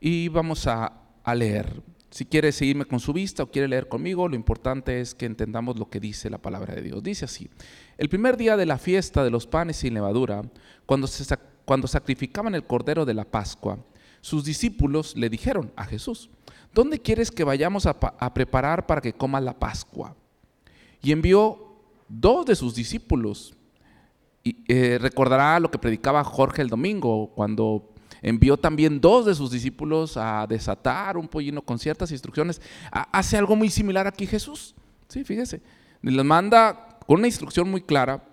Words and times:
y 0.00 0.28
vamos 0.28 0.66
a, 0.66 0.92
a 1.22 1.34
leer. 1.34 1.82
Si 2.10 2.24
quiere 2.24 2.52
seguirme 2.52 2.84
con 2.84 3.00
su 3.00 3.12
vista 3.12 3.42
o 3.42 3.50
quiere 3.50 3.66
leer 3.66 3.88
conmigo, 3.88 4.28
lo 4.28 4.36
importante 4.36 5.00
es 5.00 5.14
que 5.14 5.26
entendamos 5.26 5.78
lo 5.78 5.90
que 5.90 5.98
dice 5.98 6.30
la 6.30 6.38
palabra 6.38 6.74
de 6.74 6.82
Dios. 6.82 7.02
Dice 7.02 7.24
así, 7.24 7.50
el 7.98 8.08
primer 8.08 8.36
día 8.36 8.56
de 8.56 8.66
la 8.66 8.78
fiesta 8.78 9.24
de 9.24 9.30
los 9.30 9.48
panes 9.48 9.78
sin 9.78 9.94
levadura, 9.94 10.42
cuando, 10.86 11.08
cuando 11.64 11.88
sacrificaban 11.88 12.54
el 12.54 12.66
cordero 12.66 13.04
de 13.04 13.14
la 13.14 13.24
Pascua, 13.24 13.78
sus 14.20 14.44
discípulos 14.44 15.16
le 15.16 15.28
dijeron 15.28 15.72
a 15.76 15.84
Jesús, 15.84 16.30
¿dónde 16.72 16.98
quieres 16.98 17.30
que 17.30 17.44
vayamos 17.44 17.84
a, 17.84 17.98
preparar 18.32 18.86
para 18.86 19.00
que 19.00 19.12
coma 19.12 19.40
la 19.40 19.58
Pascua? 19.58 20.16
Y 21.02 21.12
envió 21.12 21.76
dos 22.08 22.46
de 22.46 22.56
sus 22.56 22.74
discípulos. 22.74 23.54
Y, 24.42 24.56
eh, 24.66 24.98
recordará 24.98 25.60
lo 25.60 25.70
que 25.70 25.78
predicaba 25.78 26.24
Jorge 26.24 26.62
el 26.62 26.68
domingo, 26.68 27.32
cuando 27.34 27.93
envió 28.24 28.56
también 28.56 29.02
dos 29.02 29.26
de 29.26 29.34
sus 29.34 29.50
discípulos 29.50 30.16
a 30.16 30.46
desatar 30.48 31.18
un 31.18 31.28
pollino 31.28 31.60
con 31.60 31.78
ciertas 31.78 32.10
instrucciones. 32.10 32.60
Hace 32.90 33.36
algo 33.36 33.54
muy 33.54 33.68
similar 33.68 34.06
aquí 34.06 34.26
Jesús. 34.26 34.74
Sí, 35.08 35.24
fíjese. 35.24 35.60
Les 36.00 36.24
manda 36.24 36.98
con 37.06 37.18
una 37.18 37.28
instrucción 37.28 37.70
muy 37.70 37.82
clara 37.82 38.24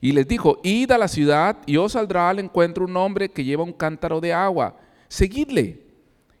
y 0.00 0.12
les 0.12 0.26
dijo, 0.26 0.60
id 0.64 0.90
a 0.90 0.98
la 0.98 1.08
ciudad 1.08 1.58
y 1.66 1.76
os 1.76 1.92
saldrá 1.92 2.30
al 2.30 2.38
encuentro 2.38 2.86
un 2.86 2.96
hombre 2.96 3.28
que 3.28 3.44
lleva 3.44 3.62
un 3.62 3.74
cántaro 3.74 4.18
de 4.18 4.32
agua. 4.32 4.76
Seguidle. 5.08 5.82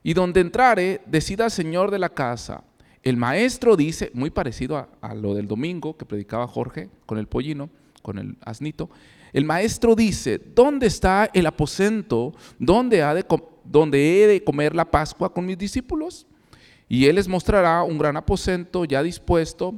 Y 0.02 0.14
donde 0.14 0.40
entrare, 0.40 1.02
decida 1.04 1.44
al 1.44 1.50
Señor 1.50 1.90
de 1.90 1.98
la 1.98 2.08
casa. 2.08 2.64
El 3.02 3.18
maestro 3.18 3.76
dice, 3.76 4.10
muy 4.14 4.30
parecido 4.30 4.78
a, 4.78 4.88
a 5.02 5.14
lo 5.14 5.34
del 5.34 5.46
domingo 5.46 5.96
que 5.96 6.06
predicaba 6.06 6.46
Jorge 6.46 6.88
con 7.04 7.18
el 7.18 7.26
pollino, 7.26 7.68
con 8.00 8.18
el 8.18 8.36
asnito, 8.44 8.88
el 9.34 9.44
maestro 9.44 9.96
dice, 9.96 10.40
¿dónde 10.54 10.86
está 10.86 11.28
el 11.34 11.44
aposento 11.46 12.32
donde, 12.56 13.02
he 13.02 14.26
de 14.28 14.44
comer 14.44 14.76
la 14.76 14.88
Pascua 14.88 15.34
con 15.34 15.44
mis 15.44 15.58
discípulos? 15.58 16.24
Y 16.88 17.06
él 17.06 17.16
les 17.16 17.26
mostrará 17.26 17.82
un 17.82 17.98
gran 17.98 18.16
aposento 18.16 18.84
ya 18.84 19.02
dispuesto, 19.02 19.74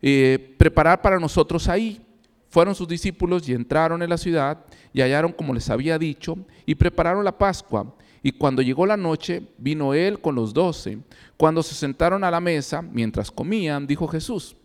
eh, 0.00 0.54
preparar 0.56 1.02
para 1.02 1.20
nosotros 1.20 1.68
ahí. 1.68 2.00
Fueron 2.48 2.74
sus 2.74 2.88
discípulos 2.88 3.46
y 3.46 3.52
entraron 3.52 4.02
en 4.02 4.08
la 4.08 4.16
ciudad 4.16 4.64
y 4.94 5.02
hallaron 5.02 5.30
como 5.30 5.52
les 5.52 5.68
había 5.68 5.98
dicho 5.98 6.38
y 6.64 6.74
prepararon 6.74 7.22
la 7.22 7.36
Pascua. 7.36 7.94
Y 8.22 8.32
cuando 8.32 8.62
llegó 8.62 8.86
la 8.86 8.96
noche, 8.96 9.42
vino 9.58 9.92
él 9.92 10.20
con 10.20 10.34
los 10.34 10.54
doce. 10.54 11.00
Cuando 11.36 11.62
se 11.62 11.74
sentaron 11.74 12.24
a 12.24 12.30
la 12.30 12.40
mesa, 12.40 12.80
mientras 12.80 13.30
comían, 13.30 13.86
dijo 13.86 14.08
Jesús, 14.08 14.56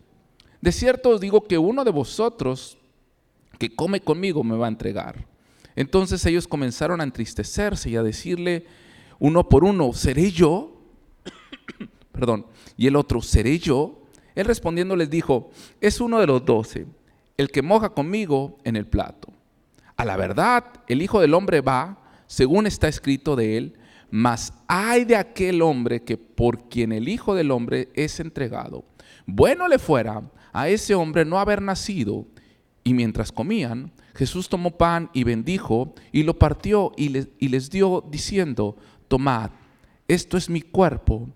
de 0.62 0.72
cierto 0.72 1.10
os 1.10 1.20
digo 1.20 1.42
que 1.42 1.58
uno 1.58 1.84
de 1.84 1.90
vosotros 1.90 2.78
que 3.62 3.76
come 3.76 4.00
conmigo 4.00 4.42
me 4.42 4.56
va 4.56 4.66
a 4.66 4.70
entregar. 4.70 5.24
Entonces 5.76 6.26
ellos 6.26 6.48
comenzaron 6.48 7.00
a 7.00 7.04
entristecerse 7.04 7.90
y 7.90 7.94
a 7.94 8.02
decirle 8.02 8.66
uno 9.20 9.48
por 9.48 9.62
uno, 9.62 9.92
¿seré 9.92 10.32
yo? 10.32 10.82
Perdón. 12.10 12.46
Y 12.76 12.88
el 12.88 12.96
otro, 12.96 13.22
¿seré 13.22 13.60
yo? 13.60 14.02
Él 14.34 14.46
respondiendo 14.46 14.96
les 14.96 15.08
dijo, 15.08 15.52
es 15.80 16.00
uno 16.00 16.18
de 16.18 16.26
los 16.26 16.44
doce, 16.44 16.86
el 17.36 17.52
que 17.52 17.62
moja 17.62 17.90
conmigo 17.90 18.58
en 18.64 18.74
el 18.74 18.88
plato. 18.88 19.32
A 19.96 20.04
la 20.04 20.16
verdad, 20.16 20.64
el 20.88 21.00
Hijo 21.00 21.20
del 21.20 21.32
Hombre 21.32 21.60
va, 21.60 22.02
según 22.26 22.66
está 22.66 22.88
escrito 22.88 23.36
de 23.36 23.58
él, 23.58 23.78
mas 24.10 24.54
hay 24.66 25.04
de 25.04 25.14
aquel 25.14 25.62
hombre 25.62 26.02
que 26.02 26.16
por 26.16 26.68
quien 26.68 26.90
el 26.90 27.08
Hijo 27.08 27.36
del 27.36 27.52
Hombre 27.52 27.90
es 27.94 28.18
entregado. 28.18 28.84
Bueno 29.24 29.68
le 29.68 29.78
fuera 29.78 30.20
a 30.52 30.68
ese 30.68 30.96
hombre 30.96 31.24
no 31.24 31.38
haber 31.38 31.62
nacido 31.62 32.26
y 32.84 32.94
mientras 32.94 33.32
comían, 33.32 33.92
Jesús 34.14 34.48
tomó 34.48 34.72
pan 34.76 35.10
y 35.12 35.24
bendijo 35.24 35.94
y 36.10 36.22
lo 36.22 36.38
partió 36.38 36.92
y 36.96 37.08
les, 37.08 37.70
dio 37.70 38.04
diciendo, 38.10 38.76
tomad, 39.08 39.50
esto 40.08 40.36
es 40.36 40.50
mi 40.50 40.62
cuerpo. 40.62 41.28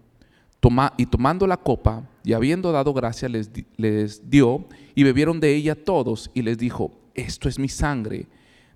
Toma, 0.58 0.94
y 0.96 1.06
tomando 1.06 1.46
la 1.46 1.58
copa 1.58 2.08
y 2.24 2.32
habiendo 2.32 2.72
dado 2.72 2.92
gracia 2.92 3.28
les, 3.28 3.50
les 3.76 4.28
dio 4.28 4.66
y 4.94 5.04
bebieron 5.04 5.38
de 5.38 5.54
ella 5.54 5.74
todos 5.76 6.30
y 6.34 6.42
les 6.42 6.58
dijo, 6.58 6.90
esto 7.14 7.48
es 7.48 7.58
mi 7.58 7.68
sangre 7.68 8.26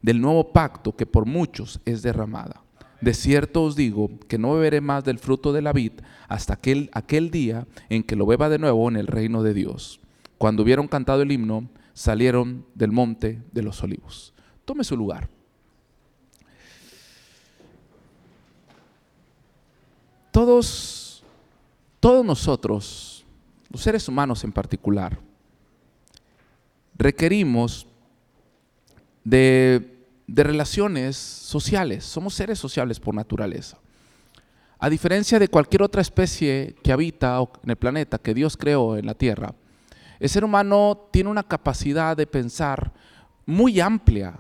del 0.03 0.21
nuevo 0.21 0.53
pacto 0.53 0.95
que 0.95 1.07
por 1.07 1.27
muchos 1.27 1.81
es 1.85 2.03
derramada. 2.03 2.63
De 3.01 3.15
cierto 3.15 3.65
os 3.65 3.77
digo 3.77 4.11
que 4.29 4.39
no 4.39 4.55
beberé 4.55 4.81
más 4.81 5.05
del 5.05 5.19
fruto 5.19 5.53
de 5.53 5.63
la 5.63 5.73
vid 5.73 5.93
hasta 6.29 6.53
aquel 6.55 7.31
día 7.31 7.67
en 7.89 8.03
que 8.03 8.15
lo 8.15 8.27
beba 8.27 8.49
de 8.49 8.59
nuevo 8.59 8.89
en 8.89 8.97
el 8.97 9.07
reino 9.07 9.43
de 9.43 9.55
Dios. 9.55 10.01
Cuando 10.37 10.63
hubieron 10.63 10.87
cantado 10.87 11.23
el 11.23 11.33
himno, 11.33 11.69
salieron 12.01 12.65
del 12.75 12.93
monte 12.93 13.43
de 13.53 13.61
los 13.61 13.83
olivos. 13.83 14.33
Tome 14.65 14.85
su 14.85 14.97
lugar. 14.97 15.29
Todos, 20.31 21.23
todos 22.01 22.25
nosotros, 22.25 23.27
los 23.69 23.83
seres 23.83 24.09
humanos 24.09 24.45
en 24.45 24.53
particular, 24.53 25.19
requerimos 26.97 27.87
de, 29.23 30.07
de 30.27 30.43
relaciones 30.43 31.19
sociales. 31.19 32.03
Somos 32.07 32.33
seres 32.33 32.59
sociales 32.59 32.99
por 32.99 33.15
naturaleza. 33.15 33.77
A 34.79 34.89
diferencia 34.89 35.39
de 35.39 35.49
cualquier 35.49 35.83
otra 35.83 36.01
especie 36.01 36.75
que 36.83 36.93
habita 36.93 37.39
en 37.63 37.69
el 37.69 37.77
planeta 37.77 38.17
que 38.17 38.33
Dios 38.33 38.57
creó 38.57 38.97
en 38.97 39.05
la 39.05 39.13
Tierra, 39.13 39.55
el 40.21 40.29
ser 40.29 40.45
humano 40.45 41.09
tiene 41.11 41.31
una 41.31 41.43
capacidad 41.43 42.17
de 42.17 42.27
pensar 42.27 42.93
muy 43.47 43.81
amplia 43.81 44.39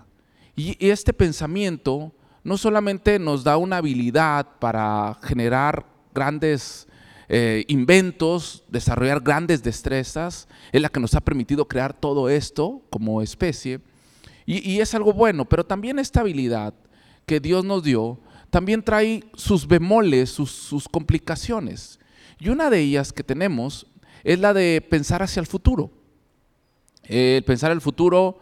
y 0.54 0.76
este 0.78 1.12
pensamiento 1.12 2.12
no 2.44 2.56
solamente 2.56 3.18
nos 3.18 3.42
da 3.44 3.56
una 3.56 3.78
habilidad 3.78 4.46
para 4.58 5.18
generar 5.22 5.86
grandes 6.14 6.86
eh, 7.28 7.64
inventos, 7.68 8.64
desarrollar 8.68 9.20
grandes 9.20 9.62
destrezas, 9.62 10.48
es 10.72 10.82
la 10.82 10.88
que 10.88 11.00
nos 11.00 11.14
ha 11.14 11.20
permitido 11.20 11.66
crear 11.68 11.92
todo 11.92 12.28
esto 12.28 12.82
como 12.90 13.22
especie, 13.22 13.80
y, 14.46 14.80
es 14.80 14.96
algo 14.96 15.12
bueno, 15.12 15.44
pero 15.44 15.64
también 15.64 16.00
esta 16.00 16.22
habilidad 16.22 16.74
que 17.24 17.38
Dios 17.38 17.64
nos 17.64 17.84
dio, 17.84 18.18
también 18.50 18.82
trae 18.82 19.22
sus 19.34 19.68
bemoles, 19.68 20.30
sus, 20.30 20.50
sus 20.50 20.88
complicaciones. 20.88 22.00
Y 22.40 22.48
una 22.48 22.68
de 22.68 22.80
ellas 22.80 23.12
que 23.12 23.22
tenemos 23.22 23.86
es 24.24 24.38
la 24.38 24.52
de 24.52 24.84
pensar 24.88 25.22
hacia 25.22 25.40
el 25.40 25.46
futuro. 25.46 25.90
El 27.04 27.42
pensar 27.44 27.72
el 27.72 27.80
futuro 27.80 28.38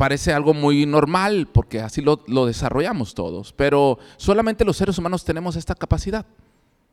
parece 0.00 0.32
algo 0.32 0.54
muy 0.54 0.86
normal 0.86 1.46
porque 1.52 1.80
así 1.80 2.00
lo, 2.00 2.46
desarrollamos 2.46 3.14
todos, 3.14 3.52
pero 3.52 3.98
solamente 4.16 4.64
los 4.64 4.78
seres 4.78 4.96
humanos 4.96 5.26
tenemos 5.26 5.56
esta 5.56 5.74
capacidad 5.74 6.24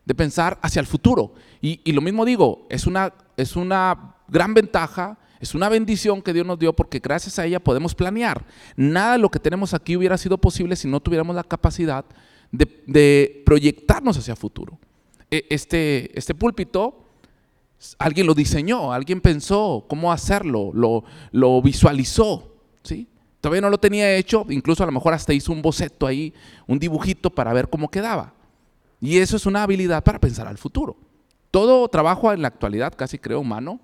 de 0.04 0.14
pensar 0.14 0.58
hacia 0.60 0.80
el 0.80 0.86
futuro. 0.86 1.32
Y, 1.62 1.90
lo 1.92 2.02
mismo 2.02 2.26
digo, 2.26 2.66
es 2.68 2.86
una, 2.86 3.14
es 3.38 3.56
una 3.56 4.16
gran 4.28 4.52
ventaja, 4.52 5.18
es 5.40 5.54
una 5.54 5.70
bendición 5.70 6.20
que 6.20 6.34
Dios 6.34 6.46
nos 6.46 6.58
dio 6.58 6.74
porque 6.74 6.98
gracias 6.98 7.38
a 7.38 7.46
ella 7.46 7.60
podemos 7.60 7.94
planear. 7.94 8.44
Nada 8.76 9.12
de 9.12 9.18
lo 9.18 9.30
que 9.30 9.38
tenemos 9.38 9.72
aquí 9.72 9.96
hubiera 9.96 10.18
sido 10.18 10.36
posible 10.36 10.76
si 10.76 10.86
no 10.86 11.00
tuviéramos 11.00 11.34
la 11.34 11.44
capacidad 11.44 12.04
de, 12.52 13.42
proyectarnos 13.46 14.18
hacia 14.18 14.32
el 14.32 14.38
futuro. 14.38 14.78
E, 15.30 15.46
este, 15.48 16.10
este 16.18 16.34
púlpito 16.34 17.07
Alguien 17.98 18.26
lo 18.26 18.34
diseñó, 18.34 18.92
alguien 18.92 19.20
pensó 19.20 19.84
cómo 19.88 20.12
hacerlo, 20.12 20.72
lo, 20.72 21.62
visualizó. 21.62 22.56
¿sí? 22.82 23.06
Todavía 23.40 23.60
no 23.60 23.70
lo 23.70 23.78
tenía 23.78 24.16
hecho, 24.16 24.44
incluso 24.48 24.82
a 24.82 24.86
lo 24.86 24.92
mejor 24.92 25.14
hasta 25.14 25.32
hizo 25.32 25.52
un 25.52 25.62
boceto 25.62 26.06
ahí, 26.06 26.34
un 26.66 26.78
dibujito 26.78 27.30
para 27.30 27.52
ver 27.52 27.68
cómo 27.68 27.88
quedaba. 27.88 28.34
Y 29.00 29.18
eso 29.18 29.36
es 29.36 29.46
una 29.46 29.62
habilidad 29.62 30.02
para 30.02 30.18
pensar 30.18 30.48
al 30.48 30.58
futuro. 30.58 30.96
Todo 31.52 31.88
trabajo 31.88 32.32
en 32.32 32.42
la 32.42 32.48
actualidad, 32.48 32.94
casi 32.96 33.18
creo 33.18 33.40
humano, 33.40 33.80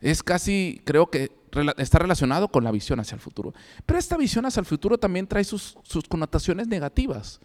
es 0.00 0.22
casi, 0.22 0.80
creo 0.84 1.10
que 1.10 1.30
está 1.76 1.98
relacionado 1.98 2.48
con 2.48 2.64
la 2.64 2.70
visión 2.70 2.98
hacia 2.98 3.14
el 3.14 3.20
futuro. 3.20 3.52
Pero 3.84 3.98
esta 3.98 4.16
visión 4.16 4.46
hacia 4.46 4.60
el 4.60 4.66
futuro 4.66 4.96
también 4.96 5.26
trae 5.26 5.44
sus 5.44 5.76
connotaciones 6.08 6.66
negativas, 6.66 7.40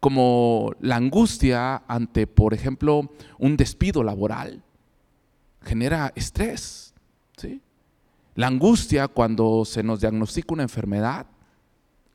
como 0.00 0.72
la 0.80 0.96
angustia 0.96 1.82
ante, 1.86 2.26
por 2.26 2.54
ejemplo, 2.54 3.10
un 3.38 3.58
despido 3.58 4.02
laboral 4.02 4.62
genera 5.66 6.12
estrés. 6.14 6.94
¿sí? 7.36 7.60
La 8.34 8.46
angustia 8.46 9.08
cuando 9.08 9.64
se 9.64 9.82
nos 9.82 10.00
diagnostica 10.00 10.54
una 10.54 10.62
enfermedad 10.62 11.26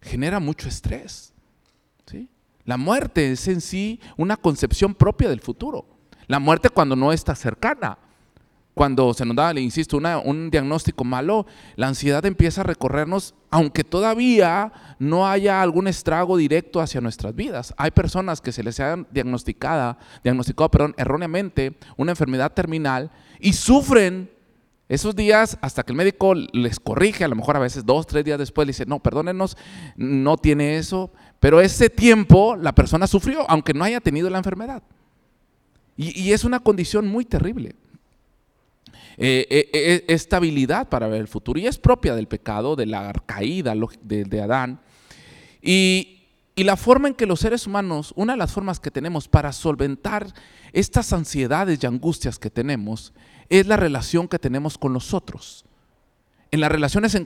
genera 0.01 0.39
mucho 0.39 0.67
estrés. 0.67 1.33
¿sí? 2.05 2.29
La 2.65 2.77
muerte 2.77 3.31
es 3.31 3.47
en 3.47 3.61
sí 3.61 3.99
una 4.17 4.37
concepción 4.37 4.95
propia 4.95 5.29
del 5.29 5.41
futuro. 5.41 5.85
La 6.27 6.39
muerte 6.39 6.69
cuando 6.69 6.95
no 6.95 7.11
está 7.11 7.35
cercana. 7.35 7.97
Cuando 8.73 9.13
se 9.13 9.25
nos 9.25 9.35
da, 9.35 9.53
le 9.53 9.61
insisto, 9.61 9.97
un 9.97 10.49
diagnóstico 10.49 11.03
malo, 11.03 11.45
la 11.75 11.87
ansiedad 11.87 12.25
empieza 12.25 12.61
a 12.61 12.63
recorrernos, 12.63 13.35
aunque 13.49 13.83
todavía 13.83 14.71
no 14.97 15.27
haya 15.27 15.61
algún 15.61 15.87
estrago 15.87 16.37
directo 16.37 16.79
hacia 16.79 17.01
nuestras 17.01 17.35
vidas. 17.35 17.73
Hay 17.77 17.91
personas 17.91 18.39
que 18.39 18.53
se 18.53 18.63
les 18.63 18.79
ha 18.79 18.95
diagnosticado, 19.11 19.97
diagnosticado 20.23 20.71
perdón, 20.71 20.95
erróneamente 20.97 21.77
una 21.97 22.13
enfermedad 22.13 22.53
terminal 22.53 23.11
y 23.39 23.53
sufren 23.53 24.29
esos 24.91 25.15
días 25.15 25.57
hasta 25.61 25.83
que 25.83 25.93
el 25.93 25.97
médico 25.97 26.33
les 26.35 26.77
corrige, 26.77 27.23
a 27.23 27.29
lo 27.29 27.35
mejor 27.37 27.55
a 27.55 27.59
veces 27.59 27.85
dos, 27.85 28.05
tres 28.05 28.25
días 28.25 28.37
después 28.37 28.65
le 28.65 28.71
dice, 28.71 28.85
no, 28.85 28.99
perdónenos, 28.99 29.57
no 29.95 30.35
tiene 30.35 30.75
eso, 30.75 31.11
Pero 31.39 31.61
ese 31.61 31.89
tiempo 31.89 32.57
la 32.57 32.75
persona 32.75 33.07
sufrió, 33.07 33.49
aunque 33.49 33.73
no 33.73 33.85
haya 33.85 34.01
tenido 34.01 34.29
la 34.29 34.37
enfermedad. 34.37 34.83
Y, 35.95 36.33
es 36.33 36.43
una 36.43 36.59
condición 36.59 37.07
muy 37.07 37.25
terrible. 37.25 37.75
Eh, 39.17 39.45
eh, 39.49 39.69
eh, 39.73 40.05
estabilidad 40.07 40.89
para 40.89 41.07
ver 41.07 41.21
el 41.21 41.27
futuro. 41.27 41.59
Y 41.59 41.67
es 41.67 41.77
propia 41.77 42.15
del 42.15 42.27
pecado, 42.27 42.75
de 42.75 42.85
la 42.85 43.13
caída 43.25 43.73
de, 44.01 44.41
Adán. 44.41 44.79
Y 45.61 46.17
la 46.57 46.77
forma 46.77 47.07
en 47.07 47.15
que 47.15 47.25
los 47.25 47.39
seres 47.39 47.67
humanos, 47.67 48.13
una 48.15 48.33
de 48.33 48.39
las 48.39 48.51
formas 48.51 48.79
que 48.79 48.91
tenemos 48.91 49.27
para 49.27 49.51
solventar 49.51 50.27
estas 50.73 51.11
ansiedades 51.13 51.79
y 51.81 51.85
angustias 51.85 52.39
que 52.39 52.49
tenemos, 52.49 53.13
es 53.49 53.67
la 53.67 53.77
relación 53.77 54.27
que 54.27 54.39
tenemos 54.39 54.77
con 54.77 54.93
los 54.93 55.13
otros. 55.13 55.65
En 56.51 56.59
las 56.59 56.71
relaciones 56.71 57.17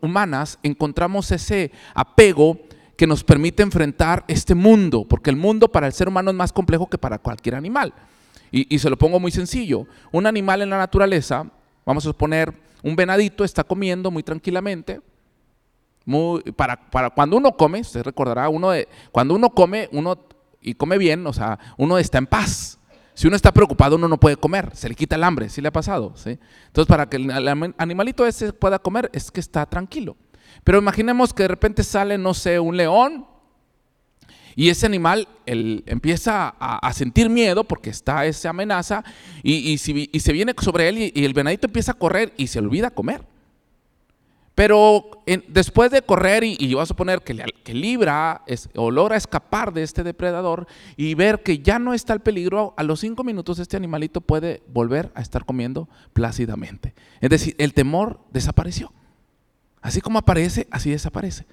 humanas 0.00 0.58
encontramos 0.62 1.30
ese 1.32 1.72
apego 1.94 2.58
que 2.96 3.06
nos 3.06 3.24
permite 3.24 3.62
enfrentar 3.62 4.24
este 4.28 4.54
mundo, 4.54 5.04
porque 5.08 5.30
el 5.30 5.36
mundo 5.36 5.70
para 5.72 5.86
el 5.86 5.92
ser 5.92 6.08
humano 6.08 6.30
es 6.30 6.36
más 6.36 6.52
complejo 6.52 6.88
que 6.88 6.98
para 6.98 7.18
cualquier 7.18 7.54
animal. 7.54 7.92
Y, 8.56 8.78
se 8.78 8.88
lo 8.88 8.96
pongo 8.96 9.18
muy 9.18 9.32
sencillo. 9.32 9.88
Un 10.12 10.26
animal 10.26 10.62
en 10.62 10.70
la 10.70 10.78
naturaleza, 10.78 11.44
vamos 11.84 12.04
a 12.04 12.10
suponer, 12.10 12.54
un 12.84 12.94
venadito 12.94 13.42
está 13.42 13.64
comiendo 13.64 14.12
muy 14.12 14.22
tranquilamente. 14.22 15.00
para, 16.54 16.88
para, 16.88 17.10
cuando 17.10 17.36
uno 17.36 17.56
come, 17.56 17.80
usted 17.80 18.04
recordará, 18.04 18.48
uno 18.48 18.70
cuando 19.10 19.34
uno 19.34 19.50
come, 19.50 19.88
uno 19.90 20.16
y 20.60 20.74
come 20.74 20.98
bien, 20.98 21.26
o 21.26 21.32
sea, 21.32 21.58
uno 21.76 21.98
está 21.98 22.18
en 22.18 22.28
paz. 22.28 22.78
Si 23.14 23.26
uno 23.26 23.34
está 23.34 23.50
preocupado, 23.50 23.96
uno 23.96 24.06
no 24.06 24.20
puede 24.20 24.36
comer, 24.36 24.70
se 24.76 24.88
le 24.88 24.94
quita 24.94 25.16
el 25.16 25.24
hambre, 25.24 25.48
¿sí 25.48 25.60
le 25.60 25.68
ha 25.68 25.72
pasado? 25.72 26.12
¿sí? 26.14 26.38
Entonces, 26.66 26.88
para 26.88 27.08
que 27.08 27.16
el 27.16 27.74
animalito 27.76 28.24
ese 28.24 28.52
pueda 28.52 28.78
comer, 28.78 29.10
es 29.12 29.32
que 29.32 29.40
está 29.40 29.66
tranquilo. 29.66 30.16
Pero 30.62 30.78
imaginemos 30.78 31.34
que 31.34 31.42
de 31.42 31.48
repente 31.48 31.82
sale, 31.82 32.18
no 32.18 32.34
sé, 32.34 32.60
un 32.60 32.76
león 32.76 33.26
y 34.56 34.68
ese 34.68 34.86
animal 34.86 35.28
empieza 35.46 36.54
a, 36.58 36.92
sentir 36.92 37.28
miedo 37.28 37.64
porque 37.64 37.90
está 37.90 38.24
esa 38.26 38.50
amenaza 38.50 39.04
y, 39.42 39.78
se 39.78 40.32
viene 40.32 40.54
sobre 40.60 40.88
él 40.88 41.12
y, 41.14 41.24
el 41.24 41.34
venadito 41.34 41.66
empieza 41.66 41.92
a 41.92 41.94
correr 41.94 42.32
y 42.36 42.46
se 42.46 42.58
olvida 42.58 42.90
comer. 42.90 43.22
Pero 44.54 45.10
después 45.48 45.90
de 45.90 46.02
correr 46.02 46.44
y, 46.44 46.68
yo 46.68 46.80
a 46.80 46.86
suponer 46.86 47.22
que, 47.22 47.74
libra 47.74 48.42
o 48.76 48.90
logra 48.90 49.16
escapar 49.16 49.72
de 49.72 49.82
este 49.82 50.04
depredador 50.04 50.68
y 50.96 51.14
ver 51.14 51.42
que 51.42 51.58
ya 51.58 51.80
no 51.80 51.92
está 51.92 52.12
el 52.12 52.20
peligro, 52.20 52.74
a 52.76 52.84
los 52.84 53.00
cinco 53.00 53.24
minutos 53.24 53.58
este 53.58 53.76
animalito 53.76 54.20
puede 54.20 54.62
volver 54.72 55.10
a 55.16 55.22
estar 55.22 55.44
comiendo 55.44 55.88
plácidamente. 56.12 56.94
Es 57.20 57.30
decir, 57.30 57.56
el 57.58 57.74
temor 57.74 58.20
desapareció. 58.32 58.92
Así 59.82 60.00
como 60.00 60.20
aparece, 60.20 60.68
así 60.70 60.90
desaparece. 60.90 61.46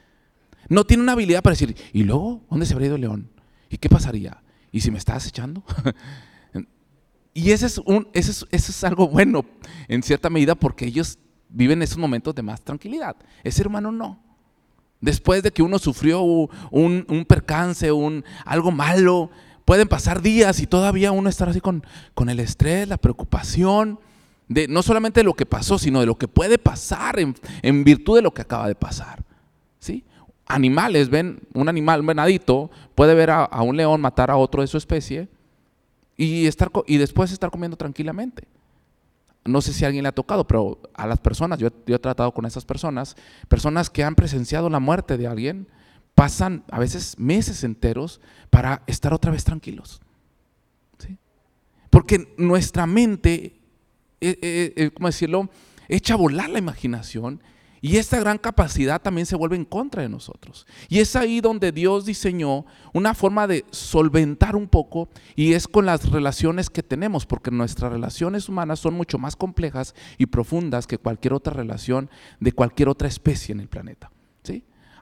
No 0.69 0.85
tiene 0.85 1.03
una 1.03 1.13
habilidad 1.13 1.41
para 1.41 1.53
decir, 1.53 1.75
¿y 1.93 2.03
luego 2.03 2.41
dónde 2.49 2.65
se 2.65 2.73
habría 2.73 2.87
ido 2.87 2.95
el 2.95 3.01
león? 3.01 3.31
¿Y 3.69 3.77
qué 3.77 3.89
pasaría? 3.89 4.41
¿Y 4.71 4.81
si 4.81 4.91
me 4.91 4.97
está 4.97 5.15
acechando? 5.15 5.63
y 7.33 7.51
ese 7.51 7.67
es, 7.67 8.45
ese, 8.51 8.87
algo 8.87 9.07
bueno 9.07 9.45
en 9.87 10.03
cierta 10.03 10.29
medida 10.29 10.55
porque 10.55 10.85
ellos 10.85 11.19
viven 11.49 11.81
esos 11.81 11.97
momentos 11.97 12.35
de 12.35 12.41
más 12.41 12.61
tranquilidad. 12.61 13.15
El 13.43 13.51
ser 13.51 13.67
humano 13.67 13.91
no. 13.91 14.21
Después 15.01 15.41
de 15.43 15.51
que 15.51 15.63
uno 15.63 15.79
sufrió 15.79 16.21
un, 16.21 17.25
percance, 17.27 17.91
un, 17.91 18.23
algo 18.45 18.71
malo, 18.71 19.31
pueden 19.65 19.87
pasar 19.87 20.21
días 20.21 20.59
y 20.59 20.67
todavía 20.67 21.11
uno 21.11 21.29
estar 21.29 21.49
así 21.49 21.59
con, 21.59 21.83
con 22.13 22.29
el 22.29 22.39
estrés, 22.39 22.87
la 22.87 22.97
preocupación 22.97 23.99
de 24.51 24.67
no 24.67 24.83
solamente 24.83 25.21
de 25.21 25.23
lo 25.23 25.33
que 25.33 25.45
pasó, 25.45 25.79
sino 25.79 26.01
de 26.01 26.05
lo 26.05 26.17
que 26.17 26.27
puede 26.27 26.57
pasar 26.57 27.19
en, 27.19 27.83
virtud 27.85 28.17
de 28.17 28.21
lo 28.21 28.33
que 28.33 28.41
acaba 28.41 28.67
de 28.67 28.75
pasar. 28.75 29.23
¿sí? 29.79 30.03
Animales, 30.53 31.09
ven, 31.09 31.41
un 31.53 31.69
animal, 31.69 32.01
un 32.01 32.07
venadito, 32.07 32.71
puede 32.95 33.13
ver 33.13 33.29
a, 33.31 33.47
un 33.61 33.77
león 33.77 34.01
matar 34.01 34.31
a 34.31 34.37
otro 34.37 34.61
de 34.61 34.67
su 34.67 34.77
especie 34.77 35.29
y, 36.17 36.47
estar, 36.47 36.71
y 36.87 36.97
después 36.97 37.31
estar 37.31 37.49
comiendo 37.49 37.77
tranquilamente. 37.77 38.47
No 39.43 39.61
sé 39.61 39.73
si 39.73 39.83
a 39.83 39.87
alguien 39.87 40.03
le 40.03 40.09
ha 40.09 40.13
tocado, 40.13 40.45
pero 40.45 40.79
a 40.93 41.07
las 41.07 41.19
personas, 41.19 41.57
yo, 41.57 41.69
he 41.87 41.99
tratado 41.99 42.31
con 42.31 42.45
esas 42.45 42.65
personas, 42.65 43.15
personas 43.47 43.89
que 43.89 44.03
han 44.03 44.15
presenciado 44.15 44.69
la 44.69 44.79
muerte 44.79 45.17
de 45.17 45.27
alguien, 45.27 45.67
pasan 46.15 46.63
a 46.69 46.79
veces 46.79 47.17
meses 47.17 47.63
enteros 47.63 48.21
para 48.49 48.83
estar 48.85 49.13
otra 49.13 49.31
vez 49.31 49.43
tranquilos. 49.43 50.01
¿sí? 50.99 51.17
Porque 51.89 52.35
nuestra 52.37 52.85
mente 52.85 53.61
eh, 54.21 54.37
eh, 54.39 54.73
eh, 54.75 54.91
¿cómo 54.91 55.07
decirlo? 55.07 55.49
Echa 55.89 56.13
a 56.13 56.17
volar 56.17 56.49
la 56.49 56.59
imaginación 56.59 57.41
y 57.81 57.97
esta 57.97 58.19
gran 58.19 58.37
capacidad 58.37 59.01
también 59.01 59.25
se 59.25 59.35
vuelve 59.35 59.55
en 59.55 59.65
contra 59.65 60.03
de 60.03 60.09
nosotros. 60.09 60.67
Y 60.87 60.99
es 60.99 61.15
ahí 61.15 61.41
donde 61.41 61.71
Dios 61.71 62.05
diseñó 62.05 62.65
una 62.93 63.15
forma 63.15 63.47
de 63.47 63.65
solventar 63.71 64.55
un 64.55 64.67
poco 64.67 65.09
y 65.35 65.53
es 65.53 65.67
con 65.67 65.87
las 65.87 66.09
relaciones 66.11 66.69
que 66.69 66.83
tenemos, 66.83 67.25
porque 67.25 67.49
nuestras 67.49 67.91
relaciones 67.91 68.47
humanas 68.47 68.79
son 68.79 68.93
mucho 68.93 69.17
más 69.17 69.35
complejas 69.35 69.95
y 70.19 70.27
profundas 70.27 70.85
que 70.85 70.99
cualquier 70.99 71.33
otra 71.33 71.53
relación 71.53 72.09
de 72.39 72.51
cualquier 72.51 72.87
otra 72.87 73.07
especie 73.07 73.53
en 73.53 73.61
el 73.61 73.67
planeta. 73.67 74.10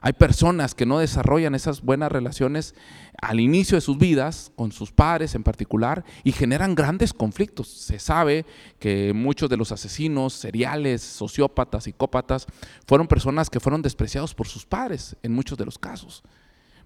Hay 0.02 0.14
personas 0.14 0.74
que 0.74 0.86
no 0.86 0.98
desarrollan 0.98 1.54
esas 1.54 1.82
buenas 1.82 2.10
relaciones 2.10 2.74
al 3.20 3.38
inicio 3.38 3.76
de 3.76 3.82
sus 3.82 3.98
vidas, 3.98 4.50
con 4.56 4.72
sus 4.72 4.92
padres 4.92 5.34
en 5.34 5.42
particular, 5.42 6.04
y 6.24 6.32
generan 6.32 6.74
grandes 6.74 7.12
conflictos. 7.12 7.68
Se 7.68 7.98
sabe 7.98 8.46
que 8.78 9.12
muchos 9.12 9.50
de 9.50 9.58
los 9.58 9.72
asesinos 9.72 10.32
seriales, 10.32 11.02
sociópatas, 11.02 11.84
psicópatas, 11.84 12.46
fueron 12.86 13.08
personas 13.08 13.50
que 13.50 13.60
fueron 13.60 13.82
despreciados 13.82 14.34
por 14.34 14.46
sus 14.46 14.64
padres 14.64 15.16
en 15.22 15.32
muchos 15.34 15.58
de 15.58 15.66
los 15.66 15.78
casos. 15.78 16.22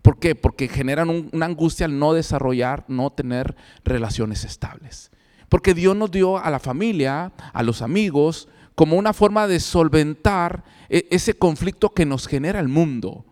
¿Por 0.02 0.18
qué? 0.18 0.34
Porque 0.34 0.68
generan 0.68 1.30
una 1.32 1.46
angustia 1.46 1.86
al 1.86 1.98
no 1.98 2.12
desarrollar, 2.12 2.84
no 2.88 3.10
tener 3.10 3.56
relaciones 3.84 4.44
estables. 4.44 5.10
Porque 5.48 5.72
Dios 5.72 5.96
nos 5.96 6.10
dio 6.10 6.36
a 6.36 6.50
la 6.50 6.58
familia, 6.58 7.32
a 7.52 7.62
los 7.62 7.80
amigos, 7.80 8.48
como 8.74 8.96
una 8.96 9.12
forma 9.12 9.46
de 9.46 9.60
solventar 9.60 10.64
e, 10.88 11.06
ese 11.10 11.34
conflicto 11.34 11.90
que 11.90 12.06
nos 12.06 12.26
genera 12.26 12.60
el 12.60 12.68
mundo. 12.68 13.24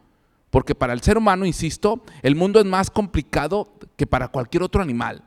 Porque 0.50 0.74
para 0.74 0.92
el 0.92 1.00
ser 1.00 1.16
humano, 1.16 1.46
insisto, 1.46 2.04
el 2.22 2.36
mundo 2.36 2.60
es 2.60 2.66
más 2.66 2.90
complicado 2.90 3.72
que 3.96 4.06
para 4.06 4.28
cualquier 4.28 4.62
otro 4.62 4.82
animal. 4.82 5.24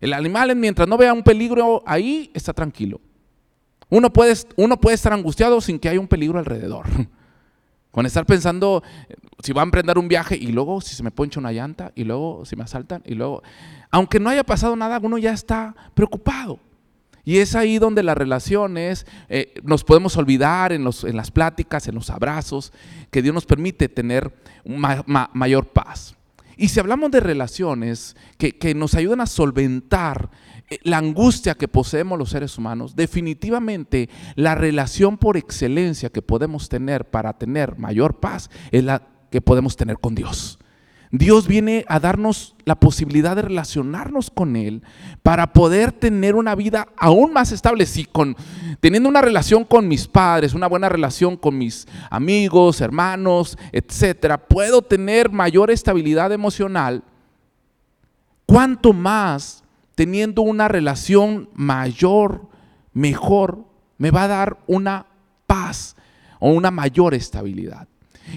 El 0.00 0.12
animal, 0.12 0.54
mientras 0.56 0.88
no 0.88 0.96
vea 0.96 1.12
un 1.12 1.22
peligro 1.22 1.82
ahí, 1.86 2.30
está 2.34 2.52
tranquilo. 2.52 3.00
Uno 3.90 4.12
puede, 4.12 4.34
uno 4.56 4.80
puede 4.80 4.94
estar 4.94 5.12
angustiado 5.12 5.60
sin 5.60 5.78
que 5.78 5.88
haya 5.88 6.00
un 6.00 6.08
peligro 6.08 6.38
alrededor. 6.38 6.86
Con 7.90 8.06
estar 8.06 8.24
pensando 8.24 8.84
si 9.42 9.52
va 9.52 9.62
a 9.62 9.64
emprender 9.64 9.98
un 9.98 10.06
viaje 10.06 10.36
y 10.36 10.52
luego 10.52 10.80
si 10.80 10.94
se 10.94 11.02
me 11.02 11.10
poncha 11.10 11.40
una 11.40 11.50
llanta 11.50 11.90
y 11.96 12.04
luego 12.04 12.44
si 12.44 12.54
me 12.54 12.62
asaltan 12.62 13.02
y 13.04 13.14
luego, 13.14 13.42
aunque 13.90 14.20
no 14.20 14.30
haya 14.30 14.44
pasado 14.44 14.76
nada, 14.76 15.00
uno 15.02 15.18
ya 15.18 15.32
está 15.32 15.74
preocupado. 15.94 16.60
Y 17.24 17.38
es 17.38 17.54
ahí 17.54 17.78
donde 17.78 18.02
las 18.02 18.16
relaciones 18.16 19.06
eh, 19.28 19.54
nos 19.62 19.84
podemos 19.84 20.16
olvidar 20.16 20.72
en, 20.72 20.84
las 20.84 21.30
pláticas, 21.30 21.86
en 21.88 21.94
los 21.94 22.10
abrazos, 22.10 22.72
que 23.10 23.22
Dios 23.22 23.34
nos 23.34 23.46
permite 23.46 23.88
tener 23.88 24.32
mayor 24.64 25.66
paz. 25.66 26.16
Y 26.56 26.68
si 26.68 26.78
hablamos 26.78 27.10
de 27.10 27.20
relaciones 27.20 28.16
que, 28.36 28.74
nos 28.74 28.94
ayudan 28.94 29.22
a 29.22 29.26
solventar 29.26 30.30
eh, 30.68 30.78
la 30.82 30.98
angustia 30.98 31.54
que 31.54 31.68
poseemos 31.68 32.18
los 32.18 32.30
seres 32.30 32.58
humanos, 32.58 32.94
definitivamente 32.94 34.10
la 34.34 34.54
relación 34.54 35.16
por 35.16 35.36
excelencia 35.36 36.10
que 36.10 36.20
podemos 36.20 36.68
tener 36.68 37.06
para 37.06 37.32
tener 37.32 37.78
mayor 37.78 38.20
paz 38.20 38.50
es 38.70 38.84
la 38.84 39.02
que 39.30 39.40
podemos 39.40 39.76
tener 39.76 39.98
con 39.98 40.14
Dios. 40.14 40.58
Dios 41.12 41.48
viene 41.48 41.84
a 41.88 41.98
darnos 41.98 42.54
la 42.64 42.78
posibilidad 42.78 43.34
de 43.34 43.42
relacionarnos 43.42 44.30
con 44.30 44.54
Él 44.54 44.82
para 45.24 45.52
poder 45.52 45.90
tener 45.90 46.36
una 46.36 46.54
vida 46.54 46.86
aún 46.96 47.32
más 47.32 47.50
estable. 47.50 47.84
Si 47.86 48.04
con, 48.04 48.36
teniendo 48.78 49.08
una 49.08 49.20
relación 49.20 49.64
con 49.64 49.88
mis 49.88 50.06
padres, 50.06 50.54
una 50.54 50.68
buena 50.68 50.88
relación 50.88 51.36
con 51.36 51.58
mis 51.58 51.88
amigos, 52.10 52.80
hermanos, 52.80 53.58
etcétera, 53.72 54.38
puedo 54.38 54.82
tener 54.82 55.32
mayor 55.32 55.72
estabilidad 55.72 56.30
emocional, 56.30 57.02
cuanto 58.46 58.92
más 58.92 59.64
teniendo 59.96 60.42
una 60.42 60.68
relación 60.68 61.48
mayor, 61.54 62.48
mejor, 62.92 63.64
me 63.98 64.12
va 64.12 64.24
a 64.24 64.28
dar 64.28 64.58
una 64.68 65.06
paz 65.46 65.96
o 66.38 66.52
una 66.52 66.70
mayor 66.70 67.14
estabilidad. 67.14 67.88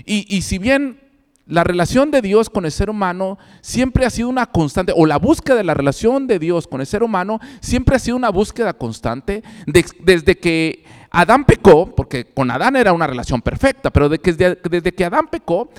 Y, 0.06 0.26
y 0.36 0.42
si 0.42 0.58
bien 0.58 1.04
la 1.46 1.64
relación 1.64 2.10
de 2.10 2.22
Dios 2.22 2.50
con 2.50 2.66
el 2.66 2.72
ser 2.72 2.90
humano 2.90 3.38
siempre 3.62 4.06
ha 4.06 4.10
sido 4.10 4.30
una 4.30 4.46
constante, 4.46 4.94
o 4.96 5.06
la 5.06 5.18
búsqueda 5.18 5.58
de 5.58 5.64
la 5.64 5.74
relación 5.74 6.26
de 6.26 6.40
Dios 6.40 6.68
con 6.68 6.80
el 6.80 6.88
ser 6.88 7.04
humano 7.04 7.40
siempre 7.60 7.96
ha 7.96 8.00
sido 8.00 8.16
una 8.16 8.30
búsqueda 8.30 8.74
constante 8.74 9.44
desde 9.66 10.38
que 10.38 10.86
Adán 11.12 11.44
pecó, 11.44 11.94
porque 11.94 12.26
con 12.26 12.50
Adán 12.50 12.76
era 12.78 12.94
una 12.94 13.08
relación 13.08 13.42
perfecta, 13.42 13.92
pero 13.92 14.08
desde, 14.08 14.94
que 14.94 15.06
Adán 15.06 15.28
pecó, 15.28 15.70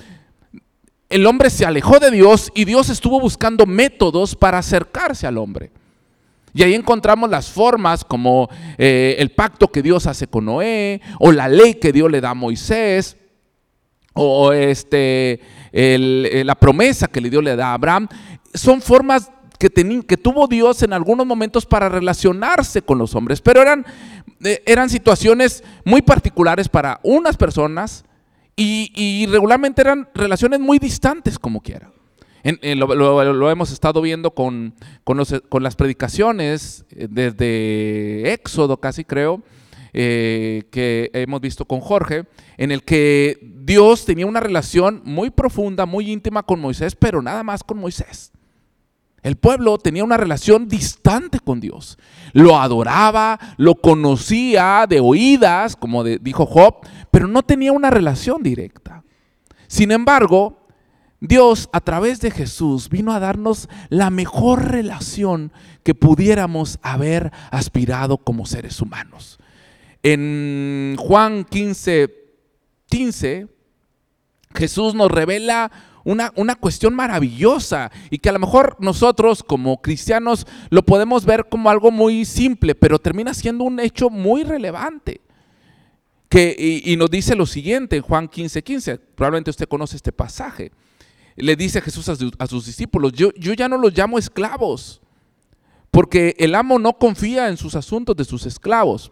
el 1.09 1.25
hombre 1.25 1.49
se 1.49 1.65
alejó 1.65 1.99
de 1.99 2.11
Dios 2.11 2.51
y 2.53 2.65
Dios 2.65 2.89
estuvo 2.89 3.19
buscando 3.19 3.65
métodos 3.65 4.35
para 4.35 4.59
acercarse 4.59 5.25
al 5.25 5.37
hombre. 5.37 5.71
Y 6.53 6.63
ahí 6.63 6.73
encontramos 6.73 7.29
las 7.29 7.49
formas 7.49 8.05
como 8.05 8.49
eh, 8.77 9.15
el 9.19 9.31
pacto 9.31 9.67
que 9.67 9.81
Dios 9.81 10.07
hace 10.07 10.27
con 10.27 10.45
Noé, 10.45 11.01
o 11.19 11.31
la 11.31 11.49
ley 11.49 11.73
que 11.73 11.91
Dios 11.91 12.09
le 12.09 12.21
da 12.21 12.29
a 12.29 12.35
Moisés, 12.35 13.17
o 14.15 14.53
este, 14.53 15.41
eh, 15.71 16.43
la 16.45 16.55
promesa 16.55 17.07
que 17.07 17.21
le 17.21 17.29
dio 17.29 17.41
le 17.41 17.55
da 17.55 17.71
a 17.71 17.73
Abraham, 17.73 18.07
son 18.53 18.81
formas 18.81 19.29
que, 19.59 19.69
que 19.69 20.17
tuvo 20.17 20.47
Dios 20.47 20.81
en 20.83 20.93
algunos 20.93 21.27
momentos 21.27 21.65
para 21.65 21.89
relacionarse 21.89 22.81
con 22.81 22.97
los 22.97 23.13
hombres, 23.13 23.41
pero 23.41 23.61
eran, 23.61 23.85
eh, 24.43 24.63
eran 24.65 24.89
situaciones 24.89 25.63
muy 25.83 26.01
particulares 26.01 26.69
para 26.69 26.99
unas 27.03 27.35
personas 27.35 28.05
y, 28.55 29.25
regularmente 29.29 29.81
eran 29.81 30.07
relaciones 30.15 30.61
muy 30.61 30.79
distantes 30.79 31.37
como 31.37 31.61
quiera. 31.61 31.91
lo, 32.61 33.51
hemos 33.51 33.71
estado 33.73 34.01
viendo 34.01 34.31
con, 34.31 34.75
con, 35.03 35.63
las 35.63 35.75
predicaciones 35.75 36.85
eh, 36.91 37.07
desde 37.09 38.31
Éxodo 38.31 38.77
casi 38.77 39.03
creo, 39.03 39.43
eh, 39.97 40.63
que 40.71 41.09
hemos 41.13 41.39
visto 41.39 41.63
con 41.63 41.79
Jorge, 41.79 42.25
en 42.57 42.73
el 42.73 42.83
que 42.83 43.39
Dios 43.41 44.03
tenía 44.03 44.25
una 44.25 44.41
relación 44.41 45.01
muy 45.05 45.29
profunda, 45.29 45.85
muy 45.85 46.11
íntima 46.11 46.43
con 46.43 46.59
Moisés, 46.59 46.97
pero 46.97 47.21
nada 47.21 47.43
más 47.43 47.63
con 47.63 47.77
Moisés. 47.77 48.33
El 49.23 49.37
pueblo 49.37 49.77
tenía 49.77 50.03
una 50.03 50.17
relación 50.17 50.67
distante 50.67 51.39
con 51.39 51.61
Dios. 51.61 51.97
Lo 52.33 52.59
adoraba, 52.59 53.39
lo 53.55 53.75
conocía 53.75 54.85
de 54.85 54.99
oídas, 54.99 55.77
como 55.77 56.03
dijo 56.03 56.45
Job, 56.45 56.85
pero 57.09 57.29
no 57.29 57.41
tenía 57.41 57.71
una 57.71 57.89
relación 57.89 58.43
directa. 58.43 59.01
Sin 59.67 59.93
embargo, 59.93 60.67
Dios 61.21 61.69
a 61.71 61.79
través 61.79 62.19
de 62.19 62.31
Jesús 62.31 62.89
vino 62.89 63.13
a 63.13 63.21
darnos 63.21 63.69
la 63.87 64.09
mejor 64.09 64.71
relación 64.71 65.53
que 65.83 65.95
pudiéramos 65.95 66.79
haber 66.81 67.31
aspirado 67.49 68.17
como 68.17 68.45
seres 68.45 68.81
humanos. 68.81 69.39
En 70.07 70.97
Juan 70.99 71.45
15, 71.45 72.13
15, 72.91 73.47
Jesús 74.53 74.93
nos 74.93 75.09
revela 75.09 75.71
una, 76.03 76.31
una, 76.35 76.53
cuestión 76.53 76.93
maravillosa 76.93 77.91
y 78.11 78.19
que 78.19 78.29
a 78.29 78.33
lo 78.33 78.37
mejor 78.37 78.77
nosotros 78.79 79.41
como 79.41 79.81
cristianos 79.81 80.45
lo 80.69 80.83
podemos 80.83 81.25
ver 81.25 81.47
como 81.49 81.71
algo 81.71 81.89
muy 81.89 82.23
simple, 82.23 82.75
pero 82.75 82.99
termina 82.99 83.33
siendo 83.33 83.63
un 83.63 83.79
hecho 83.79 84.11
muy 84.11 84.43
relevante. 84.43 85.21
Que, 86.29 86.83
y, 86.85 86.95
nos 86.97 87.09
dice 87.09 87.35
lo 87.35 87.47
siguiente 87.47 87.95
en 87.95 88.03
Juan 88.03 88.27
15, 88.27 88.63
15, 88.63 88.97
probablemente 88.99 89.49
usted 89.49 89.67
conoce 89.67 89.95
este 89.95 90.11
pasaje. 90.11 90.71
Le 91.35 91.55
dice 91.55 91.81
Jesús 91.81 92.07
a, 92.09 92.45
sus 92.45 92.65
discípulos, 92.67 93.11
yo, 93.13 93.31
yo 93.39 93.53
ya 93.53 93.67
no 93.67 93.79
los 93.79 93.97
llamo 93.97 94.19
esclavos, 94.19 95.01
porque 95.89 96.35
el 96.37 96.53
amo 96.53 96.77
no 96.77 96.93
confía 96.93 97.49
en 97.49 97.57
sus 97.57 97.73
asuntos 97.73 98.15
de 98.15 98.23
sus 98.23 98.45
esclavos. 98.45 99.11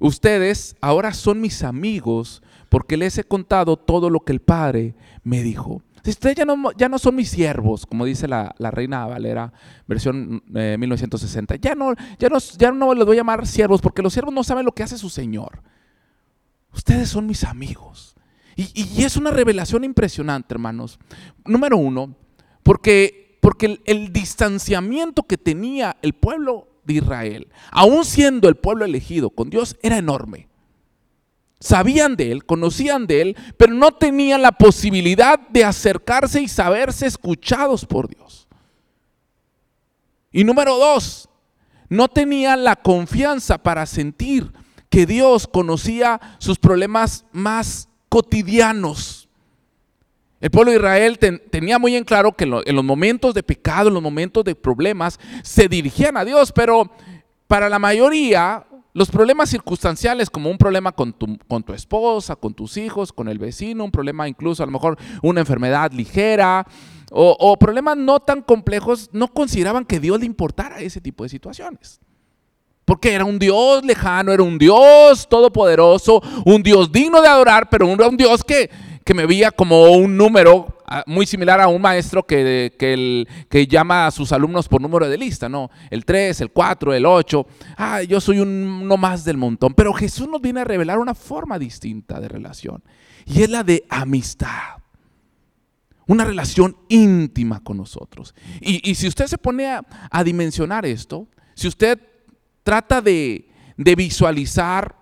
Ustedes 0.00 0.76
ahora 0.80 1.12
son 1.12 1.40
mis 1.40 1.62
amigos 1.62 2.42
porque 2.70 2.96
les 2.96 3.18
he 3.18 3.24
contado 3.24 3.76
todo 3.76 4.08
lo 4.08 4.20
que 4.20 4.32
el 4.32 4.40
Padre 4.40 4.94
me 5.22 5.42
dijo. 5.42 5.82
Ustedes 6.04 6.34
ya 6.34 6.46
no, 6.46 6.72
ya 6.72 6.88
no 6.88 6.98
son 6.98 7.14
mis 7.14 7.28
siervos, 7.28 7.84
como 7.84 8.06
dice 8.06 8.26
la, 8.26 8.54
Reina 8.58 9.06
Valera, 9.06 9.52
versión 9.86 10.42
1960. 10.48 11.54
Eh, 11.54 11.58
ya 11.60 11.74
no, 11.74 11.94
ya, 12.18 12.30
no, 12.30 12.38
ya 12.38 12.72
no 12.72 12.94
les 12.94 13.04
voy 13.04 13.16
a 13.16 13.20
llamar 13.20 13.46
siervos 13.46 13.82
porque 13.82 14.00
los 14.00 14.14
siervos 14.14 14.32
no 14.32 14.42
saben 14.42 14.64
lo 14.64 14.72
que 14.72 14.82
hace 14.82 14.96
su 14.96 15.10
Señor. 15.10 15.62
Ustedes 16.72 17.10
son 17.10 17.26
mis 17.26 17.44
amigos. 17.44 18.16
Y, 18.56 19.04
es 19.04 19.16
una 19.16 19.30
revelación 19.30 19.84
impresionante, 19.84 20.54
hermanos. 20.54 20.98
Número 21.44 21.76
uno, 21.76 22.14
porque, 22.62 23.38
porque 23.40 23.66
el, 23.66 23.82
el 23.84 24.12
distanciamiento 24.12 25.22
que 25.24 25.38
tenía 25.38 25.96
el 26.02 26.14
pueblo 26.14 26.69
de 26.84 26.94
Israel, 26.94 27.48
aún 27.70 28.04
siendo 28.04 28.48
el 28.48 28.56
pueblo 28.56 28.84
elegido 28.84 29.30
con 29.30 29.50
Dios, 29.50 29.76
era 29.82 29.98
enorme. 29.98 30.48
Sabían 31.60 32.16
de 32.16 32.32
él, 32.32 32.46
conocían 32.46 33.06
de 33.06 33.20
él, 33.20 33.36
pero 33.58 33.74
no 33.74 33.92
tenían 33.92 34.40
la 34.40 34.52
posibilidad 34.52 35.38
de 35.38 35.64
acercarse 35.64 36.40
y 36.40 36.48
saberse 36.48 37.06
escuchados 37.06 37.84
por 37.84 38.08
Dios. 38.08 38.48
Y 40.32 40.44
número 40.44 40.78
dos, 40.78 41.28
no 41.90 42.08
tenían 42.08 42.64
la 42.64 42.76
confianza 42.76 43.58
para 43.58 43.84
sentir 43.84 44.52
que 44.88 45.04
Dios 45.04 45.46
conocía 45.46 46.20
sus 46.38 46.58
problemas 46.58 47.26
más 47.32 47.88
cotidianos. 48.08 49.19
El 50.40 50.50
pueblo 50.50 50.70
de 50.70 50.78
Israel 50.78 51.18
tenía 51.18 51.78
muy 51.78 51.96
en 51.96 52.04
claro 52.04 52.32
que 52.32 52.44
en, 52.44 52.74
los 52.76 52.84
momentos 52.84 53.34
de 53.34 53.42
pecado, 53.42 53.88
en 53.88 53.94
los 53.94 54.02
momentos 54.02 54.42
de 54.42 54.54
problemas, 54.54 55.20
se 55.42 55.68
dirigían 55.68 56.16
a 56.16 56.24
Dios, 56.24 56.50
pero 56.52 56.90
para 57.46 57.68
la 57.68 57.78
mayoría 57.78 58.66
los 58.92 59.10
problemas 59.10 59.50
circunstanciales, 59.50 60.30
como 60.30 60.50
un 60.50 60.58
problema 60.58 60.92
con 60.92 61.12
tu, 61.12 61.38
esposa, 61.74 62.36
con 62.36 62.54
tus 62.54 62.76
hijos, 62.76 63.12
con 63.12 63.28
el 63.28 63.38
vecino, 63.38 63.84
un 63.84 63.90
problema 63.90 64.26
incluso 64.26 64.62
a 64.62 64.66
lo 64.66 64.72
mejor 64.72 64.98
una 65.22 65.40
enfermedad 65.40 65.92
ligera, 65.92 66.66
o, 67.12 67.56
problemas 67.58 67.96
no 67.96 68.20
tan 68.20 68.40
complejos, 68.40 69.10
no 69.12 69.28
consideraban 69.28 69.84
que 69.84 70.00
Dios 70.00 70.20
le 70.20 70.26
importara 70.26 70.78
ese 70.78 71.00
tipo 71.00 71.24
de 71.24 71.28
situaciones. 71.28 72.00
Porque 72.84 73.12
era 73.12 73.24
un 73.24 73.38
Dios 73.38 73.84
lejano, 73.84 74.32
era 74.32 74.42
un 74.42 74.58
Dios 74.58 75.28
todopoderoso, 75.28 76.22
un 76.44 76.62
Dios 76.62 76.90
digno 76.90 77.20
de 77.20 77.28
adorar, 77.28 77.68
pero 77.68 77.86
un, 77.86 78.00
un 78.00 78.16
Dios 78.16 78.42
que, 78.42 78.70
que 79.04 79.14
me 79.14 79.26
veía 79.26 79.50
como 79.50 79.90
un 79.90 80.16
número 80.16 80.80
muy 81.06 81.26
similar 81.26 81.60
a 81.60 81.68
un 81.68 81.80
maestro 81.80 82.26
que, 82.26 82.74
que, 82.78 83.66
llama 83.66 84.06
a 84.06 84.10
sus 84.10 84.32
alumnos 84.32 84.68
por 84.68 84.80
número 84.80 85.08
de 85.08 85.16
lista, 85.16 85.48
¿no? 85.48 85.70
El 85.88 86.04
3, 86.04 86.40
el 86.40 86.50
4, 86.50 86.94
el 86.94 87.06
8. 87.06 87.46
Ah, 87.76 88.02
yo 88.02 88.20
soy 88.20 88.40
uno 88.40 88.96
más 88.96 89.24
del 89.24 89.36
montón. 89.36 89.74
Pero 89.74 89.92
Jesús 89.92 90.28
nos 90.28 90.40
viene 90.40 90.60
a 90.60 90.64
revelar 90.64 90.98
una 90.98 91.14
forma 91.14 91.58
distinta 91.58 92.20
de 92.20 92.28
relación. 92.28 92.82
Y 93.24 93.42
es 93.42 93.50
la 93.50 93.62
de 93.62 93.84
amistad. 93.88 94.80
Una 96.06 96.24
relación 96.24 96.76
íntima 96.88 97.62
con 97.62 97.76
nosotros. 97.76 98.34
Y, 98.60 98.94
si 98.96 99.06
usted 99.06 99.28
se 99.28 99.38
pone 99.38 99.68
a, 99.68 100.24
dimensionar 100.24 100.84
esto, 100.84 101.28
si 101.54 101.68
usted 101.68 102.00
trata 102.64 103.00
de, 103.00 103.48
visualizar, 103.76 104.96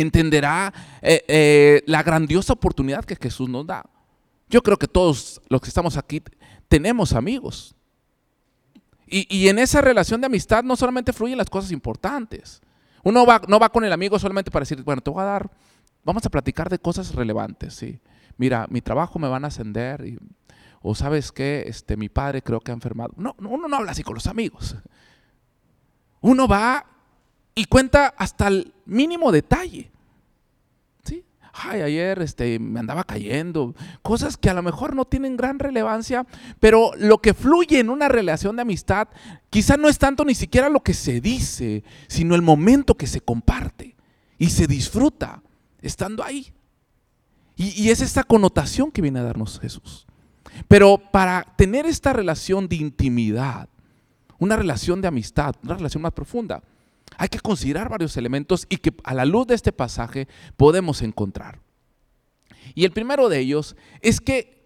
entenderá 0.00 0.72
eh, 1.02 1.24
eh, 1.28 1.82
la 1.86 2.02
grandiosa 2.02 2.52
oportunidad 2.52 3.04
que 3.04 3.16
Jesús 3.16 3.48
nos 3.48 3.66
da. 3.66 3.84
Yo 4.48 4.62
creo 4.62 4.76
que 4.76 4.88
todos 4.88 5.40
los 5.48 5.60
que 5.60 5.68
estamos 5.68 5.96
aquí 5.96 6.22
tenemos 6.68 7.12
amigos. 7.12 7.74
Y, 9.08 9.46
en 9.48 9.60
esa 9.60 9.80
relación 9.80 10.20
de 10.20 10.26
amistad 10.26 10.64
no 10.64 10.74
solamente 10.74 11.12
fluyen 11.12 11.38
las 11.38 11.48
cosas 11.48 11.70
importantes. 11.70 12.60
Uno 13.04 13.24
va, 13.24 13.40
no 13.46 13.60
va 13.60 13.68
con 13.68 13.84
el 13.84 13.92
amigo 13.92 14.18
solamente 14.18 14.50
para 14.50 14.64
decir, 14.64 14.82
bueno, 14.82 15.00
te 15.00 15.10
voy 15.10 15.22
a 15.22 15.26
dar, 15.26 15.50
vamos 16.02 16.26
a 16.26 16.30
platicar 16.30 16.68
de 16.68 16.80
cosas 16.80 17.14
relevantes. 17.14 17.74
¿sí? 17.74 18.00
Mira, 18.36 18.66
mi 18.68 18.80
trabajo 18.80 19.20
me 19.20 19.28
van 19.28 19.44
a 19.44 19.48
ascender. 19.48 20.04
Y, 20.04 20.18
o 20.82 20.96
sabes 20.96 21.30
qué, 21.30 21.64
este, 21.68 21.96
mi 21.96 22.08
padre 22.08 22.42
creo 22.42 22.60
que 22.60 22.72
ha 22.72 22.74
enfermado. 22.74 23.12
No, 23.16 23.36
uno 23.38 23.68
no 23.68 23.76
habla 23.76 23.92
así 23.92 24.02
con 24.02 24.14
los 24.14 24.26
amigos. 24.26 24.74
Uno 26.20 26.48
va 26.48 26.84
y 27.56 27.64
cuenta 27.64 28.14
hasta 28.16 28.46
el 28.46 28.72
mínimo 28.84 29.32
detalle 29.32 29.90
ay, 31.56 31.80
ayer 31.80 32.20
este, 32.22 32.58
me 32.58 32.80
andaba 32.80 33.04
cayendo, 33.04 33.74
cosas 34.02 34.36
que 34.36 34.50
a 34.50 34.54
lo 34.54 34.62
mejor 34.62 34.94
no 34.94 35.04
tienen 35.04 35.36
gran 35.36 35.58
relevancia, 35.58 36.26
pero 36.60 36.92
lo 36.96 37.18
que 37.18 37.34
fluye 37.34 37.78
en 37.78 37.90
una 37.90 38.08
relación 38.08 38.56
de 38.56 38.62
amistad 38.62 39.08
quizá 39.50 39.76
no 39.76 39.88
es 39.88 39.98
tanto 39.98 40.24
ni 40.24 40.34
siquiera 40.34 40.68
lo 40.68 40.80
que 40.80 40.94
se 40.94 41.20
dice, 41.20 41.84
sino 42.08 42.34
el 42.34 42.42
momento 42.42 42.96
que 42.96 43.06
se 43.06 43.20
comparte 43.20 43.96
y 44.38 44.50
se 44.50 44.66
disfruta 44.66 45.42
estando 45.80 46.22
ahí. 46.22 46.52
Y, 47.56 47.82
y 47.82 47.90
es 47.90 48.02
esta 48.02 48.22
connotación 48.22 48.90
que 48.90 49.02
viene 49.02 49.20
a 49.20 49.24
darnos 49.24 49.58
Jesús. 49.58 50.06
Pero 50.68 50.98
para 50.98 51.54
tener 51.56 51.86
esta 51.86 52.12
relación 52.12 52.68
de 52.68 52.76
intimidad, 52.76 53.68
una 54.38 54.56
relación 54.56 55.00
de 55.00 55.08
amistad, 55.08 55.54
una 55.62 55.74
relación 55.74 56.02
más 56.02 56.12
profunda, 56.12 56.62
hay 57.16 57.28
que 57.28 57.40
considerar 57.40 57.88
varios 57.88 58.16
elementos 58.16 58.66
y 58.68 58.78
que 58.78 58.92
a 59.04 59.14
la 59.14 59.24
luz 59.24 59.46
de 59.46 59.54
este 59.54 59.72
pasaje 59.72 60.28
podemos 60.56 61.02
encontrar. 61.02 61.60
Y 62.74 62.84
el 62.84 62.92
primero 62.92 63.28
de 63.28 63.38
ellos 63.38 63.76
es 64.00 64.20
que 64.20 64.56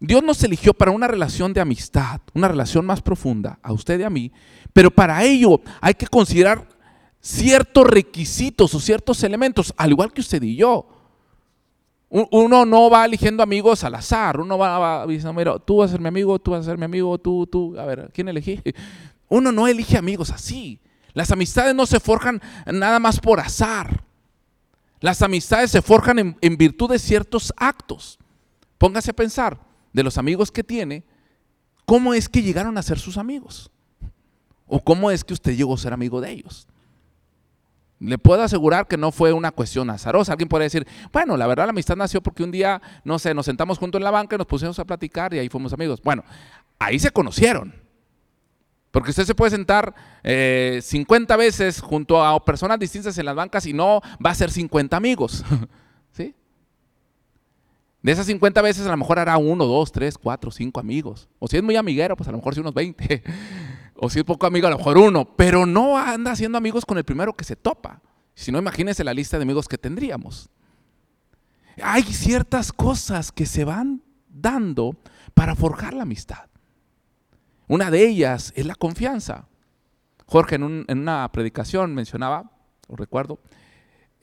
Dios 0.00 0.22
nos 0.22 0.42
eligió 0.44 0.74
para 0.74 0.92
una 0.92 1.08
relación 1.08 1.52
de 1.52 1.60
amistad, 1.60 2.20
una 2.34 2.48
relación 2.48 2.86
más 2.86 3.02
profunda, 3.02 3.58
a 3.62 3.72
usted 3.72 3.98
y 3.98 4.04
a 4.04 4.10
mí, 4.10 4.30
pero 4.72 4.90
para 4.90 5.24
ello 5.24 5.60
hay 5.80 5.94
que 5.94 6.06
considerar 6.06 6.68
ciertos 7.20 7.86
requisitos 7.86 8.74
o 8.74 8.80
ciertos 8.80 9.22
elementos, 9.24 9.74
al 9.76 9.90
igual 9.90 10.12
que 10.12 10.20
usted 10.20 10.42
y 10.42 10.56
yo. 10.56 10.88
Uno 12.10 12.64
no 12.64 12.88
va 12.88 13.04
eligiendo 13.04 13.42
amigos 13.42 13.84
al 13.84 13.94
azar, 13.94 14.40
uno 14.40 14.56
va, 14.56 15.06
diciendo, 15.06 15.34
mira, 15.34 15.58
tú 15.58 15.78
vas 15.78 15.90
a 15.90 15.92
ser 15.92 16.00
mi 16.00 16.08
amigo, 16.08 16.38
tú 16.38 16.52
vas 16.52 16.60
a 16.60 16.70
ser 16.70 16.78
mi 16.78 16.86
amigo, 16.86 17.18
tú, 17.18 17.46
tú, 17.46 17.78
a 17.78 17.84
ver, 17.84 18.10
¿quién 18.14 18.28
elegí? 18.28 18.62
Uno 19.28 19.52
no 19.52 19.68
elige 19.68 19.98
amigos 19.98 20.30
así. 20.30 20.80
Las 21.18 21.32
amistades 21.32 21.74
no 21.74 21.84
se 21.84 21.98
forjan 21.98 22.40
nada 22.64 23.00
más 23.00 23.18
por 23.18 23.40
azar. 23.40 24.04
Las 25.00 25.20
amistades 25.20 25.72
se 25.72 25.82
forjan 25.82 26.36
en, 26.40 26.56
virtud 26.56 26.90
de 26.90 27.00
ciertos 27.00 27.52
actos. 27.56 28.20
Póngase 28.78 29.10
a 29.10 29.14
pensar 29.16 29.58
de 29.92 30.04
los 30.04 30.16
amigos 30.16 30.52
que 30.52 30.62
tiene, 30.62 31.02
cómo 31.84 32.14
es 32.14 32.28
que 32.28 32.40
llegaron 32.40 32.78
a 32.78 32.82
ser 32.82 33.00
sus 33.00 33.18
amigos. 33.18 33.68
O 34.68 34.78
cómo 34.78 35.10
es 35.10 35.24
que 35.24 35.34
usted 35.34 35.56
llegó 35.56 35.74
a 35.74 35.78
ser 35.78 35.92
amigo 35.92 36.20
de 36.20 36.30
ellos. 36.30 36.68
Le 37.98 38.16
puedo 38.16 38.40
asegurar 38.40 38.86
que 38.86 38.96
no 38.96 39.10
fue 39.10 39.32
una 39.32 39.50
cuestión 39.50 39.90
azarosa. 39.90 40.34
Alguien 40.34 40.48
puede 40.48 40.66
decir, 40.66 40.86
bueno, 41.12 41.36
la 41.36 41.48
verdad 41.48 41.64
la 41.64 41.70
amistad 41.70 41.96
nació 41.96 42.22
porque 42.22 42.44
un 42.44 42.52
día, 42.52 42.80
no 43.02 43.18
sé, 43.18 43.34
nos 43.34 43.46
sentamos 43.46 43.78
juntos 43.78 43.98
en 43.98 44.04
la 44.04 44.12
banca 44.12 44.36
y 44.36 44.38
nos 44.38 44.46
pusimos 44.46 44.78
a 44.78 44.84
platicar 44.84 45.34
y 45.34 45.40
ahí 45.40 45.48
fuimos 45.48 45.72
amigos. 45.72 46.00
Bueno, 46.00 46.22
ahí 46.78 47.00
se 47.00 47.10
conocieron. 47.10 47.87
Porque 48.90 49.10
usted 49.10 49.24
se 49.24 49.34
puede 49.34 49.50
sentar 49.50 49.94
50 50.22 51.34
eh, 51.34 51.36
veces 51.36 51.80
junto 51.80 52.24
a 52.24 52.42
personas 52.44 52.78
distintas 52.78 53.16
en 53.18 53.26
las 53.26 53.34
bancas 53.34 53.66
y 53.66 53.72
no 53.72 54.00
va 54.24 54.30
a 54.30 54.34
ser 54.34 54.50
50 54.50 54.96
amigos. 54.96 55.44
¿Sí? 56.12 56.34
De 58.02 58.12
esas 58.12 58.26
50 58.26 58.62
veces 58.62 58.86
a 58.86 58.90
lo 58.90 58.96
mejor 58.96 59.18
hará 59.18 59.36
uno, 59.36 59.66
dos, 59.66 59.92
tres, 59.92 60.16
cuatro, 60.16 60.50
cinco 60.50 60.80
amigos. 60.80 61.28
O 61.38 61.48
si 61.48 61.56
es 61.56 61.62
muy 61.62 61.76
amiguero, 61.76 62.16
pues 62.16 62.28
a 62.28 62.32
lo 62.32 62.38
mejor 62.38 62.54
sí 62.54 62.60
unos 62.60 62.74
20. 62.74 63.22
o 63.96 64.08
si 64.08 64.20
es 64.20 64.24
poco 64.24 64.46
amigo, 64.46 64.66
a 64.66 64.70
lo 64.70 64.78
mejor 64.78 64.96
uno. 64.96 65.36
Pero 65.36 65.66
no 65.66 65.98
anda 65.98 66.32
haciendo 66.32 66.56
amigos 66.56 66.86
con 66.86 66.96
el 66.96 67.04
primero 67.04 67.34
que 67.34 67.44
se 67.44 67.56
topa. 67.56 68.00
Si 68.34 68.52
no, 68.52 68.58
imagínese 68.58 69.04
la 69.04 69.12
lista 69.12 69.36
de 69.36 69.42
amigos 69.42 69.68
que 69.68 69.76
tendríamos. 69.76 70.48
Hay 71.82 72.02
ciertas 72.04 72.72
cosas 72.72 73.32
que 73.32 73.46
se 73.46 73.64
van 73.64 74.02
dando 74.28 74.96
para 75.34 75.54
forjar 75.54 75.92
la 75.92 76.02
amistad. 76.02 76.47
Una 77.68 77.90
de 77.90 78.06
ellas 78.06 78.52
es 78.56 78.66
la 78.66 78.74
confianza. 78.74 79.46
Jorge 80.26 80.56
en, 80.56 80.86
una 80.88 81.30
predicación 81.32 81.94
mencionaba, 81.94 82.50
lo 82.88 82.96
recuerdo, 82.96 83.38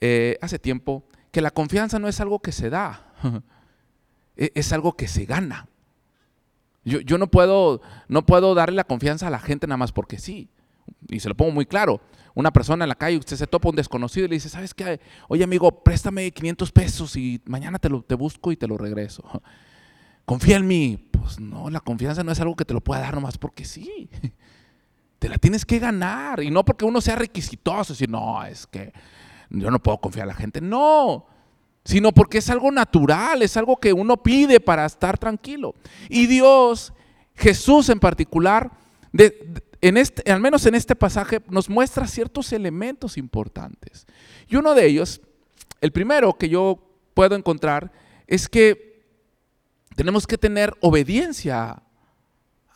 eh, 0.00 0.36
hace 0.40 0.58
tiempo, 0.58 1.04
que 1.30 1.40
la 1.40 1.50
confianza 1.50 1.98
no 1.98 2.08
es 2.08 2.20
algo 2.20 2.40
que 2.40 2.52
se 2.52 2.70
da, 2.70 3.12
e, 4.36 4.52
es 4.54 4.72
algo 4.72 4.96
que 4.96 5.08
se 5.08 5.24
gana. 5.24 5.68
Yo, 6.84 7.18
no, 7.18 7.26
puedo, 7.26 7.80
no 8.06 8.24
puedo 8.26 8.54
darle 8.54 8.76
la 8.76 8.84
confianza 8.84 9.26
a 9.26 9.30
la 9.30 9.40
gente 9.40 9.66
nada 9.66 9.76
más 9.76 9.90
porque 9.90 10.18
sí. 10.18 10.48
Y 11.08 11.18
se 11.18 11.28
lo 11.28 11.36
pongo 11.36 11.50
muy 11.50 11.66
claro. 11.66 12.00
Una 12.32 12.52
persona 12.52 12.84
en 12.84 12.88
la 12.88 12.94
calle, 12.94 13.16
usted 13.16 13.36
se 13.36 13.48
topa 13.48 13.68
un 13.68 13.74
desconocido 13.74 14.26
y 14.26 14.28
le 14.28 14.36
dice, 14.36 14.48
¿sabes 14.48 14.72
qué? 14.72 15.00
Oye 15.26 15.42
amigo, 15.42 15.82
préstame 15.82 16.30
500 16.30 16.70
pesos 16.70 17.16
y 17.16 17.42
mañana 17.44 17.80
te, 17.80 17.88
te 18.06 18.14
busco 18.14 18.52
y 18.52 18.56
te 18.56 18.68
lo 18.68 18.78
regreso. 18.78 19.24
Confía 20.26 20.56
en 20.56 20.66
mí. 20.66 21.08
Pues 21.10 21.40
no, 21.40 21.70
la 21.70 21.80
confianza 21.80 22.22
no 22.22 22.32
es 22.32 22.40
algo 22.40 22.54
que 22.54 22.66
te 22.66 22.74
lo 22.74 22.82
pueda 22.82 23.00
dar 23.00 23.14
nomás 23.14 23.38
porque 23.38 23.64
sí. 23.64 24.10
Te 25.18 25.30
la 25.30 25.38
tienes 25.38 25.64
que 25.64 25.78
ganar. 25.78 26.42
Y 26.42 26.50
no 26.50 26.62
porque 26.62 26.84
uno 26.84 27.00
sea 27.00 27.16
requisitoso, 27.16 27.94
decir, 27.94 28.10
no, 28.10 28.44
es 28.44 28.66
que 28.66 28.92
yo 29.48 29.70
no 29.70 29.82
puedo 29.82 29.98
confiar 29.98 30.24
a 30.24 30.28
la 30.28 30.34
gente. 30.34 30.60
No, 30.60 31.26
sino 31.84 32.12
porque 32.12 32.38
es 32.38 32.50
algo 32.50 32.70
natural, 32.70 33.40
es 33.42 33.56
algo 33.56 33.76
que 33.76 33.92
uno 33.92 34.22
pide 34.22 34.60
para 34.60 34.84
estar 34.84 35.16
tranquilo. 35.16 35.74
Y 36.10 36.26
Dios, 36.26 36.92
Jesús 37.34 37.88
en 37.88 37.98
particular, 37.98 38.72
en 39.80 39.96
este, 39.96 40.30
al 40.30 40.40
menos 40.40 40.66
en 40.66 40.74
este 40.74 40.96
pasaje, 40.96 41.40
nos 41.48 41.70
muestra 41.70 42.06
ciertos 42.06 42.52
elementos 42.52 43.16
importantes. 43.16 44.06
Y 44.48 44.56
uno 44.56 44.74
de 44.74 44.86
ellos, 44.86 45.20
el 45.80 45.92
primero 45.92 46.36
que 46.36 46.48
yo 46.48 46.78
puedo 47.14 47.36
encontrar, 47.36 47.92
es 48.26 48.48
que 48.48 48.95
tenemos 49.96 50.26
que 50.26 50.38
tener 50.38 50.72
obediencia 50.80 51.82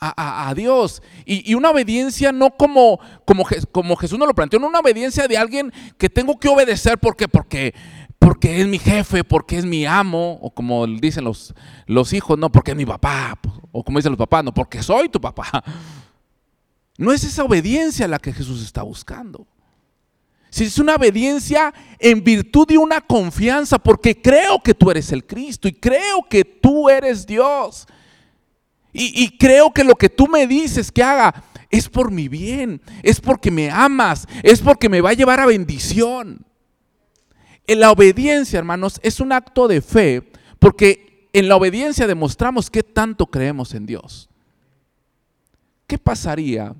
a, 0.03 0.53
Dios. 0.57 1.03
Y, 1.27 1.55
una 1.55 1.71
obediencia 1.71 2.33
no 2.33 2.51
como, 2.57 2.99
como, 3.27 3.45
como 3.71 3.97
Jesús 3.97 4.19
nos 4.19 4.27
lo 4.27 4.35
planteó, 4.35 4.59
no 4.59 4.67
una 4.67 4.81
obediencia 4.81 5.29
de 5.29 5.37
alguien 5.37 5.73
que 5.99 6.09
tengo 6.09 6.39
que 6.39 6.49
obedecer 6.49 6.99
porque, 6.99 7.29
porque 7.29 7.75
porque 8.19 8.61
es 8.61 8.67
mi 8.67 8.79
jefe, 8.79 9.25
porque 9.25 9.57
es 9.57 9.65
mi 9.65 9.87
amo, 9.87 10.39
o 10.43 10.51
como 10.51 10.87
dicen 10.87 11.25
los, 11.25 11.55
los 11.87 12.13
hijos, 12.13 12.39
no, 12.39 12.53
porque 12.53 12.73
es 12.73 12.77
mi 12.77 12.85
papá, 12.85 13.39
o 13.73 13.83
como 13.83 13.99
dicen 13.99 14.13
los 14.13 14.19
papás, 14.19 14.45
no, 14.45 14.53
porque 14.53 14.83
soy 14.83 15.09
tu 15.09 15.21
papá. 15.21 15.65
No 16.99 17.15
es 17.15 17.25
esa 17.25 17.45
obediencia 17.45 18.07
la 18.07 18.19
que 18.19 18.31
Jesús 18.31 18.63
está 18.63 18.83
buscando. 18.83 19.47
Si 20.51 20.65
es 20.65 20.79
una 20.79 20.97
obediencia 20.97 21.73
en 22.01 22.25
virtud 22.25 22.67
de 22.67 22.77
una 22.77 23.01
confianza, 23.01 23.79
porque 23.79 24.21
creo 24.21 24.61
que 24.61 24.75
tú 24.75 24.91
eres 24.91 25.13
el 25.13 25.25
Cristo 25.25 25.69
y 25.69 25.73
creo 25.73 26.25
que 26.29 26.45
tú 26.45 26.91
eres 26.91 27.25
Dios. 27.25 27.87
Y, 28.93 29.39
creo 29.39 29.73
que 29.73 29.85
lo 29.85 29.95
que 29.95 30.09
tú 30.09 30.27
me 30.27 30.49
dices 30.49 30.91
que 30.91 31.05
haga 31.05 31.45
es 31.71 31.89
por 31.89 32.11
mi 32.11 32.27
bien, 32.27 32.83
es 33.05 33.21
porque 33.21 33.53
me 33.53 33.71
amas, 33.71 34.27
es 34.43 34.61
porque 34.61 34.89
me 34.89 35.01
va 35.01 35.11
a 35.11 35.15
llevar 35.15 35.39
a 35.39 35.47
bendición. 35.47 36.45
En 37.69 37.79
la 37.79 37.93
obediencia, 37.93 38.59
hermanos, 38.59 38.99
es 39.05 39.21
un 39.21 39.31
acto 39.31 39.69
de 39.69 39.81
fe, 39.81 40.33
porque 40.59 41.29
en 41.33 41.49
la 41.49 41.55
obediencia 41.55 42.09
demostramos 42.09 42.69
qué 42.69 42.83
tanto 42.83 43.27
creemos 43.27 43.75
en 43.75 43.87
Dios. 43.87 44.29
¿Qué 45.87 45.97
pasaría 45.97 46.75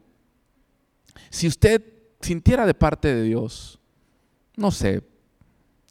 si 1.31 1.47
usted 1.47 2.00
sintiera 2.21 2.67
de 2.67 2.75
parte 2.75 3.15
de 3.15 3.23
Dios, 3.23 3.81
no 4.57 4.71
sé, 4.71 5.03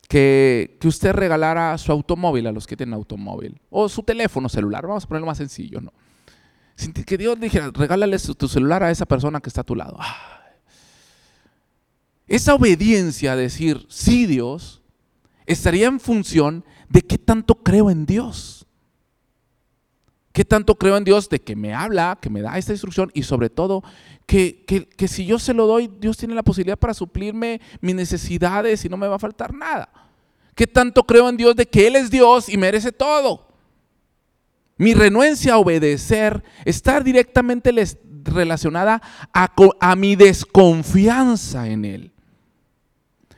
que, 0.07 0.77
que, 0.79 0.87
usted 0.87 1.11
regalara 1.11 1.77
su 1.77 1.91
automóvil 1.91 2.47
a 2.47 2.51
los 2.51 2.65
que 2.65 2.75
tienen 2.75 2.93
automóvil, 2.93 3.59
o 3.69 3.87
su 3.89 4.03
teléfono 4.03 4.49
celular, 4.49 4.87
vamos 4.87 5.03
a 5.03 5.07
ponerlo 5.07 5.27
más 5.27 5.37
sencillo, 5.37 5.81
¿no? 5.81 5.93
Que 7.05 7.17
Dios 7.17 7.39
dijera, 7.39 7.71
regálale 7.73 8.17
tu 8.19 8.47
celular 8.47 8.83
a 8.83 8.91
esa 8.91 9.05
persona 9.05 9.41
que 9.41 9.49
está 9.49 9.61
a 9.61 9.65
tu 9.65 9.75
lado. 9.75 9.97
Esa 12.25 12.53
obediencia 12.53 13.33
a 13.33 13.35
decir, 13.35 13.85
sí 13.89 14.25
Dios, 14.25 14.81
estaría 15.45 15.87
en 15.87 15.99
función 15.99 16.63
de 16.87 17.01
qué 17.01 17.17
tanto 17.17 17.55
creo 17.55 17.89
en 17.89 18.05
Dios. 18.05 18.58
¿Qué 20.39 20.45
tanto 20.45 20.75
creo 20.75 20.95
en 20.95 21.03
Dios 21.03 21.27
de 21.27 21.41
que 21.41 21.53
me 21.53 21.73
habla, 21.73 22.17
que 22.21 22.29
me 22.29 22.39
da 22.39 22.57
esta 22.57 22.71
instrucción 22.71 23.11
y 23.13 23.23
sobre 23.23 23.49
todo 23.49 23.83
que, 24.25 24.63
que, 24.65 25.07
si 25.09 25.25
yo 25.25 25.37
se 25.37 25.53
lo 25.53 25.67
doy, 25.67 25.91
Dios 25.99 26.15
tiene 26.15 26.33
la 26.33 26.43
posibilidad 26.43 26.79
para 26.79 26.93
suplirme 26.93 27.59
mis 27.81 27.93
necesidades 27.93 28.85
y 28.85 28.87
no 28.87 28.95
me 28.95 29.09
va 29.09 29.17
a 29.17 29.19
faltar 29.19 29.53
nada? 29.53 29.91
¿Qué 30.55 30.65
tanto 30.65 31.03
creo 31.03 31.27
en 31.27 31.35
Dios 31.35 31.57
de 31.57 31.65
que 31.65 31.87
Él 31.87 31.97
es 31.97 32.09
Dios 32.09 32.47
y 32.47 32.55
merece 32.55 32.93
todo? 32.93 33.49
Mi 34.77 34.93
renuencia 34.93 35.55
a 35.55 35.57
obedecer 35.57 36.41
está 36.63 37.01
directamente 37.01 37.73
relacionada 38.23 39.01
a, 39.33 39.53
a 39.81 39.95
mi 39.97 40.15
desconfianza 40.15 41.67
en 41.67 41.83
Él. 41.83 42.13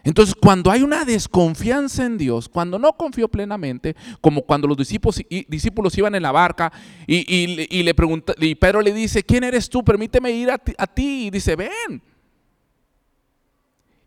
Entonces, 0.03 0.33
cuando 0.33 0.71
hay 0.71 0.81
una 0.81 1.05
desconfianza 1.05 2.05
en 2.05 2.17
Dios, 2.17 2.49
cuando 2.49 2.79
no 2.79 2.93
confío 2.93 3.27
plenamente, 3.27 3.95
como 4.19 4.41
cuando 4.41 4.67
los 4.67 4.77
discípulos, 4.77 5.97
iban 5.97 6.15
en 6.15 6.23
la 6.23 6.31
barca 6.31 6.71
y, 7.05 7.83
le 7.83 8.55
Pedro 8.55 8.81
le 8.81 8.93
dice, 8.93 9.23
¿quién 9.23 9.43
eres 9.43 9.69
tú? 9.69 9.83
Permíteme 9.83 10.31
ir 10.31 10.49
a 10.51 10.87
ti. 10.87 11.27
Y 11.27 11.29
dice, 11.29 11.55
ven. 11.55 12.01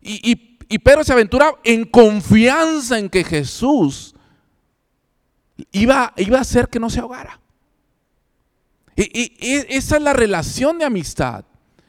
Y, 0.05 0.79
Pedro 0.79 1.03
se 1.03 1.13
aventura 1.13 1.51
en 1.63 1.85
confianza 1.85 2.99
en 2.99 3.09
que 3.09 3.23
Jesús 3.23 4.15
iba, 5.71 6.13
iba 6.17 6.37
a 6.37 6.41
hacer 6.41 6.67
que 6.69 6.79
no 6.79 6.89
se 6.89 6.99
ahogara. 6.99 7.39
Y, 8.95 9.31
esa 9.69 9.97
es 9.97 10.01
la 10.01 10.13
relación 10.13 10.77
de 10.77 10.85
amistad. 10.85 11.45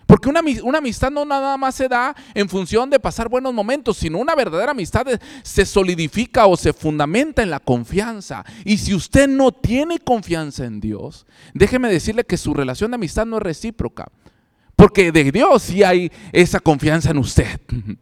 Porque 0.06 0.28
una, 0.28 0.40
amistad 0.78 1.10
no 1.10 1.24
nada 1.24 1.56
más 1.56 1.74
se 1.74 1.88
da 1.88 2.14
en 2.32 2.48
función 2.48 2.88
de 2.88 3.00
pasar 3.00 3.28
buenos 3.28 3.52
momentos, 3.52 3.96
sino 3.96 4.18
una 4.18 4.36
verdadera 4.36 4.70
amistad 4.70 5.04
se 5.42 5.66
solidifica 5.66 6.46
o 6.46 6.56
se 6.56 6.72
fundamenta 6.72 7.42
en 7.42 7.50
la 7.50 7.58
confianza. 7.58 8.44
Y 8.64 8.78
si 8.78 8.94
usted 8.94 9.28
no 9.28 9.50
tiene 9.50 9.98
confianza 9.98 10.64
en 10.64 10.80
Dios, 10.80 11.26
déjeme 11.54 11.90
decirle 11.90 12.22
que 12.22 12.36
su 12.36 12.54
relación 12.54 12.92
de 12.92 12.94
amistad 12.94 13.26
no 13.26 13.38
es 13.38 13.42
recíproca. 13.42 14.06
Porque 14.76 15.10
de 15.10 15.32
Dios 15.32 15.62
sí 15.62 15.82
hay 15.82 16.12
esa 16.32 16.60
confianza 16.60 17.10
en 17.10 17.18
usted. 17.18 17.60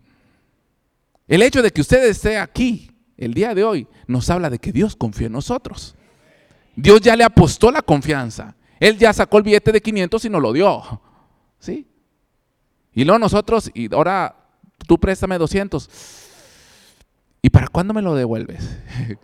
El 1.26 1.40
hecho 1.40 1.62
de 1.62 1.70
que 1.70 1.80
usted 1.80 2.04
esté 2.04 2.36
aquí 2.36 2.90
el 3.16 3.32
día 3.32 3.54
de 3.54 3.64
hoy 3.64 3.86
nos 4.06 4.28
habla 4.28 4.50
de 4.50 4.58
que 4.58 4.72
Dios 4.72 4.94
confía 4.94 5.28
en 5.28 5.32
nosotros. 5.32 5.94
Dios 6.76 7.00
ya 7.00 7.16
le 7.16 7.24
apostó 7.24 7.70
la 7.70 7.80
confianza. 7.80 8.54
Él 8.78 8.98
ya 8.98 9.10
sacó 9.14 9.38
el 9.38 9.44
billete 9.44 9.72
de 9.72 9.80
500 9.80 10.24
y 10.26 10.28
nos 10.28 10.42
lo 10.42 10.52
dio. 10.52 11.00
¿Sí? 11.58 11.86
Y 12.94 13.04
luego 13.04 13.18
nosotros, 13.18 13.70
y 13.74 13.92
ahora 13.92 14.36
tú 14.86 14.98
préstame 14.98 15.38
200. 15.38 15.88
¿Y 17.42 17.50
para 17.50 17.68
cuándo 17.68 17.92
me 17.92 18.02
lo 18.02 18.14
devuelves? 18.14 18.78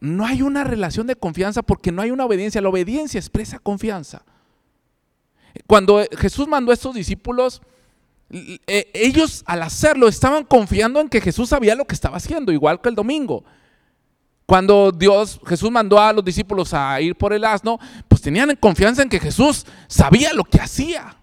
no 0.00 0.26
hay 0.26 0.42
una 0.42 0.64
relación 0.64 1.06
de 1.06 1.16
confianza 1.16 1.62
porque 1.62 1.92
no 1.92 2.02
hay 2.02 2.10
una 2.10 2.26
obediencia. 2.26 2.60
La 2.60 2.68
obediencia 2.68 3.18
expresa 3.18 3.58
confianza. 3.58 4.22
Cuando 5.66 6.04
Jesús 6.16 6.46
mandó 6.46 6.70
a 6.70 6.74
estos 6.74 6.94
discípulos, 6.94 7.62
e, 8.30 8.90
ellos 8.94 9.42
al 9.46 9.62
hacerlo 9.62 10.06
estaban 10.06 10.44
confiando 10.44 11.00
en 11.00 11.08
que 11.08 11.20
Jesús 11.20 11.48
sabía 11.48 11.74
lo 11.74 11.86
que 11.86 11.94
estaba 11.94 12.18
haciendo, 12.18 12.52
igual 12.52 12.80
que 12.80 12.88
el 12.88 12.94
domingo. 12.94 13.44
Cuando 14.46 14.92
Dios, 14.92 15.40
Jesús 15.46 15.70
mandó 15.70 15.98
a 15.98 16.12
los 16.12 16.24
discípulos 16.24 16.74
a 16.74 17.00
ir 17.00 17.16
por 17.16 17.32
el 17.32 17.44
asno, 17.44 17.78
pues 18.08 18.20
tenían 18.20 18.54
confianza 18.56 19.02
en 19.02 19.08
que 19.08 19.20
Jesús 19.20 19.64
sabía 19.88 20.32
lo 20.32 20.44
que 20.44 20.60
hacía 20.60 21.19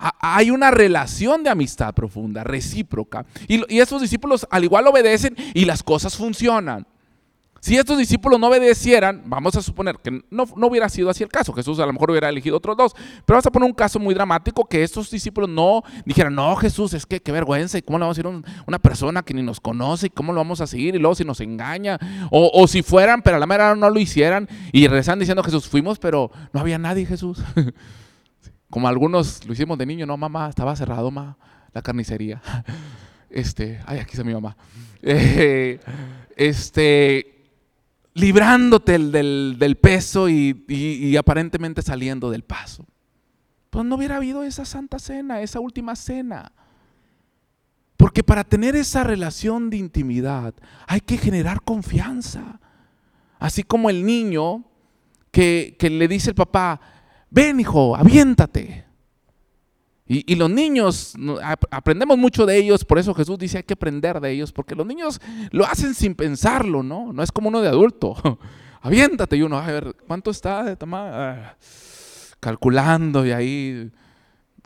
hay 0.00 0.50
una 0.50 0.70
relación 0.70 1.42
de 1.42 1.50
amistad 1.50 1.94
profunda, 1.94 2.42
recíproca. 2.42 3.26
Y, 3.46 3.62
esos 3.78 4.00
discípulos 4.00 4.46
al 4.50 4.64
igual 4.64 4.86
obedecen 4.86 5.36
y 5.54 5.64
las 5.64 5.82
cosas 5.82 6.16
funcionan. 6.16 6.86
Si 7.60 7.76
estos 7.76 7.98
discípulos 7.98 8.40
no 8.40 8.48
obedecieran, 8.48 9.22
vamos 9.26 9.54
a 9.54 9.60
suponer 9.60 9.96
que 10.02 10.10
no, 10.30 10.46
no, 10.56 10.66
hubiera 10.66 10.88
sido 10.88 11.10
así 11.10 11.22
el 11.22 11.28
caso, 11.28 11.52
Jesús 11.52 11.78
a 11.78 11.84
lo 11.84 11.92
mejor 11.92 12.10
hubiera 12.10 12.30
elegido 12.30 12.56
otros 12.56 12.74
dos, 12.74 12.94
pero 12.94 13.34
vamos 13.34 13.46
a 13.46 13.50
poner 13.50 13.68
un 13.68 13.74
caso 13.74 13.98
muy 13.98 14.14
dramático 14.14 14.64
que 14.64 14.82
estos 14.82 15.10
discípulos 15.10 15.50
no 15.50 15.82
dijeran, 16.06 16.34
no 16.34 16.56
Jesús, 16.56 16.94
es 16.94 17.04
que 17.04 17.20
qué 17.20 17.32
vergüenza, 17.32 17.76
y 17.76 17.82
cómo 17.82 17.98
le 17.98 18.04
vamos 18.04 18.16
a 18.18 18.22
decir 18.22 18.42
a 18.42 18.62
una 18.66 18.78
persona 18.78 19.22
que 19.22 19.34
ni 19.34 19.42
nos 19.42 19.60
conoce, 19.60 20.06
y 20.06 20.10
cómo 20.10 20.32
lo 20.32 20.38
vamos 20.40 20.62
a 20.62 20.66
seguir, 20.66 20.94
y 20.94 20.98
luego 20.98 21.14
si 21.14 21.24
nos 21.24 21.38
engaña, 21.42 21.98
o, 22.30 22.50
o 22.54 22.66
si 22.66 22.82
fueran, 22.82 23.20
pero 23.20 23.36
a 23.36 23.38
la 23.38 23.46
mera 23.46 23.74
no 23.74 23.90
lo 23.90 24.00
hicieran, 24.00 24.48
y 24.72 24.86
rezan 24.86 25.18
diciendo 25.18 25.42
Jesús, 25.42 25.68
fuimos, 25.68 25.98
pero 25.98 26.30
no 26.54 26.60
había 26.60 26.78
nadie 26.78 27.04
Jesús. 27.04 27.42
Como 28.70 28.88
algunos 28.88 29.44
lo 29.44 29.52
hicimos 29.52 29.76
de 29.78 29.86
niño, 29.86 30.06
no 30.06 30.16
mamá, 30.16 30.48
estaba 30.48 30.74
cerrado 30.76 31.10
ma, 31.10 31.36
la 31.72 31.82
carnicería. 31.82 32.40
Este, 33.32 33.80
ay, 33.86 34.00
aquí 34.00 34.10
está 34.12 34.24
mi 34.24 34.34
mamá. 34.34 34.56
Eh, 35.02 35.80
este 36.36 37.40
librándote 38.14 38.98
del, 38.98 39.78
peso 39.80 40.28
y, 40.28 41.16
aparentemente 41.16 41.82
saliendo 41.82 42.30
del 42.30 42.42
paso. 42.42 42.84
Pues 43.70 43.84
no 43.84 43.96
hubiera 43.96 44.16
habido 44.16 44.42
esa 44.42 44.64
santa 44.64 44.98
cena, 44.98 45.40
esa 45.40 45.60
última 45.60 45.94
cena. 45.96 46.52
Porque 47.96 48.24
para 48.24 48.44
tener 48.44 48.76
esa 48.76 49.04
relación 49.04 49.70
de 49.70 49.76
intimidad 49.76 50.54
hay 50.86 51.00
que 51.00 51.18
generar 51.18 51.62
confianza. 51.62 52.60
Así 53.38 53.62
como 53.62 53.90
el 53.90 54.04
niño 54.04 54.64
que, 55.30 55.76
que 55.78 55.88
le 55.88 56.08
dice 56.08 56.30
el 56.30 56.34
papá, 56.34 56.80
ven 57.30 57.60
hijo, 57.60 57.96
aviéntate. 57.96 58.84
Y, 60.12 60.34
los 60.34 60.50
niños, 60.50 61.14
aprendemos 61.70 62.18
mucho 62.18 62.44
de 62.44 62.56
ellos, 62.56 62.84
por 62.84 62.98
eso 62.98 63.14
Jesús 63.14 63.38
dice 63.38 63.58
hay 63.58 63.62
que 63.62 63.74
aprender 63.74 64.20
de 64.20 64.32
ellos, 64.32 64.50
porque 64.50 64.74
los 64.74 64.84
niños 64.84 65.20
lo 65.52 65.64
hacen 65.64 65.94
sin 65.94 66.16
pensarlo, 66.16 66.82
¿no? 66.82 67.12
No 67.12 67.22
es 67.22 67.30
como 67.30 67.48
uno 67.48 67.60
de 67.60 67.68
adulto. 67.68 68.16
Aviéntate 68.80 69.36
y 69.36 69.42
uno, 69.42 69.56
a 69.56 69.66
ver, 69.66 69.94
¿cuánto 70.08 70.32
está 70.32 70.64
de 70.64 70.76
ah, 70.80 71.54
calculando 72.40 73.24
y 73.24 73.30
ahí. 73.30 73.92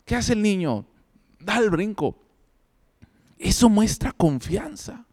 ¿Qué 0.03 0.15
hace 0.15 0.33
el 0.33 0.41
niño? 0.41 0.87
Da 1.39 1.59
el 1.59 1.69
brinco. 1.69 2.17
Eso 3.37 3.69
muestra 3.69 4.13
confianza. 4.13 5.04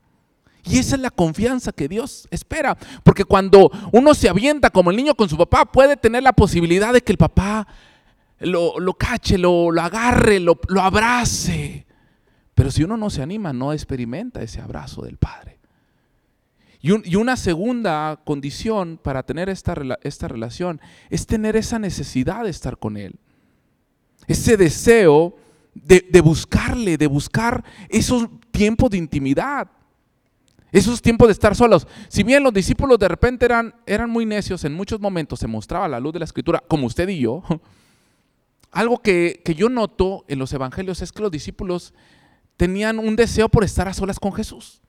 Y 0.65 0.79
esa 0.79 0.95
es 0.97 1.03
la 1.03 1.11
confianza 1.11 1.73
que 1.73 1.89
Dios 1.89 2.29
espera. 2.31 2.77
Porque 3.03 3.25
cuando 3.25 3.71
uno 3.93 4.15
se 4.15 4.29
avienta 4.29 4.71
como 4.71 4.91
el 4.91 4.97
niño 4.97 5.15
con 5.15 5.29
su 5.29 5.37
papá, 5.37 5.65
puede 5.65 5.97
tener 5.97 6.23
la 6.23 6.33
posibilidad 6.33 6.93
de 6.93 7.01
que 7.01 7.13
el 7.13 7.19
papá 7.19 7.67
lo, 8.39 8.95
cache, 8.95 9.39
lo, 9.39 9.69
agarre, 9.81 10.39
lo, 10.41 10.59
abrace. 10.81 11.87
Pero 12.55 12.71
si 12.71 12.85
uno 12.85 12.97
no 12.97 13.11
se 13.11 13.23
anima, 13.23 13.53
no 13.53 13.73
experimenta 13.73 14.43
ese 14.43 14.61
abrazo 14.61 15.03
del 15.03 15.17
Padre. 15.17 15.59
Y, 16.81 17.15
una 17.17 17.37
segunda 17.37 18.21
condición 18.25 18.99
para 19.03 19.23
tener 19.23 19.49
esta, 19.49 19.75
esta 20.03 20.29
relación 20.29 20.81
es 21.11 21.27
tener 21.27 21.57
esa 21.57 21.79
necesidad 21.79 22.45
de 22.45 22.51
estar 22.51 22.79
con 22.79 22.97
Él. 22.97 23.15
Ese 24.27 24.57
deseo 24.57 25.37
de, 25.75 26.07
de, 26.09 26.21
buscarle, 26.21 26.97
de 26.99 27.07
buscar 27.07 27.65
esos 27.89 28.29
tiempos 28.51 28.91
de 28.91 28.99
intimidad. 28.99 29.69
Esos 30.73 31.03
tiempos 31.03 31.29
de 31.29 31.33
estar 31.33 31.55
solos. 31.55 31.87
Si 32.09 32.23
bien 32.23 32.43
los 32.43 32.53
discípulos 32.53 32.99
de 32.99 33.07
repente 33.07 33.45
eran, 33.45 33.75
eran 33.85 34.09
muy 34.09 34.25
necios, 34.25 34.65
en 34.65 34.73
muchos 34.73 34.99
momentos 35.01 35.39
se 35.39 35.47
mostraba 35.47 35.87
la 35.87 36.01
luz 36.01 36.15
de 36.15 36.19
la 36.21 36.25
escritura, 36.25 36.65
como 36.67 36.87
usted 36.87 37.07
y 37.11 37.21
yo, 37.21 37.43
algo 38.73 38.99
que, 38.99 39.43
yo 39.55 39.69
noto 39.69 40.25
en 40.29 40.39
los 40.39 40.51
evangelios 40.55 41.03
es 41.03 41.13
que 41.13 41.21
los 41.21 41.31
discípulos 41.31 41.93
tenían 42.57 42.99
un 42.99 43.17
deseo 43.17 43.51
por 43.51 43.65
estar 43.65 43.87
a 43.87 43.93
solas 43.93 44.19
con 44.19 44.33
Jesús. 44.33 44.81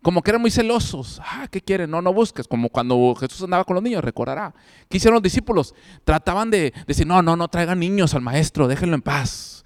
Como 0.00 0.22
que 0.22 0.30
eran 0.30 0.40
muy 0.40 0.52
celosos. 0.52 1.20
Ah, 1.24 1.48
¿qué 1.50 1.60
quieren? 1.60 1.90
No, 1.90 2.00
no 2.00 2.12
busques. 2.12 2.46
Como 2.46 2.68
cuando 2.68 3.16
Jesús 3.16 3.42
andaba 3.42 3.64
con 3.64 3.74
los 3.74 3.82
niños, 3.82 4.04
recordará. 4.04 4.54
¿Qué 4.88 4.98
hicieron 4.98 5.14
los 5.14 5.22
discípulos? 5.22 5.74
Trataban 6.04 6.48
de 6.50 6.72
decir, 6.86 7.04
no, 7.04 7.20
no, 7.22 7.34
no 7.34 7.48
traigan 7.48 7.80
niños 7.80 8.14
al 8.14 8.22
maestro, 8.22 8.68
déjenlo 8.68 8.94
en 8.94 9.02
paz. 9.02 9.64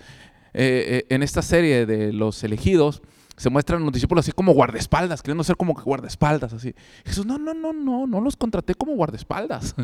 Eh, 0.55 1.05
eh, 1.09 1.14
en 1.14 1.23
esta 1.23 1.42
serie 1.42 1.85
de 1.85 2.14
los 2.14 2.42
elegidos 2.42 3.03
se 3.40 3.48
muestran 3.48 3.83
los 3.83 3.90
discípulos 3.90 4.26
así 4.26 4.33
como 4.33 4.53
guardaespaldas, 4.53 5.22
queriendo 5.22 5.42
ser 5.42 5.57
como 5.57 5.72
guardaespaldas, 5.72 6.53
así. 6.53 6.74
Jesús, 7.07 7.24
no, 7.24 7.38
no, 7.38 7.55
no, 7.55 7.72
no, 7.72 8.07
no 8.07 8.20
los 8.20 8.37
contraté 8.37 8.74
como 8.74 8.92
guardaespaldas. 8.92 9.74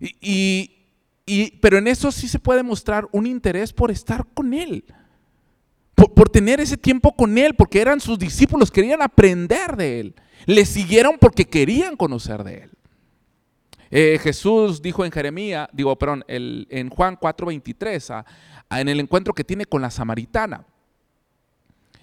y 0.00 0.70
pero 1.60 1.78
en 1.78 1.86
eso 1.86 2.10
sí 2.10 2.26
se 2.26 2.40
puede 2.40 2.64
mostrar 2.64 3.08
un 3.12 3.28
interés 3.28 3.72
por 3.72 3.92
estar 3.92 4.26
con 4.34 4.52
Él, 4.52 4.84
por, 5.94 6.28
tener 6.28 6.60
ese 6.60 6.76
tiempo 6.76 7.14
con 7.14 7.38
Él, 7.38 7.54
porque 7.54 7.80
eran 7.80 8.00
sus 8.00 8.18
discípulos, 8.18 8.72
querían 8.72 9.00
aprender 9.00 9.76
de 9.76 10.00
Él, 10.00 10.14
le 10.46 10.64
siguieron 10.64 11.16
porque 11.20 11.44
querían 11.44 11.94
conocer 11.94 12.42
de 12.42 12.64
Él. 12.64 12.70
Eh, 13.92 14.18
Jesús 14.20 14.82
dijo 14.82 15.04
en 15.04 15.12
Jeremías, 15.12 15.68
digo, 15.72 15.96
perdón, 15.96 16.24
en 16.26 16.90
Juan 16.90 17.16
4:23, 17.16 18.24
en 18.70 18.88
el 18.88 18.98
encuentro 18.98 19.32
que 19.32 19.44
tiene 19.44 19.66
con 19.66 19.80
la 19.80 19.92
samaritana. 19.92 20.66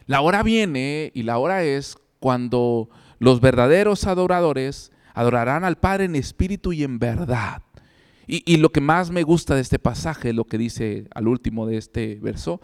La 0.08 0.22
hora 0.22 0.41
viene 0.41 1.12
y 1.13 1.24
la 1.24 1.38
hora 1.38 1.63
es 1.63 1.98
cuando 2.20 2.89
los 3.20 3.41
verdaderos 3.41 4.06
adoradores 4.08 4.91
adorarán 5.13 5.63
al 5.63 5.78
Padre 5.78 6.06
en 6.06 6.15
espíritu 6.15 6.74
y 6.74 6.84
en 6.84 7.00
verdad. 7.00 7.62
Y, 8.30 8.58
lo 8.58 8.74
que 8.74 8.82
más 8.82 9.10
me 9.10 9.24
gusta 9.24 9.56
de 9.56 9.62
este 9.62 9.80
pasaje, 9.80 10.34
lo 10.34 10.43
que 10.43 10.58
dice 10.58 11.08
al 11.15 11.30
último 11.30 11.65
de 11.65 11.78
este 11.78 12.20
verso, 12.22 12.60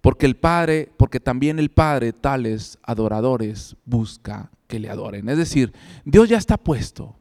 porque 0.00 0.26
el 0.26 0.36
Padre, 0.36 0.92
porque 0.96 1.18
también 1.18 1.58
el 1.58 1.70
Padre 1.70 2.12
tales 2.12 2.78
adoradores 2.84 3.76
busca 3.84 4.52
que 4.68 4.78
le 4.78 4.88
adoren. 4.88 5.28
Es 5.28 5.36
decir, 5.36 5.72
Dios 6.04 6.28
ya 6.28 6.38
está 6.38 6.56
puesto. 6.56 7.16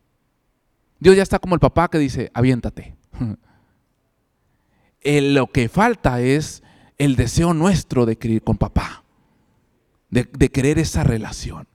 Dios 0.99 1.15
ya 1.15 1.23
está 1.23 1.39
como 1.39 1.55
el 1.55 1.59
papá 1.59 1.89
que 1.89 1.97
dice, 1.97 2.29
aviéntate. 2.35 2.95
lo 5.03 5.47
que 5.47 5.67
falta 5.67 6.21
es 6.21 6.61
el 6.99 7.15
deseo 7.15 7.55
nuestro 7.55 8.05
de 8.05 8.17
querer 8.17 8.43
con 8.43 8.57
papá, 8.57 9.03
de, 10.09 10.49
querer 10.49 10.79
esa 10.79 11.03
relación. 11.03 11.67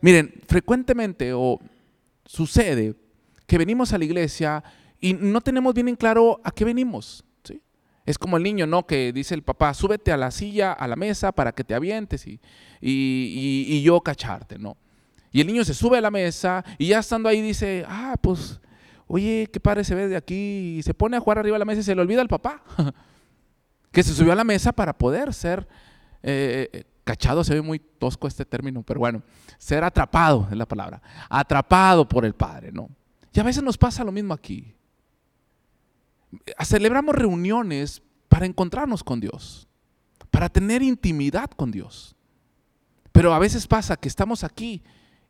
Miren, 0.00 0.34
frecuentemente 0.46 1.32
o 1.32 1.60
sucede 2.24 2.94
que 3.46 3.58
venimos 3.58 3.92
a 3.92 3.98
la 3.98 4.04
iglesia 4.04 4.64
y 5.00 5.14
no 5.14 5.40
tenemos 5.40 5.74
bien 5.74 5.88
en 5.88 5.96
claro 5.96 6.40
a 6.44 6.50
qué 6.50 6.64
venimos. 6.64 7.24
¿sí? 7.44 7.60
Es 8.06 8.18
como 8.18 8.36
el 8.36 8.42
niño, 8.42 8.66
¿no? 8.66 8.86
Que 8.86 9.12
dice 9.12 9.34
el 9.34 9.42
papá, 9.42 9.74
súbete 9.74 10.12
a 10.12 10.16
la 10.16 10.30
silla, 10.30 10.72
a 10.72 10.88
la 10.88 10.96
mesa 10.96 11.32
para 11.32 11.52
que 11.52 11.64
te 11.64 11.74
avientes 11.74 12.26
y, 12.26 12.40
y, 12.80 13.82
yo 13.82 14.00
cacharte, 14.00 14.58
¿no? 14.58 14.76
Y 15.30 15.40
el 15.40 15.46
niño 15.46 15.64
se 15.64 15.74
sube 15.74 15.98
a 15.98 16.00
la 16.00 16.10
mesa 16.10 16.64
y 16.78 16.88
ya 16.88 16.98
estando 16.98 17.28
ahí 17.28 17.40
dice, 17.40 17.84
ah, 17.88 18.16
pues, 18.20 18.60
oye, 19.06 19.48
qué 19.52 19.60
padre 19.60 19.84
se 19.84 19.94
ve 19.94 20.08
de 20.08 20.16
aquí. 20.16 20.76
Y 20.78 20.82
se 20.82 20.94
pone 20.94 21.16
a 21.16 21.20
jugar 21.20 21.38
arriba 21.38 21.54
de 21.54 21.60
la 21.60 21.64
mesa 21.64 21.80
y 21.80 21.84
se 21.84 21.94
le 21.94 22.02
olvida 22.02 22.20
al 22.20 22.28
papá. 22.28 22.62
que 23.92 24.02
se 24.02 24.14
subió 24.14 24.32
a 24.32 24.36
la 24.36 24.44
mesa 24.44 24.72
para 24.72 24.96
poder 24.96 25.32
ser 25.34 25.68
eh, 26.22 26.68
eh, 26.72 26.84
cachado, 27.04 27.44
se 27.44 27.54
ve 27.54 27.62
muy 27.62 27.78
tosco 27.78 28.28
este 28.28 28.44
término, 28.44 28.82
pero 28.82 29.00
bueno, 29.00 29.22
ser 29.58 29.84
atrapado 29.84 30.48
es 30.50 30.56
la 30.56 30.66
palabra, 30.66 31.02
atrapado 31.28 32.08
por 32.08 32.24
el 32.24 32.34
Padre, 32.34 32.72
¿no? 32.72 32.88
Y 33.32 33.40
a 33.40 33.42
veces 33.42 33.62
nos 33.62 33.78
pasa 33.78 34.04
lo 34.04 34.12
mismo 34.12 34.34
aquí 34.34 34.74
celebramos 36.64 37.14
reuniones 37.14 38.02
para 38.28 38.46
encontrarnos 38.46 39.04
con 39.04 39.20
Dios, 39.20 39.68
para 40.30 40.48
tener 40.48 40.82
intimidad 40.82 41.50
con 41.50 41.70
Dios. 41.70 42.16
Pero 43.12 43.34
a 43.34 43.38
veces 43.38 43.66
pasa 43.66 43.96
que 43.96 44.08
estamos 44.08 44.42
aquí 44.42 44.82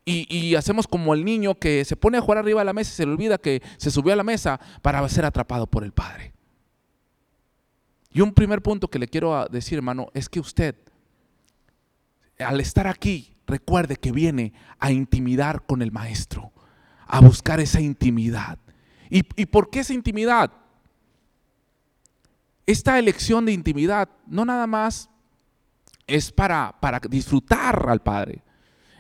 y, 0.05 0.55
hacemos 0.57 0.87
como 0.87 1.15
el 1.15 1.25
niño 1.25 1.57
que 1.57 1.85
se 1.85 1.97
pone 1.97 2.19
a 2.19 2.21
jugar 2.21 2.39
arriba 2.39 2.61
de 2.61 2.65
la 2.65 2.73
mesa 2.73 2.91
y 2.93 2.97
se 2.97 3.07
le 3.07 3.13
olvida 3.13 3.39
que 3.39 3.63
se 3.77 3.91
subió 3.91 4.13
a 4.13 4.17
la 4.17 4.25
mesa 4.25 4.61
para 4.83 5.07
ser 5.09 5.25
atrapado 5.25 5.67
por 5.67 5.85
el 5.85 5.93
Padre. 5.93 6.33
Y 8.11 8.21
un 8.21 8.35
primer 8.35 8.63
punto 8.63 8.89
que 8.89 8.99
le 8.99 9.09
quiero 9.09 9.47
decir, 9.47 9.79
hermano, 9.79 10.09
es 10.13 10.29
que 10.29 10.39
usted, 10.39 10.77
al 12.43 12.61
estar 12.61 12.87
aquí, 12.87 13.35
recuerde 13.47 13.97
que 13.97 14.13
viene 14.13 14.53
a 14.79 14.93
intimidar 14.93 15.67
con 15.67 15.83
el 15.83 15.93
Maestro, 15.93 16.53
a 17.07 17.21
buscar 17.21 17.61
esa 17.61 17.81
intimidad. 17.81 18.59
¿Y, 19.11 19.23
por 19.47 19.69
qué 19.71 19.81
esa 19.81 19.93
intimidad? 19.93 20.51
esta 22.67 22.99
elección 22.99 23.45
de 23.45 23.53
intimidad 23.53 24.09
no 24.27 24.45
nada 24.45 24.67
más 24.67 25.11
es 26.07 26.33
para, 26.33 26.77
para 26.81 27.01
disfrutar 27.01 27.89
al 27.89 28.01
Padre. 28.01 28.43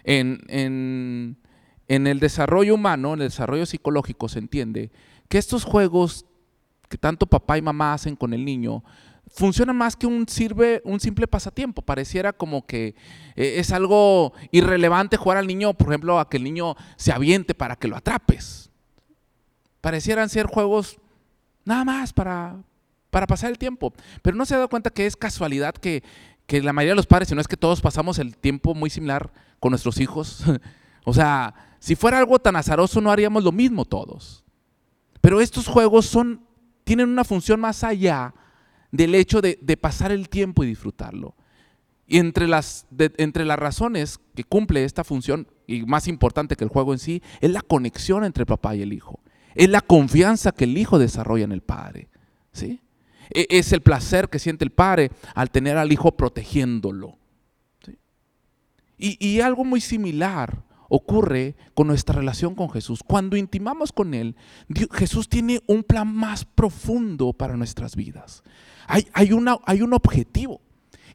En, 0.05 0.40
en, 0.48 1.37
el 2.07 2.20
desarrollo 2.20 2.74
humano, 2.74 3.14
en 3.14 3.20
el 3.20 3.28
desarrollo 3.28 3.66
psicológico, 3.66 4.28
se 4.28 4.38
entiende 4.38 4.90
que 5.28 5.38
estos 5.38 5.64
juegos 5.64 6.26
que 6.88 6.98
tanto 6.98 7.26
papá 7.26 7.57
y 7.59 7.62
mamá 7.62 7.94
hacen 7.94 8.16
con 8.16 8.35
el 8.35 8.44
niño 8.44 8.83
funcionan 9.28 9.76
más 9.76 9.96
que 9.96 10.06
un, 10.06 10.28
sirve, 10.28 10.82
un 10.85 11.00
simple 11.00 11.26
pasatiempo. 11.26 11.82
Pareciera 11.82 12.32
como 12.32 12.66
que 12.66 12.94
eh, 13.37 13.54
es 13.56 13.72
algo 13.72 14.32
irrelevante 14.50 15.16
jugar 15.16 15.38
al 15.38 15.46
niño, 15.46 15.74
por 15.74 15.88
ejemplo, 15.88 16.18
a 16.18 16.28
que 16.28 16.37
el 16.37 16.44
niño 16.44 16.76
se 16.96 17.12
aviente 17.12 17.54
para 17.54 17.76
que 17.76 17.88
lo 17.88 17.96
atrapes. 17.96 18.70
Parecieran 19.80 20.28
ser 20.28 20.46
juegos 20.46 20.98
nada 21.64 21.85
más 21.85 22.12
para, 22.12 22.56
para 23.11 23.26
pasar 23.26 23.50
el 23.50 23.58
tiempo. 23.58 23.92
Pero 24.22 24.37
no 24.37 24.44
se 24.46 24.54
ha 24.54 24.58
dado 24.58 24.68
cuenta 24.68 24.90
que 24.90 25.06
es 25.06 25.16
casualidad 25.16 25.74
que, 25.74 26.02
la 26.48 26.74
mayoría 26.74 26.92
de 26.92 26.96
los 26.96 27.06
padres, 27.06 27.28
si 27.28 27.35
no 27.35 27.40
es 27.40 27.48
que 27.48 27.56
todos 27.56 27.80
pasamos 27.80 28.18
el 28.18 28.37
tiempo 28.37 28.74
muy 28.74 28.90
similar 28.90 29.32
con 29.58 29.70
nuestros 29.70 29.98
hijos, 29.98 30.44
O 31.04 31.12
sea, 31.12 31.54
si 31.78 31.96
fuera 31.96 32.18
algo 32.18 32.38
tan 32.38 32.56
azaroso 32.56 33.00
no 33.00 33.11
haríamos 33.11 33.42
lo 33.42 33.52
mismo 33.52 33.85
todos. 33.85 34.44
Pero 35.20 35.40
estos 35.40 35.66
juegos 35.66 36.06
son, 36.06 36.44
tienen 36.85 37.08
una 37.08 37.24
función 37.24 37.61
más 37.61 37.85
allá 37.85 38.35
del 38.92 39.14
hecho 39.14 39.40
de, 39.40 39.57
pasar 39.81 40.12
el 40.12 40.28
tiempo 40.28 40.62
y 40.62 40.68
disfrutarlo. 40.68 41.35
Y 42.07 42.18
entre 42.18 42.46
las, 42.46 42.87
entre 42.98 43.44
las 43.44 43.59
razones 43.59 44.20
que 44.35 44.44
cumple 44.44 44.85
esta 44.85 45.02
función, 45.02 45.48
y 45.66 45.83
más 45.83 46.07
importante 46.07 46.57
que 46.57 46.64
el 46.64 46.70
juego 46.70 46.92
en 46.92 46.98
sí, 46.98 47.22
es 47.40 47.50
la 47.50 47.62
conexión 47.62 48.22
entre 48.24 48.46
papá 48.46 48.76
y 48.76 48.83
el 48.83 48.92
hijo. 48.92 49.20
Es 49.55 49.68
la 49.70 49.81
confianza 49.81 50.52
que 50.52 50.64
el 50.64 50.76
hijo 50.76 50.98
desarrolla 50.98 51.44
en 51.44 51.52
el 51.52 51.62
padre. 51.62 52.09
¿sí? 52.52 52.83
E, 53.31 53.46
es 53.50 53.72
el 53.72 53.81
placer 53.81 54.28
que 54.28 54.38
siente 54.38 54.64
el 54.64 54.72
padre 54.72 55.11
al 55.35 55.50
tener 55.50 55.78
al 55.78 55.90
hijo 55.90 56.12
protegiéndolo. 56.16 57.18
Y, 58.98 59.16
y 59.26 59.40
algo 59.40 59.64
muy 59.64 59.81
similar 59.81 60.62
ocurre 60.94 61.57
con 61.72 61.87
nuestra 61.87 62.16
relación 62.16 62.55
con 62.55 62.68
Jesús. 62.68 63.00
Cuando 63.02 63.38
intimamos 63.38 63.92
con 63.92 64.12
Él, 64.12 64.37
Jesús 64.92 65.26
tiene 65.26 65.62
un 65.66 65.85
plan 65.85 66.14
más 66.14 66.44
profundo 66.44 67.33
para 67.33 67.57
nuestras 67.57 67.96
vidas. 67.96 68.42
Hay, 68.87 69.33
un 69.33 69.94
objetivo. 69.94 70.61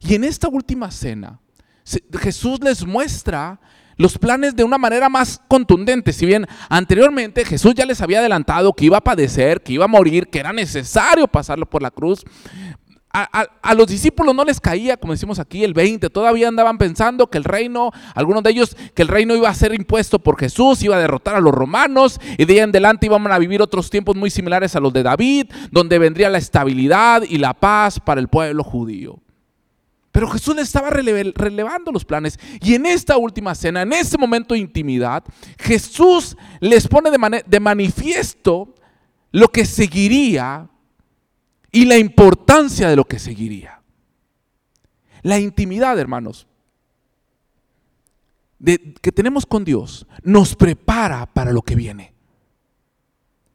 Y 0.00 0.16
en 0.16 0.24
esta 0.24 0.48
última 0.48 0.90
cena, 0.90 1.38
Jesús 2.18 2.58
les 2.60 2.84
muestra 2.84 3.60
los 3.96 4.18
planes 4.18 4.56
de 4.56 4.64
una 4.64 4.78
manera 4.78 5.08
más 5.08 5.40
contundente. 5.46 6.12
Si 6.12 6.26
bien 6.26 6.44
anteriormente 6.68 7.44
Jesús 7.44 7.72
ya 7.76 7.86
les 7.86 8.00
había 8.00 8.18
adelantado 8.18 8.72
que 8.72 8.86
iba 8.86 8.96
a 8.96 9.04
padecer, 9.04 9.62
que 9.62 9.74
iba 9.74 9.84
a 9.84 9.88
morir, 9.88 10.26
que 10.26 10.40
era 10.40 10.52
necesario 10.52 11.28
pasarlo 11.28 11.70
por 11.70 11.82
la 11.82 11.92
cruz, 11.92 12.24
a, 13.10 13.74
los 13.74 13.86
discípulos 13.86 14.34
no 14.34 14.44
les 14.44 14.60
caía, 14.60 14.96
como 14.96 15.12
decimos 15.12 15.38
aquí, 15.38 15.64
el 15.64 15.74
20. 15.74 16.10
Todavía 16.10 16.48
andaban 16.48 16.78
pensando 16.78 17.28
que 17.28 17.38
el 17.38 17.44
reino, 17.44 17.90
algunos 18.14 18.42
de 18.42 18.50
ellos, 18.50 18.76
que 18.94 19.02
el 19.02 19.08
reino 19.08 19.34
iba 19.34 19.48
a 19.48 19.54
ser 19.54 19.74
impuesto 19.74 20.18
por 20.18 20.38
Jesús, 20.38 20.82
iba 20.82 20.96
a 20.96 21.00
derrotar 21.00 21.34
a 21.36 21.40
los 21.40 21.54
romanos 21.54 22.20
y 22.36 22.44
de 22.44 22.54
ahí 22.54 22.58
en 22.60 22.70
adelante 22.70 23.06
iban 23.06 23.26
a 23.30 23.38
vivir 23.38 23.62
otros 23.62 23.90
tiempos 23.90 24.16
muy 24.16 24.30
similares 24.30 24.76
a 24.76 24.80
los 24.80 24.92
de 24.92 25.02
David, 25.02 25.46
donde 25.70 25.98
vendría 25.98 26.28
la 26.28 26.38
estabilidad 26.38 27.22
y 27.22 27.38
la 27.38 27.54
paz 27.54 27.98
para 27.98 28.20
el 28.20 28.28
pueblo 28.28 28.62
judío. 28.62 29.18
Pero 30.12 30.28
Jesús 30.28 30.56
les 30.56 30.66
estaba 30.66 30.90
relevando 30.90 31.92
los 31.92 32.04
planes. 32.04 32.38
Y 32.60 32.74
en 32.74 32.86
esta 32.86 33.16
última 33.16 33.54
cena, 33.54 33.82
en 33.82 33.92
ese 33.92 34.18
momento 34.18 34.54
de 34.54 34.60
intimidad, 34.60 35.22
Jesús 35.58 36.36
les 36.60 36.88
pone 36.88 37.10
de 37.10 37.60
manifiesto 37.60 38.74
lo 39.30 39.48
que 39.48 39.64
seguiría 39.64 40.68
y 41.70 41.84
la 41.84 41.98
importancia 41.98 42.88
de 42.88 42.96
lo 42.96 43.04
que 43.04 43.18
seguiría. 43.18 43.82
La 45.22 45.38
intimidad, 45.38 45.98
hermanos, 45.98 46.46
que 48.64 49.12
tenemos 49.12 49.46
con 49.46 49.64
Dios 49.64 50.06
nos 50.22 50.54
prepara 50.54 51.26
para 51.26 51.52
lo 51.52 51.62
que 51.62 51.76
viene. 51.76 52.14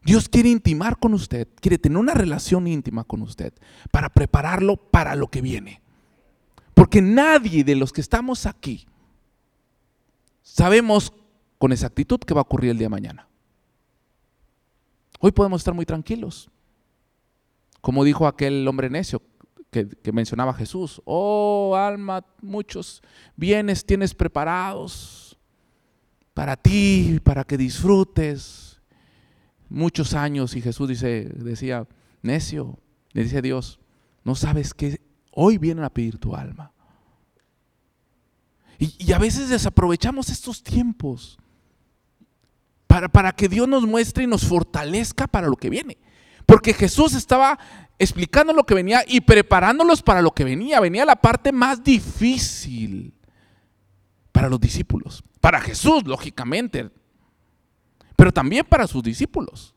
Dios 0.02 0.28
quiere 0.28 0.50
intimar 0.50 0.98
con 0.98 1.14
usted, 1.14 1.48
quiere 1.60 1.78
tener 1.78 1.98
una 1.98 2.14
relación 2.14 2.66
íntima 2.66 3.04
con 3.04 3.22
usted 3.22 3.54
para 3.90 4.10
prepararlo 4.10 4.76
para 4.76 5.14
lo 5.14 5.28
que 5.28 5.40
viene. 5.40 5.80
Porque 6.74 7.00
nadie 7.00 7.64
de 7.64 7.74
los 7.74 7.92
que 7.92 8.02
estamos 8.02 8.46
aquí 8.46 8.86
sabemos 10.42 11.12
con 11.58 11.72
exactitud 11.72 12.20
qué 12.20 12.34
va 12.34 12.40
a 12.40 12.42
ocurrir 12.42 12.70
el 12.70 12.78
día 12.78 12.86
de 12.86 12.90
mañana. 12.90 13.28
Hoy 15.20 15.32
podemos 15.32 15.62
estar 15.62 15.72
muy 15.72 15.86
tranquilos. 15.86 16.50
Como 17.84 18.02
dijo 18.02 18.26
aquel 18.26 18.66
hombre 18.66 18.88
necio 18.88 19.20
que, 19.70 19.86
mencionaba 20.10 20.54
Jesús, 20.54 21.02
oh 21.04 21.76
alma, 21.76 22.24
muchos 22.40 23.02
bienes 23.36 23.84
tienes 23.84 24.14
preparados 24.14 25.38
para 26.32 26.56
ti, 26.56 27.20
para 27.22 27.44
que 27.44 27.58
disfrutes 27.58 28.80
muchos 29.68 30.14
años. 30.14 30.56
Y 30.56 30.62
Jesús 30.62 30.88
dice, 30.88 31.28
decía, 31.34 31.86
necio, 32.22 32.78
le 33.12 33.24
dice 33.24 33.42
Dios, 33.42 33.78
no 34.24 34.34
sabes 34.34 34.72
que 34.72 35.02
Hoy 35.30 35.58
vienen 35.58 35.84
a 35.84 35.90
pedir 35.90 36.16
tu 36.16 36.34
alma. 36.34 36.72
Y, 38.78 39.12
a 39.12 39.18
veces 39.18 39.50
desaprovechamos 39.50 40.30
estos 40.30 40.62
tiempos 40.62 41.38
para, 42.86 43.10
para 43.10 43.32
que 43.32 43.46
Dios 43.46 43.68
nos 43.68 43.86
muestre 43.86 44.24
y 44.24 44.26
nos 44.26 44.46
fortalezca 44.46 45.26
para 45.26 45.48
lo 45.48 45.56
que 45.56 45.68
viene. 45.68 45.98
Porque 46.46 46.74
Jesús 46.74 47.14
estaba 47.14 47.58
explicando 47.98 48.52
lo 48.52 48.64
que 48.64 48.74
venía 48.74 49.02
y 49.06 49.20
preparándolos 49.20 50.02
para 50.02 50.22
lo 50.22 50.32
que 50.32 50.44
venía. 50.44 50.80
Venía 50.80 51.04
la 51.04 51.16
parte 51.16 51.52
más 51.52 51.82
difícil 51.82 53.14
para 54.32 54.48
los 54.48 54.60
discípulos. 54.60 55.22
Para 55.40 55.60
Jesús, 55.60 56.04
lógicamente. 56.04 56.90
Pero 58.16 58.32
también 58.32 58.64
para 58.64 58.86
sus 58.86 59.02
discípulos. 59.02 59.74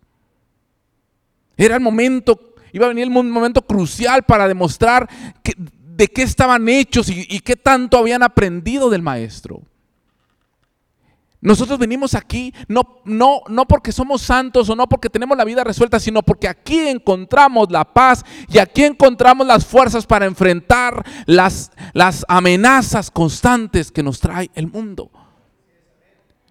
Era 1.56 1.76
el 1.76 1.82
momento 1.82 2.56
iba 2.72 2.86
a 2.86 2.90
venir 2.90 3.08
un 3.08 3.32
momento 3.32 3.62
crucial 3.62 4.24
para 4.24 4.48
demostrar 4.48 5.10
de 5.44 6.08
qué 6.08 6.22
estaban 6.22 6.68
hechos 6.70 7.10
y, 7.10 7.26
y 7.30 7.40
qué 7.40 7.56
tanto 7.56 7.98
habían 7.98 8.24
aprendido 8.24 8.90
del 8.90 9.02
maestro. 9.02 9.62
Nosotros 11.40 11.78
venimos 11.78 12.16
aquí 12.16 12.52
no, 12.68 13.02
no, 13.06 13.42
no 13.48 13.66
porque 13.68 13.92
somos 13.92 14.24
santos 14.24 14.70
o 14.70 14.76
no 14.76 14.88
porque 14.88 15.10
tenemos 15.10 15.38
la 15.38 15.46
vida 15.46 15.64
resuelta, 15.64 16.00
sino 16.00 16.24
porque 16.24 16.48
aquí 16.48 16.80
encontramos 16.80 17.68
la 17.70 17.86
paz 17.86 18.26
y 18.50 18.58
aquí 18.58 18.84
encontramos 18.84 19.46
las 19.46 19.66
fuerzas 19.66 20.08
para 20.08 20.26
enfrentar 20.26 21.06
las, 21.28 21.72
las 21.94 22.26
amenazas 22.28 23.12
constantes 23.12 23.92
que 23.92 24.02
nos 24.02 24.20
trae 24.20 24.50
el 24.56 24.68
mundo. 24.68 25.12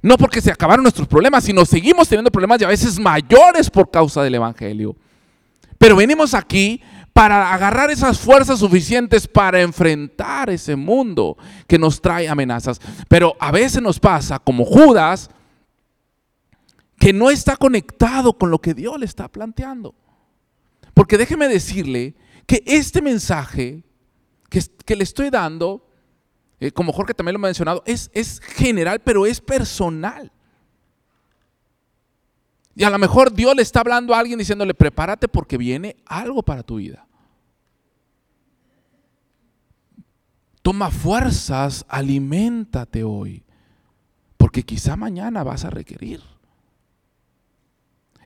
No 0.02 0.16
porque 0.16 0.40
se 0.40 0.52
acabaron 0.52 0.84
nuestros 0.84 1.08
problemas, 1.08 1.42
sino 1.42 1.64
seguimos 1.64 2.08
teniendo 2.08 2.30
problemas 2.30 2.60
y 2.60 2.64
a 2.64 2.68
veces 2.68 2.98
mayores 3.00 3.68
por 3.68 3.90
causa 3.90 4.22
del 4.22 4.36
Evangelio. 4.36 4.94
Pero 5.78 5.96
venimos 5.96 6.32
aquí 6.32 6.80
para 7.16 7.54
agarrar 7.54 7.90
esas 7.90 8.20
fuerzas 8.20 8.58
suficientes 8.58 9.26
para 9.26 9.62
enfrentar 9.62 10.50
ese 10.50 10.76
mundo 10.76 11.38
que 11.66 11.78
nos 11.78 12.02
trae 12.02 12.28
amenazas. 12.28 12.78
Pero 13.08 13.34
a 13.40 13.50
veces 13.50 13.80
nos 13.80 13.98
pasa, 13.98 14.38
como 14.38 14.66
Judas, 14.66 15.30
que 16.98 17.14
no 17.14 17.30
está 17.30 17.56
conectado 17.56 18.34
con 18.34 18.50
lo 18.50 18.58
que 18.58 18.74
Dios 18.74 18.98
le 18.98 19.06
está 19.06 19.28
planteando. 19.28 19.94
Porque 20.92 21.16
déjeme 21.16 21.48
decirle 21.48 22.14
que 22.44 22.62
este 22.66 23.00
mensaje 23.00 23.82
que, 24.50 24.94
le 24.94 25.02
estoy 25.02 25.30
dando, 25.30 25.88
eh, 26.60 26.70
como 26.70 26.92
Jorge 26.92 27.14
también 27.14 27.32
lo 27.32 27.38
ha 27.38 27.48
mencionado, 27.48 27.82
es, 27.86 28.10
es 28.12 28.40
general, 28.40 29.00
pero 29.00 29.24
es 29.24 29.40
personal. 29.40 30.30
Y 32.76 32.84
a 32.84 32.90
lo 32.90 32.98
mejor 32.98 33.32
Dios 33.32 33.56
le 33.56 33.62
está 33.62 33.80
hablando 33.80 34.14
a 34.14 34.18
alguien 34.18 34.38
diciéndole, 34.38 34.74
prepárate 34.74 35.28
porque 35.28 35.56
viene 35.56 35.96
algo 36.04 36.42
para 36.42 36.62
tu 36.62 36.76
vida. 36.76 37.06
Toma 40.60 40.90
fuerzas, 40.90 41.86
aliméntate 41.88 43.02
hoy, 43.02 43.44
porque 44.36 44.62
quizá 44.62 44.94
mañana 44.94 45.42
vas 45.42 45.64
a 45.64 45.70
requerir. 45.70 46.20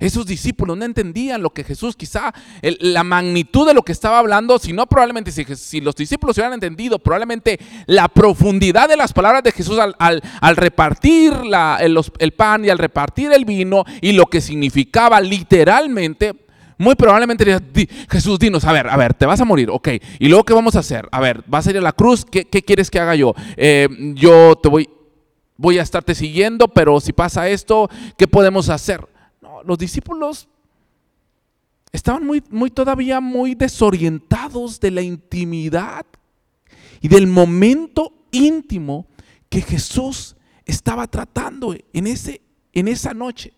Esos 0.00 0.24
discípulos 0.24 0.78
no 0.78 0.84
entendían 0.86 1.42
lo 1.42 1.50
que 1.50 1.62
Jesús, 1.62 1.94
quizá 1.94 2.32
la 2.62 3.04
magnitud 3.04 3.66
de 3.66 3.74
lo 3.74 3.82
que 3.82 3.92
estaba 3.92 4.18
hablando, 4.18 4.58
sino 4.58 4.86
probablemente 4.86 5.30
si, 5.30 5.80
los 5.82 5.94
discípulos 5.94 6.38
hubieran 6.38 6.54
entendido, 6.54 6.98
probablemente 6.98 7.60
la 7.86 8.08
profundidad 8.08 8.88
de 8.88 8.96
las 8.96 9.12
palabras 9.12 9.42
de 9.42 9.52
Jesús 9.52 9.78
al, 9.78 10.22
repartir 10.56 11.34
el, 12.18 12.32
pan 12.32 12.64
y 12.64 12.70
al 12.70 12.78
repartir 12.78 13.30
el 13.32 13.44
vino 13.44 13.84
y 14.00 14.12
lo 14.12 14.24
que 14.24 14.40
significaba 14.40 15.20
literalmente, 15.20 16.34
muy 16.78 16.94
probablemente 16.94 17.60
Jesús, 18.10 18.38
dinos, 18.38 18.64
a 18.64 18.72
ver, 18.72 18.88
a 18.88 18.96
ver, 18.96 19.12
te 19.12 19.26
vas 19.26 19.42
a 19.42 19.44
morir, 19.44 19.68
ok, 19.70 19.88
y 20.18 20.28
luego 20.28 20.44
qué 20.44 20.54
vamos 20.54 20.76
a 20.76 20.78
hacer, 20.78 21.06
a 21.12 21.20
ver, 21.20 21.44
vas 21.46 21.66
a 21.66 21.70
ir 21.70 21.76
a 21.76 21.82
la 21.82 21.92
cruz, 21.92 22.24
¿qué, 22.24 22.46
quieres 22.46 22.90
que 22.90 23.00
haga 23.00 23.16
yo? 23.16 23.34
Eh, 23.58 23.86
yo 24.14 24.56
te 24.56 24.70
voy, 24.70 24.88
voy 25.58 25.78
a 25.78 25.82
estarte 25.82 26.14
siguiendo, 26.14 26.68
pero 26.68 27.00
si 27.00 27.12
pasa 27.12 27.50
esto, 27.50 27.90
¿qué 28.16 28.26
podemos 28.26 28.70
hacer? 28.70 29.09
Los 29.64 29.78
discípulos 29.78 30.48
estaban 31.92 32.24
muy, 32.24 32.42
muy 32.50 32.70
todavía 32.70 33.20
muy 33.20 33.54
desorientados 33.54 34.80
de 34.80 34.90
la 34.90 35.02
intimidad 35.02 36.06
y 37.00 37.08
del 37.08 37.26
momento 37.26 38.12
íntimo 38.30 39.06
que 39.48 39.62
Jesús 39.62 40.36
estaba 40.64 41.06
tratando 41.06 41.74
en, 41.92 42.06
ese, 42.06 42.42
en 42.72 42.88
esa 42.88 43.12
noche. 43.12 43.54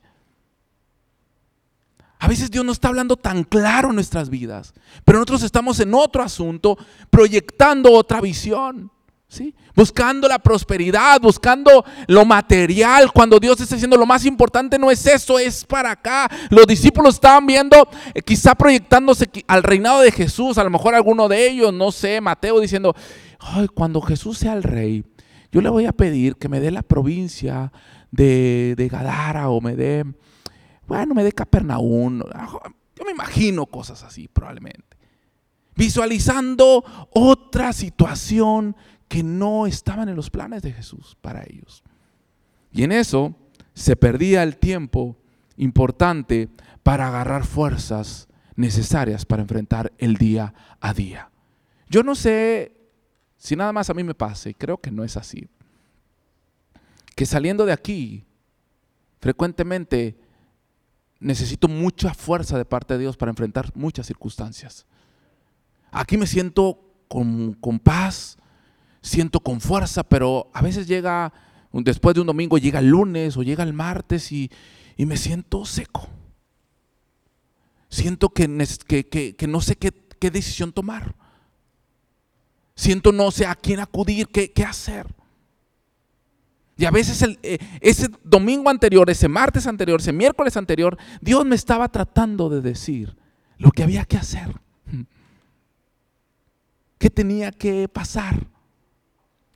A 2.18 2.28
veces 2.28 2.50
Dios 2.50 2.64
no 2.64 2.72
está 2.72 2.88
hablando 2.88 3.16
tan 3.16 3.42
claro 3.42 3.88
en 3.90 3.96
nuestras 3.96 4.30
vidas, 4.30 4.72
pero 5.04 5.18
nosotros 5.18 5.42
estamos 5.42 5.80
en 5.80 5.92
otro 5.92 6.22
asunto, 6.22 6.78
proyectando 7.10 7.92
otra 7.92 8.20
visión. 8.20 8.92
Buscando 9.74 10.28
la 10.28 10.38
prosperidad, 10.38 11.20
buscando 11.20 11.84
lo 12.06 12.24
material, 12.24 13.10
cuando 13.12 13.38
Dios 13.38 13.60
está 13.60 13.74
diciendo 13.74 13.96
lo 13.96 14.06
más 14.06 14.24
importante 14.26 14.78
no 14.78 14.90
es 14.90 15.06
eso, 15.06 15.38
es 15.38 15.64
para 15.64 15.92
acá. 15.92 16.30
Los 16.50 16.66
discípulos 16.66 17.14
estaban 17.14 17.46
viendo, 17.46 17.88
eh, 18.14 18.20
quizá 18.22 18.54
proyectándose 18.54 19.30
al 19.46 19.62
reinado 19.62 20.00
de 20.00 20.12
Jesús, 20.12 20.58
a 20.58 20.64
lo 20.64 20.70
mejor 20.70 20.94
alguno 20.94 21.28
de 21.28 21.48
ellos, 21.48 21.72
no 21.72 21.92
sé, 21.92 22.20
Mateo 22.20 22.60
diciendo, 22.60 22.94
Ay, 23.38 23.68
cuando 23.68 24.00
Jesús 24.00 24.38
sea 24.38 24.52
el 24.52 24.62
rey, 24.62 25.04
yo 25.50 25.60
le 25.60 25.68
voy 25.68 25.86
a 25.86 25.92
pedir 25.92 26.36
que 26.36 26.48
me 26.48 26.60
dé 26.60 26.70
la 26.70 26.82
provincia 26.82 27.72
de, 28.10 28.74
de 28.76 28.88
Gadara 28.88 29.48
o 29.48 29.60
me 29.60 29.74
dé, 29.74 30.04
bueno, 30.86 31.14
me 31.14 31.24
dé 31.24 31.32
Capernaum. 31.32 32.20
Yo 32.20 33.04
me 33.04 33.12
imagino 33.12 33.66
cosas 33.66 34.02
así 34.02 34.28
probablemente. 34.28 34.96
Visualizando 35.74 36.84
otra 37.10 37.72
situación 37.72 38.76
que 39.12 39.22
no 39.22 39.66
estaban 39.66 40.08
en 40.08 40.16
los 40.16 40.30
planes 40.30 40.62
de 40.62 40.72
Jesús 40.72 41.18
para 41.20 41.42
ellos. 41.42 41.82
Y 42.72 42.82
en 42.82 42.92
eso 42.92 43.34
se 43.74 43.94
perdía 43.94 44.42
el 44.42 44.56
tiempo 44.56 45.18
importante 45.58 46.48
para 46.82 47.08
agarrar 47.08 47.44
fuerzas 47.44 48.26
necesarias 48.56 49.26
para 49.26 49.42
enfrentar 49.42 49.92
el 49.98 50.14
día 50.14 50.54
a 50.80 50.94
día. 50.94 51.30
Yo 51.90 52.02
no 52.02 52.14
sé 52.14 52.74
si 53.36 53.54
nada 53.54 53.74
más 53.74 53.90
a 53.90 53.94
mí 53.94 54.02
me 54.02 54.14
pasa, 54.14 54.48
y 54.48 54.54
creo 54.54 54.78
que 54.78 54.90
no 54.90 55.04
es 55.04 55.18
así, 55.18 55.46
que 57.14 57.26
saliendo 57.26 57.66
de 57.66 57.72
aquí, 57.74 58.24
frecuentemente 59.20 60.16
necesito 61.20 61.68
mucha 61.68 62.14
fuerza 62.14 62.56
de 62.56 62.64
parte 62.64 62.94
de 62.94 63.00
Dios 63.00 63.18
para 63.18 63.28
enfrentar 63.28 63.72
muchas 63.74 64.06
circunstancias. 64.06 64.86
Aquí 65.90 66.16
me 66.16 66.26
siento 66.26 66.80
con, 67.08 67.52
con 67.52 67.78
paz, 67.78 68.38
siento 69.02 69.40
con 69.40 69.60
fuerza, 69.60 70.04
pero 70.04 70.50
a 70.54 70.62
veces 70.62 70.86
llega, 70.86 71.32
después 71.72 72.14
de 72.14 72.20
un 72.22 72.28
domingo, 72.28 72.56
llega 72.56 72.78
el 72.78 72.88
lunes 72.88 73.36
o 73.36 73.42
llega 73.42 73.64
el 73.64 73.72
martes 73.72 74.32
y, 74.32 74.50
y 74.96 75.04
me 75.04 75.16
siento 75.16 75.64
seco. 75.64 76.08
Siento 77.88 78.30
que, 78.30 78.48
que, 78.86 79.36
que, 79.36 79.46
no 79.46 79.60
sé 79.60 79.76
qué, 79.76 79.92
qué, 80.18 80.30
decisión 80.30 80.72
tomar. 80.72 81.14
Siento 82.74 83.12
no 83.12 83.30
sé 83.30 83.44
a 83.44 83.54
quién 83.54 83.80
acudir, 83.80 84.28
qué, 84.28 84.50
qué 84.50 84.64
hacer. 84.64 85.06
Y 86.78 86.86
a 86.86 86.90
veces 86.90 87.22
eh, 87.42 87.58
ese 87.80 88.08
domingo 88.24 88.70
anterior, 88.70 89.10
ese 89.10 89.28
martes 89.28 89.66
anterior, 89.66 90.00
ese 90.00 90.12
miércoles 90.12 90.56
anterior, 90.56 90.96
Dios 91.20 91.44
me 91.44 91.54
estaba 91.54 91.88
tratando 91.88 92.48
de 92.48 92.62
decir 92.62 93.14
lo 93.58 93.70
que 93.70 93.82
había 93.82 94.06
que 94.06 94.16
hacer. 94.16 94.58
¿Qué 96.98 97.10
tenía 97.10 97.52
que 97.52 97.88
pasar? 97.88 98.51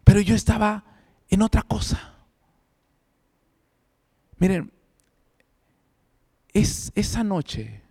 Pero 0.07 0.21
yo 0.21 0.37
estaba 0.37 0.85
en 1.29 1.43
otra 1.43 1.63
cosa. 1.63 2.15
Miren, 4.39 4.71
es, 6.53 6.93
esa 6.95 7.25
noche, 7.25 7.83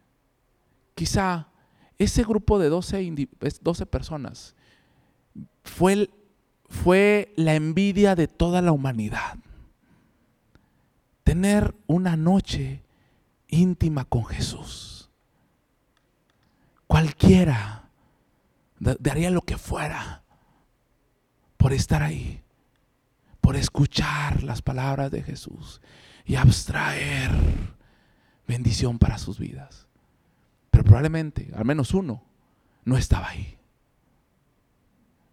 quizá 0.96 1.50
ese 1.98 2.24
grupo 2.24 2.58
de 2.58 2.70
12, 2.70 3.28
12 3.62 3.86
personas 3.88 4.56
fue, 5.66 6.10
fue 6.70 7.34
la 7.36 7.54
envidia 7.56 8.16
de 8.16 8.30
toda 8.30 8.62
la 8.62 8.72
humanidad. 8.72 9.38
Tener 11.26 11.76
una 11.86 12.16
noche 12.16 12.82
íntima 13.50 14.06
con 14.06 14.24
Jesús. 14.24 15.10
Cualquiera 16.88 17.90
daría 18.80 19.32
lo 19.32 19.42
que 19.42 19.58
fuera 19.58 20.25
por 21.66 21.74
estar 21.74 22.04
ahí, 22.04 22.44
por 23.42 23.56
escuchar 23.56 24.44
las 24.44 24.62
palabras 24.62 25.10
de 25.10 25.24
Jesús 25.24 25.82
y 26.24 26.36
abstraer 26.36 27.32
bendición 28.48 29.00
para 29.00 29.18
sus 29.18 29.40
vidas. 29.40 29.88
Pero 30.70 30.84
probablemente, 30.84 31.52
al 31.56 31.66
menos 31.66 31.96
uno, 31.96 32.24
no 32.84 32.98
estaba 32.98 33.30
ahí. 33.30 33.58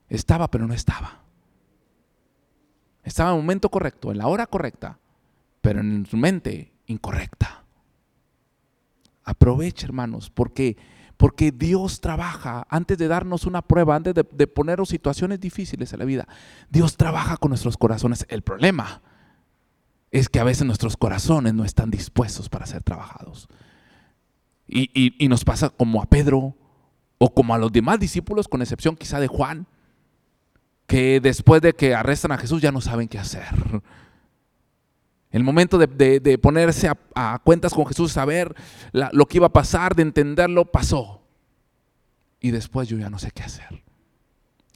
Estaba, 0.08 0.50
pero 0.50 0.66
no 0.66 0.72
estaba. 0.72 1.20
Estaba 3.02 3.32
en 3.32 3.36
el 3.36 3.42
momento 3.42 3.70
correcto, 3.70 4.10
en 4.10 4.16
la 4.16 4.28
hora 4.28 4.46
correcta, 4.46 4.98
pero 5.60 5.80
en 5.80 6.06
su 6.06 6.16
mente 6.16 6.72
incorrecta. 6.86 7.62
Aproveche, 9.24 9.84
hermanos, 9.84 10.30
porque 10.30 10.78
porque 11.22 11.52
Dios 11.52 12.00
trabaja 12.00 12.66
antes 12.68 12.98
de 12.98 13.06
darnos 13.06 13.46
una 13.46 13.62
prueba, 13.62 13.94
antes 13.94 14.12
de, 14.12 14.26
de 14.28 14.48
ponernos 14.48 14.88
situaciones 14.88 15.38
difíciles 15.38 15.92
en 15.92 16.00
la 16.00 16.04
vida. 16.04 16.26
Dios 16.68 16.96
trabaja 16.96 17.36
con 17.36 17.50
nuestros 17.50 17.76
corazones. 17.76 18.26
El 18.28 18.42
problema 18.42 19.02
es 20.10 20.28
que 20.28 20.40
a 20.40 20.42
veces 20.44 20.66
nuestros 20.66 20.96
corazones 20.96 21.54
no 21.54 21.64
están 21.64 21.92
dispuestos 21.92 22.48
para 22.48 22.66
ser 22.66 22.82
trabajados. 22.82 23.46
Y, 24.66 25.28
nos 25.28 25.44
pasa 25.44 25.70
como 25.70 26.02
a 26.02 26.06
Pedro 26.06 26.56
o 27.18 27.32
como 27.32 27.54
a 27.54 27.58
los 27.58 27.70
demás 27.70 28.00
discípulos, 28.00 28.48
con 28.48 28.60
excepción 28.60 28.96
quizá 28.96 29.20
de 29.20 29.28
Juan, 29.28 29.68
que 30.88 31.20
después 31.20 31.62
de 31.62 31.72
que 31.72 31.94
arrestan 31.94 32.32
a 32.32 32.38
Jesús 32.38 32.60
ya 32.60 32.72
no 32.72 32.80
saben 32.80 33.06
qué 33.06 33.20
hacer. 33.20 33.46
El 35.32 35.44
momento 35.44 35.78
de, 35.78 36.38
ponerse 36.38 36.90
a, 37.14 37.40
cuentas 37.42 37.72
con 37.72 37.86
Jesús, 37.86 38.12
saber 38.12 38.54
lo 38.92 39.26
que 39.26 39.38
iba 39.38 39.46
a 39.46 39.52
pasar, 39.52 39.96
de 39.96 40.02
entenderlo, 40.02 40.70
pasó. 40.70 41.22
Y 42.38 42.50
después 42.50 42.86
yo 42.86 42.98
ya 42.98 43.08
no 43.08 43.18
sé 43.18 43.30
qué 43.30 43.42
hacer. 43.42 43.82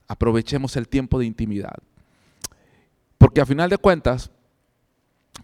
Aprovechemos 0.09 0.77
el 0.77 0.89
tiempo 0.89 1.19
de 1.19 1.27
intimidad. 1.27 1.77
Porque 3.19 3.43
a 3.43 3.47
final 3.47 3.69
de 3.69 3.77
cuentas 3.77 4.31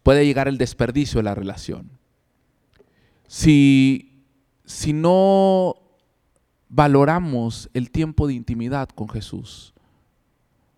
puede 0.02 0.24
llegar 0.24 0.48
el 0.48 0.56
desperdicio 0.56 1.18
de 1.18 1.24
la 1.24 1.34
relación. 1.34 1.90
Si, 3.26 4.24
si 4.64 4.94
no 4.94 5.76
valoramos 6.70 7.68
el 7.74 7.90
tiempo 7.90 8.26
de 8.26 8.34
intimidad 8.34 8.88
con 8.88 9.10
Jesús, 9.10 9.74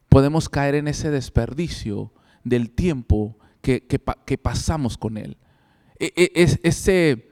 podemos 0.09 0.49
caer 0.49 0.75
en 0.75 0.89
ese 0.89 1.11
desperdicio 1.11 2.13
del 2.43 2.71
tiempo 2.71 3.39
que, 3.65 4.39
pasamos 4.39 4.99
con 4.99 5.17
Él. 5.17 5.37
E, 5.99 6.13
e, 6.17 6.59
ese, 6.63 7.31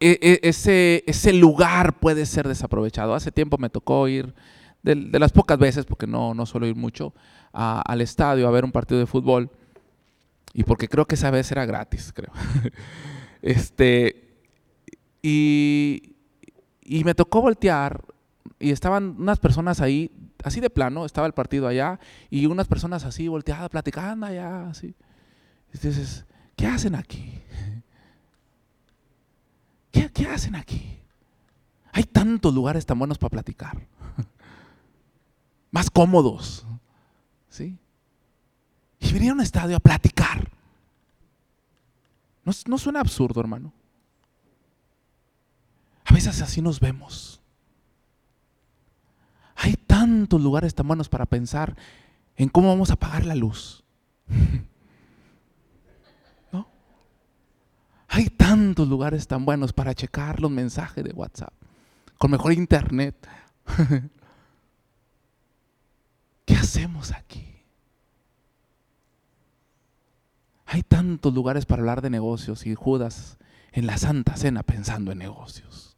e, 0.00 0.40
ese, 0.42 1.04
ese 1.06 1.32
lugar 1.32 2.00
puede 2.00 2.24
ser 2.24 2.48
desaprovechado. 2.48 3.14
Hace 3.14 3.30
tiempo 3.30 3.58
me 3.58 3.68
tocó 3.68 4.08
ir, 4.08 4.34
de, 4.82 4.96
las 5.18 5.32
pocas 5.32 5.58
veces, 5.58 5.84
porque 5.84 6.06
no, 6.06 6.32
no 6.32 6.46
suelo 6.46 6.66
ir 6.66 6.74
mucho, 6.74 7.14
al 7.52 8.00
estadio 8.00 8.48
a 8.48 8.50
ver 8.50 8.64
un 8.64 8.72
partido 8.72 8.98
de 8.98 9.06
fútbol. 9.06 9.50
Y 10.52 10.64
porque 10.64 10.88
creo 10.88 11.06
que 11.06 11.14
esa 11.14 11.30
vez 11.30 11.52
era 11.52 11.66
gratis, 11.66 12.12
creo. 12.14 12.32
este, 13.42 14.38
y, 15.22 16.14
y 16.82 17.04
me 17.04 17.14
tocó 17.14 17.42
voltear 17.42 18.02
y 18.58 18.70
estaban 18.70 19.16
unas 19.18 19.38
personas 19.38 19.80
ahí, 19.80 20.10
así 20.42 20.60
de 20.60 20.70
plano, 20.70 21.04
estaba 21.04 21.26
el 21.26 21.32
partido 21.32 21.66
allá, 21.66 22.00
y 22.30 22.46
unas 22.46 22.68
personas 22.68 23.04
así 23.04 23.28
volteadas, 23.28 23.68
platicando 23.68 24.26
allá, 24.26 24.68
así. 24.68 24.94
Entonces, 25.72 26.24
¿qué 26.56 26.66
hacen 26.66 26.94
aquí? 26.94 27.40
¿Qué, 29.90 30.26
hacen 30.26 30.54
aquí? 30.54 30.98
Hay 31.92 32.04
tantos 32.04 32.54
lugares 32.54 32.86
tan 32.86 32.98
buenos 32.98 33.18
para 33.18 33.30
platicar. 33.30 33.86
Más 35.70 35.90
cómodos. 35.90 36.66
¿Sí? 37.48 37.78
Y 38.98 39.12
venir 39.12 39.30
a 39.30 39.34
un 39.34 39.40
estadio 39.40 39.76
a 39.76 39.80
platicar. 39.80 40.50
¿No, 42.44 42.52
¿No, 42.66 42.78
suena 42.78 43.00
absurdo, 43.00 43.40
hermano? 43.40 43.72
A 46.04 46.14
veces 46.14 46.40
así 46.42 46.60
nos 46.62 46.80
vemos. 46.80 47.40
Hay 49.56 49.74
tantos 49.74 50.40
lugares 50.40 50.74
tan 50.74 50.86
buenos 50.86 51.08
para 51.08 51.26
pensar 51.26 51.76
en 52.36 52.48
cómo 52.48 52.68
vamos 52.68 52.90
a 52.90 52.96
pagar 52.96 53.26
la 53.26 53.34
luz. 53.34 53.84
Hay 58.12 58.28
tantos 58.28 58.88
lugares 58.88 59.28
tan 59.28 59.44
buenos 59.44 59.72
para 59.72 59.94
checar 59.94 60.40
los 60.40 60.50
mensajes 60.50 61.04
de 61.04 61.12
WhatsApp, 61.12 61.54
con 62.18 62.32
mejor 62.32 62.52
internet. 62.52 63.14
¿Qué 66.44 66.56
hacemos 66.56 67.12
aquí? 67.12 67.46
Hay 70.66 70.82
tantos 70.82 71.32
lugares 71.32 71.66
para 71.66 71.82
hablar 71.82 72.02
de 72.02 72.10
negocios 72.10 72.66
y 72.66 72.74
Judas 72.74 73.38
en 73.70 73.86
la 73.86 73.96
Santa 73.96 74.36
Cena 74.36 74.64
pensando 74.64 75.12
en 75.12 75.18
negocios. 75.18 75.96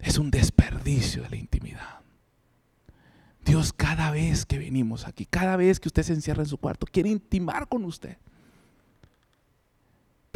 Es 0.00 0.18
un 0.18 0.32
desperdicio 0.32 1.22
de 1.22 1.30
la 1.30 1.36
intimidad. 1.36 2.00
Dios 3.44 3.72
cada 3.72 4.10
vez 4.10 4.46
que 4.46 4.58
venimos 4.58 5.06
aquí, 5.06 5.26
cada 5.26 5.56
vez 5.56 5.78
que 5.78 5.88
usted 5.88 6.02
se 6.02 6.12
encierra 6.12 6.42
en 6.42 6.48
su 6.48 6.58
cuarto, 6.58 6.88
quiere 6.90 7.08
intimar 7.08 7.68
con 7.68 7.84
usted. 7.84 8.18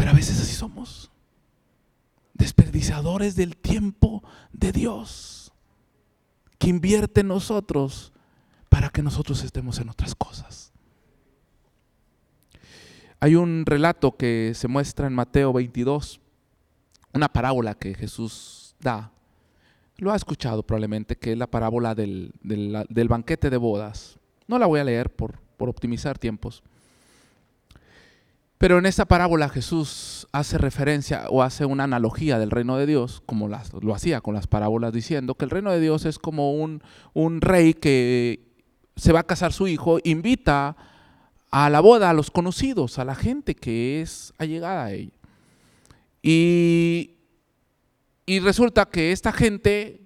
Pero 0.01 0.13
a 0.13 0.15
veces 0.15 0.41
así 0.41 0.50
somos. 0.61 1.11
Desperdiciadores 2.35 3.35
del 3.35 3.57
tiempo 3.57 4.23
de 4.53 4.73
Dios. 4.73 5.53
Que 6.59 6.69
invierte 6.69 7.23
en 7.23 7.29
nosotros 7.29 8.13
para 8.69 8.91
que 8.91 9.03
nosotros 9.03 9.43
estemos 9.43 9.79
en 9.79 9.89
otras 9.89 10.15
cosas. 10.15 10.73
Hay 13.19 13.35
un 13.35 13.65
relato 13.67 14.17
que 14.17 14.53
se 14.55 14.69
muestra 14.69 15.07
en 15.07 15.15
Mateo 15.15 15.53
22, 15.53 16.21
una 17.13 17.29
parábola 17.29 17.75
que 17.75 17.95
Jesús 17.95 18.75
da. 18.81 19.13
Lo 19.99 20.13
ha 20.13 20.17
escuchado 20.17 20.63
probablemente, 20.63 21.17
que 21.17 21.33
es 21.33 21.39
la 21.39 21.47
parábola 21.47 21.95
del, 21.95 22.33
banquete 23.09 23.51
de 23.51 23.57
bodas. 23.59 24.19
No 24.47 24.59
la 24.59 24.67
voy 24.67 24.81
a 24.81 24.85
leer 24.85 25.11
por, 25.15 25.39
por 25.59 25.69
optimizar 25.69 26.19
tiempos. 26.19 26.63
Pero 28.61 28.77
en 28.77 28.85
esta 28.85 29.07
parábola 29.07 29.49
Jesús 29.49 30.29
hace 30.33 30.59
referencia 30.59 31.25
o 31.31 31.43
hace 31.43 31.65
una 31.65 31.85
analogía 31.85 32.39
del 32.39 32.51
reino 32.51 32.77
de 32.77 32.85
Dios, 32.85 33.23
como 33.25 33.49
lo 33.49 33.95
hacía 33.95 34.21
con 34.21 34.35
las 34.35 34.47
parábolas, 34.47 34.93
diciendo 34.93 35.35
que 35.35 35.47
el 35.47 35.51
reino 35.51 35.73
de 35.73 35.81
Dios 35.81 36.05
es 36.05 36.19
como 36.19 36.53
un, 36.53 36.83
un 37.15 37.41
rey 37.41 37.73
que 37.73 38.53
se 38.97 39.15
va 39.15 39.21
a 39.21 39.27
casar 39.27 39.55
su 39.55 39.67
hijo, 39.67 39.99
invita 40.05 40.77
a 41.51 41.71
la 41.71 41.81
boda 41.81 42.11
a 42.11 42.13
los 42.13 42.31
conocidos, 42.31 42.99
a 42.99 43.07
la 43.07 43.15
gente 43.15 43.55
que 43.55 44.03
es 44.03 44.35
allegada 44.37 44.85
a 44.85 44.93
él. 44.93 45.15
Y, 46.21 47.13
y 48.27 48.41
resulta 48.41 48.85
que 48.85 49.13
esta 49.13 49.33
gente 49.33 50.03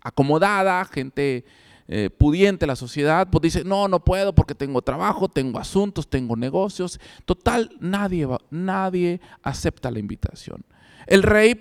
acomodada, 0.00 0.84
gente 0.84 1.44
eh, 1.88 2.10
pudiente 2.10 2.66
la 2.66 2.76
sociedad, 2.76 3.28
pues 3.30 3.42
dice, 3.42 3.64
no, 3.64 3.88
no 3.88 4.04
puedo 4.04 4.34
porque 4.34 4.54
tengo 4.54 4.82
trabajo, 4.82 5.28
tengo 5.28 5.58
asuntos, 5.58 6.08
tengo 6.08 6.36
negocios. 6.36 7.00
Total, 7.24 7.70
nadie, 7.80 8.26
nadie 8.50 9.20
acepta 9.42 9.90
la 9.90 9.98
invitación. 9.98 10.64
El 11.06 11.22
rey, 11.22 11.54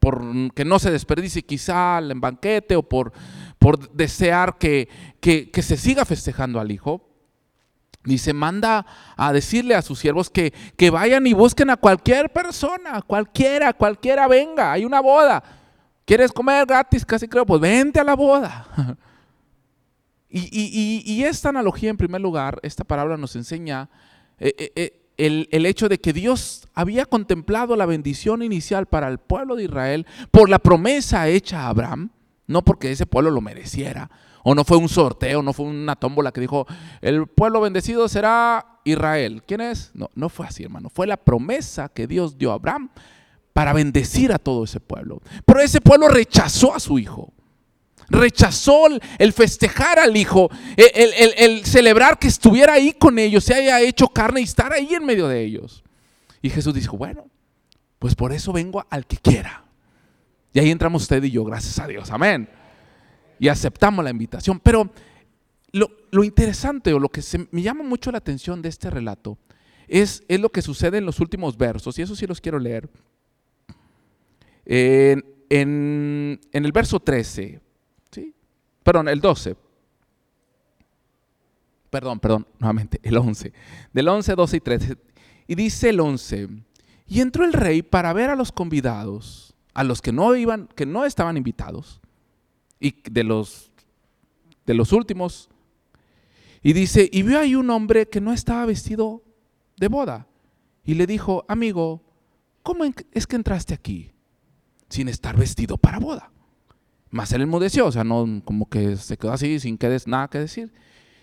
por 0.00 0.22
que 0.54 0.64
no 0.64 0.78
se 0.78 0.90
desperdicie 0.90 1.42
quizá 1.42 1.98
el 1.98 2.18
banquete 2.18 2.76
o 2.76 2.82
por, 2.82 3.12
desear 3.92 4.58
que 4.58 4.88
se 5.62 5.76
siga 5.76 6.04
festejando 6.04 6.58
al 6.58 6.70
hijo, 6.70 7.10
Dice, 8.02 8.32
manda 8.32 8.86
a 9.14 9.30
decirle 9.30 9.74
a 9.74 9.82
sus 9.82 9.98
siervos 9.98 10.30
que, 10.30 10.54
que, 10.78 10.88
vayan 10.88 11.26
y 11.26 11.34
busquen 11.34 11.68
a 11.68 11.76
cualquier 11.76 12.32
persona, 12.32 13.02
cualquiera, 13.02 13.74
cualquiera 13.74 14.26
venga, 14.26 14.72
hay 14.72 14.86
una 14.86 15.00
boda. 15.00 15.42
¿Quieres 16.06 16.32
comer 16.32 16.64
gratis? 16.64 17.04
Casi 17.04 17.28
creo, 17.28 17.44
pues 17.44 17.60
vente 17.60 18.00
a 18.00 18.04
la 18.04 18.16
boda. 18.16 18.66
Y, 20.30 21.24
esta 21.24 21.48
analogía, 21.48 21.90
en 21.90 21.96
primer 21.96 22.20
lugar, 22.20 22.60
esta 22.62 22.84
palabra 22.84 23.16
nos 23.16 23.34
enseña 23.34 23.90
eh, 24.38 24.54
eh, 24.58 24.72
eh, 24.76 25.02
el, 25.16 25.48
el, 25.50 25.66
hecho 25.66 25.88
de 25.88 25.98
que 25.98 26.12
Dios 26.12 26.68
había 26.72 27.04
contemplado 27.04 27.74
la 27.76 27.84
bendición 27.84 28.42
inicial 28.42 28.86
para 28.86 29.08
el 29.08 29.18
pueblo 29.18 29.56
de 29.56 29.64
Israel 29.64 30.06
por 30.30 30.48
la 30.48 30.60
promesa 30.60 31.28
hecha 31.28 31.62
a 31.62 31.68
Abraham, 31.68 32.10
no 32.46 32.62
porque 32.62 32.92
ese 32.92 33.06
pueblo 33.06 33.30
lo 33.30 33.40
mereciera, 33.40 34.08
o 34.44 34.54
no 34.54 34.64
fue 34.64 34.76
un 34.76 34.88
sorteo, 34.88 35.42
no 35.42 35.52
fue 35.52 35.66
una 35.66 35.96
tómbola 35.96 36.32
que 36.32 36.40
dijo, 36.40 36.66
el 37.00 37.26
pueblo 37.26 37.60
bendecido 37.60 38.08
será 38.08 38.78
Israel. 38.84 39.42
¿Quién 39.46 39.60
es? 39.60 39.90
No, 39.94 40.08
no 40.14 40.28
fue 40.28 40.46
así, 40.46 40.62
hermano. 40.62 40.88
Fue 40.90 41.06
la 41.06 41.16
promesa 41.16 41.88
que 41.88 42.06
Dios 42.06 42.38
dio 42.38 42.52
a 42.52 42.54
Abraham 42.54 42.90
para 43.52 43.72
bendecir 43.72 44.32
a 44.32 44.38
todo 44.38 44.64
ese 44.64 44.80
pueblo. 44.80 45.20
Pero 45.44 45.60
ese 45.60 45.80
pueblo 45.80 46.08
rechazó 46.08 46.74
a 46.74 46.80
su 46.80 46.98
hijo 46.98 47.34
rechazó 48.10 48.86
el 49.18 49.32
festejar 49.32 49.98
al 49.98 50.16
Hijo, 50.16 50.50
el, 50.76 51.64
celebrar 51.64 52.18
que 52.18 52.26
estuviera 52.26 52.74
ahí 52.74 52.92
con 52.92 53.18
ellos, 53.18 53.44
se 53.44 53.54
haya 53.54 53.80
hecho 53.80 54.08
carne 54.08 54.40
y 54.40 54.44
estar 54.44 54.72
ahí 54.72 54.92
en 54.94 55.04
medio 55.04 55.28
de 55.28 55.42
ellos. 55.42 55.84
Y 56.42 56.50
Jesús 56.50 56.74
dijo, 56.74 56.96
bueno, 56.96 57.28
pues 57.98 58.14
por 58.14 58.32
eso 58.32 58.52
vengo 58.52 58.84
al 58.90 59.06
que 59.06 59.16
quiera. 59.16 59.64
Y 60.52 60.58
ahí 60.58 60.70
entramos 60.70 61.02
usted 61.02 61.22
y 61.22 61.30
yo, 61.30 61.44
gracias 61.44 61.78
a 61.78 61.86
Dios, 61.86 62.10
amén. 62.10 62.48
Y 63.38 63.48
aceptamos 63.48 64.04
la 64.04 64.10
invitación. 64.10 64.58
Pero 64.58 64.90
lo, 65.72 66.24
interesante 66.24 66.92
o 66.92 66.98
lo 66.98 67.08
que 67.08 67.22
me 67.52 67.62
llama 67.62 67.84
mucho 67.84 68.10
la 68.10 68.18
atención 68.18 68.60
de 68.60 68.68
este 68.68 68.90
relato 68.90 69.38
es, 69.86 70.24
es, 70.28 70.40
lo 70.40 70.50
que 70.50 70.62
sucede 70.62 70.98
en 70.98 71.06
los 71.06 71.20
últimos 71.20 71.56
versos, 71.56 71.98
y 71.98 72.02
eso 72.02 72.16
sí 72.16 72.26
los 72.26 72.40
quiero 72.40 72.58
leer. 72.58 72.88
en, 74.64 75.24
en 75.48 76.64
el 76.64 76.72
verso 76.72 77.00
13, 77.00 77.60
Perdón, 78.82 79.08
el 79.08 79.20
12. 79.20 79.56
Perdón, 81.90 82.20
perdón, 82.20 82.46
nuevamente, 82.58 83.00
el 83.02 83.16
11. 83.16 83.52
Del 83.92 84.08
11, 84.08 84.34
12 84.34 84.56
y 84.56 84.60
13. 84.60 84.96
Y 85.48 85.54
dice 85.56 85.90
el 85.90 86.00
11, 86.00 86.48
y 87.06 87.20
entró 87.20 87.44
el 87.44 87.52
rey 87.52 87.82
para 87.82 88.12
ver 88.12 88.30
a 88.30 88.36
los 88.36 88.52
convidados, 88.52 89.54
a 89.74 89.82
los 89.82 90.00
que 90.00 90.12
no 90.12 90.36
iban, 90.36 90.68
que 90.76 90.86
no 90.86 91.04
estaban 91.04 91.36
invitados, 91.36 92.00
y 92.78 92.94
de 93.10 93.24
los 93.24 93.70
de 94.64 94.74
los 94.74 94.92
últimos. 94.92 95.50
Y 96.62 96.72
dice, 96.72 97.08
y 97.12 97.22
vio 97.22 97.40
ahí 97.40 97.56
un 97.56 97.70
hombre 97.70 98.08
que 98.08 98.20
no 98.20 98.32
estaba 98.32 98.66
vestido 98.66 99.24
de 99.76 99.88
boda. 99.88 100.28
Y 100.84 100.94
le 100.94 101.06
dijo, 101.06 101.44
amigo, 101.48 102.04
¿cómo 102.62 102.84
es 102.84 103.26
que 103.26 103.36
entraste 103.36 103.74
aquí 103.74 104.12
sin 104.88 105.08
estar 105.08 105.36
vestido 105.36 105.76
para 105.76 105.98
boda? 105.98 106.30
Más 107.10 107.32
él 107.32 107.42
enmudeció, 107.42 107.86
o 107.86 107.92
sea, 107.92 108.04
no 108.04 108.40
como 108.44 108.68
que 108.68 108.96
se 108.96 109.16
quedó 109.16 109.32
así 109.32 109.58
sin 109.58 109.76
que 109.76 109.88
des, 109.88 110.06
nada 110.06 110.28
que 110.28 110.38
decir. 110.38 110.72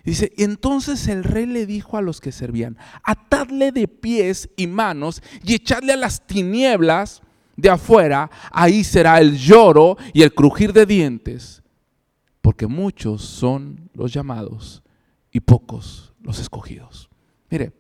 Dice, 0.04 0.32
entonces 0.38 1.08
el 1.08 1.24
rey 1.24 1.46
le 1.46 1.66
dijo 1.66 1.98
a 1.98 2.02
los 2.02 2.22
que 2.22 2.32
servían, 2.32 2.78
atadle 3.04 3.72
de 3.72 3.88
pies 3.88 4.50
y 4.56 4.68
manos 4.68 5.22
y 5.44 5.56
echadle 5.56 5.94
a 5.94 5.98
las 5.98 6.26
tinieblas 6.26 7.22
de 7.58 7.70
afuera, 7.70 8.30
ahí 8.52 8.84
será 8.84 9.20
el 9.20 9.38
lloro 9.38 9.98
y 10.14 10.22
el 10.22 10.34
crujir 10.34 10.72
de 10.72 10.86
dientes, 10.86 11.62
porque 12.42 12.68
muchos 12.68 13.24
son 13.24 13.90
los 13.94 14.14
llamados 14.14 14.84
y 15.32 15.40
pocos 15.40 16.14
los 16.22 16.40
escogidos. 16.40 17.10
Mire, 17.50 17.74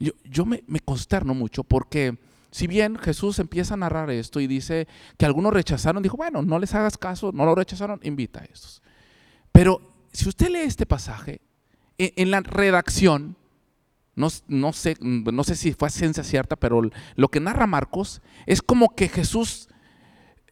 yo, 0.00 0.12
yo 0.24 0.44
me, 0.44 0.64
me 0.66 0.80
consterno 0.80 1.34
mucho 1.34 1.62
porque 1.62 2.18
si 2.54 2.68
bien 2.68 2.96
Jesús 2.98 3.40
empieza 3.40 3.74
a 3.74 3.78
narrar 3.78 4.10
esto 4.10 4.38
y 4.38 4.46
dice 4.46 4.86
que 5.18 5.26
algunos 5.26 5.52
rechazaron, 5.52 6.04
dijo, 6.04 6.16
bueno, 6.16 6.40
no 6.40 6.60
les 6.60 6.72
hagas 6.76 6.96
caso, 6.96 7.32
no 7.32 7.44
lo 7.44 7.56
rechazaron, 7.56 7.98
invita 8.04 8.42
a 8.42 8.44
estos. 8.44 8.80
Pero 9.50 9.80
si 10.12 10.28
usted 10.28 10.50
lee 10.50 10.60
este 10.60 10.86
pasaje, 10.86 11.40
e, 11.98 12.12
en, 12.14 12.30
la 12.30 12.42
redacción, 12.42 13.36
no, 14.14 14.28
no, 14.46 14.72
sé, 14.72 14.96
no 15.00 15.42
sé 15.42 15.56
si 15.56 15.72
fue 15.72 15.90
ciencia 15.90 16.22
cierta, 16.22 16.54
pero 16.54 16.80
lo 17.16 17.28
que 17.28 17.40
narra 17.40 17.66
Marcos 17.66 18.22
es 18.46 18.62
como 18.62 18.94
que 18.94 19.08
Jesús, 19.08 19.68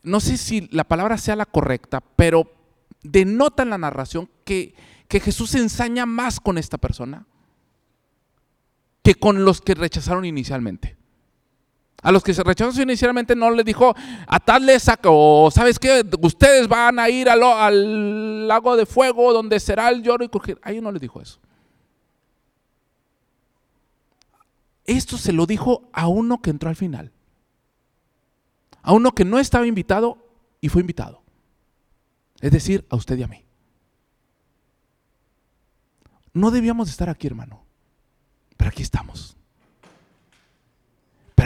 no 0.03 0.19
sé 0.19 0.39
si 0.39 0.67
la 0.73 0.83
palabra 0.83 1.19
sea 1.19 1.37
la 1.37 1.47
correcta, 1.47 2.03
pero 2.17 2.53
denota 3.05 3.63
en 3.63 3.71
la 3.71 3.79
narración 3.79 4.29
que, 4.45 4.75
que 5.07 5.21
Jesús 5.21 5.55
ensaña 5.55 6.05
más 6.05 6.41
con 6.41 6.59
esta 6.59 6.79
persona 6.79 7.29
que 9.05 9.15
con 9.15 9.45
los 9.45 9.61
que 9.61 9.75
rechazaron 9.75 10.25
inicialmente. 10.25 11.01
A 12.03 12.11
los 12.11 12.25
que 12.25 12.35
se 12.35 12.43
rechazó 12.43 12.83
inicialmente 12.83 13.37
no 13.37 13.49
les 13.53 13.65
dijo, 13.65 13.95
atadle 14.27 14.79
saco, 14.81 15.45
o 15.45 15.51
sabes 15.53 15.79
qué, 15.79 16.05
ustedes 16.21 16.67
van 16.67 16.99
a 16.99 17.09
ir 17.09 17.29
al, 17.29 18.49
lago 18.49 18.77
de 18.77 18.87
fuego 18.87 19.33
donde 19.33 19.61
será 19.61 19.89
el 19.89 20.03
lloro 20.03 20.25
y 20.25 20.29
crujir. 20.29 20.59
A 20.63 20.73
ellos 20.73 20.83
no 20.83 20.91
les 20.91 21.01
dijo 21.01 21.21
eso. 21.21 21.39
Esto 24.85 25.17
se 25.17 25.33
lo 25.33 25.47
dijo 25.47 25.89
a 25.93 26.09
uno 26.09 26.43
que 26.43 26.51
entró 26.51 26.69
al 26.69 26.77
final. 26.77 27.13
A 28.83 28.93
uno 28.93 29.13
que 29.13 29.25
no 29.25 29.39
estaba 29.39 29.69
invitado 29.69 30.19
y 30.61 30.69
fue 30.71 30.81
invitado. 30.81 31.23
Es 32.41 32.51
decir, 32.51 32.85
a 32.91 32.97
usted 32.97 33.17
y 33.17 33.23
a 33.23 33.29
mí. 33.29 33.45
No 36.33 36.51
debíamos 36.51 36.91
estar 36.91 37.09
aquí, 37.09 37.29
hermano. 37.29 37.63
Pero 38.57 38.71
aquí 38.71 38.83
estamos. 38.83 39.37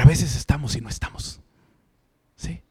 Veces 0.06 0.36
estamos 0.36 0.76
y 0.76 0.80
no 0.80 0.88
estamos. 0.88 1.40
¿Sí? 2.36 2.62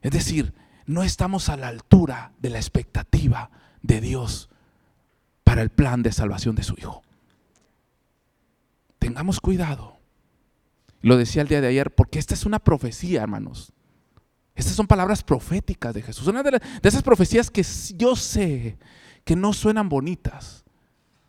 Es 0.00 0.10
decir, 0.10 0.54
no 0.86 1.02
estamos 1.02 1.50
a 1.50 1.56
la 1.56 1.68
altura 1.68 2.32
de 2.38 2.50
la 2.50 2.58
expectativa 2.58 3.50
de 3.82 4.00
Dios 4.00 4.48
para 5.44 5.60
el 5.60 5.70
plan 5.70 6.02
de 6.02 6.12
salvación 6.12 6.54
de 6.54 6.62
su 6.62 6.74
Hijo. 6.78 7.02
Tengamos 8.98 9.40
cuidado. 9.40 9.98
Lo 11.02 11.16
decía 11.16 11.42
el 11.42 11.48
día 11.48 11.60
de 11.60 11.68
ayer, 11.68 11.94
porque 11.94 12.18
esta 12.18 12.34
es 12.34 12.46
una 12.46 12.58
profecía, 12.58 13.22
hermanos. 13.22 13.72
Estas 14.54 14.74
son 14.74 14.86
palabras 14.86 15.22
proféticas 15.22 15.94
de 15.94 16.02
Jesús. 16.02 16.26
Una 16.26 16.42
de 16.42 16.60
esas 16.82 17.02
profecías 17.02 17.50
que 17.50 17.64
yo 17.94 18.16
sé 18.16 18.78
que 19.24 19.36
no 19.36 19.52
suenan 19.52 19.88
bonitas, 19.88 20.64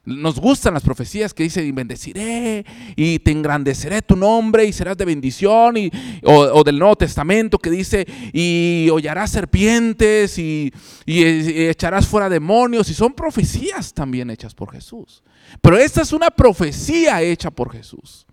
nos 0.05 0.39
gustan 0.39 0.73
las 0.73 0.83
profecías 0.83 1.33
que 1.33 1.43
dicen, 1.43 1.65
y 1.65 1.71
bendeciré 1.71 2.65
y 2.95 3.19
te 3.19 3.31
engrandeceré 3.31 4.01
tu 4.01 4.15
nombre 4.15 4.65
y 4.65 4.73
serás 4.73 4.97
de 4.97 5.05
bendición, 5.05 5.77
y, 5.77 5.91
o, 6.23 6.63
del 6.63 6.79
Nuevo 6.79 6.95
Testamento 6.95 7.57
que 7.57 7.69
dice, 7.69 8.07
y 8.33 8.89
hollarás 8.91 9.31
serpientes 9.31 10.37
y, 10.39 10.73
echarás 11.05 12.07
fuera 12.07 12.29
demonios, 12.29 12.89
y 12.89 12.93
son 12.93 13.13
profecías 13.13 13.93
también 13.93 14.29
hechas 14.29 14.53
por 14.53 14.71
Jesús. 14.71 15.23
Pero 15.61 15.77
esta 15.77 16.01
es 16.01 16.11
una 16.13 16.29
profecía 16.29 17.21
hecha 17.21 17.51
por 17.51 17.71
Jesús. 17.71 18.25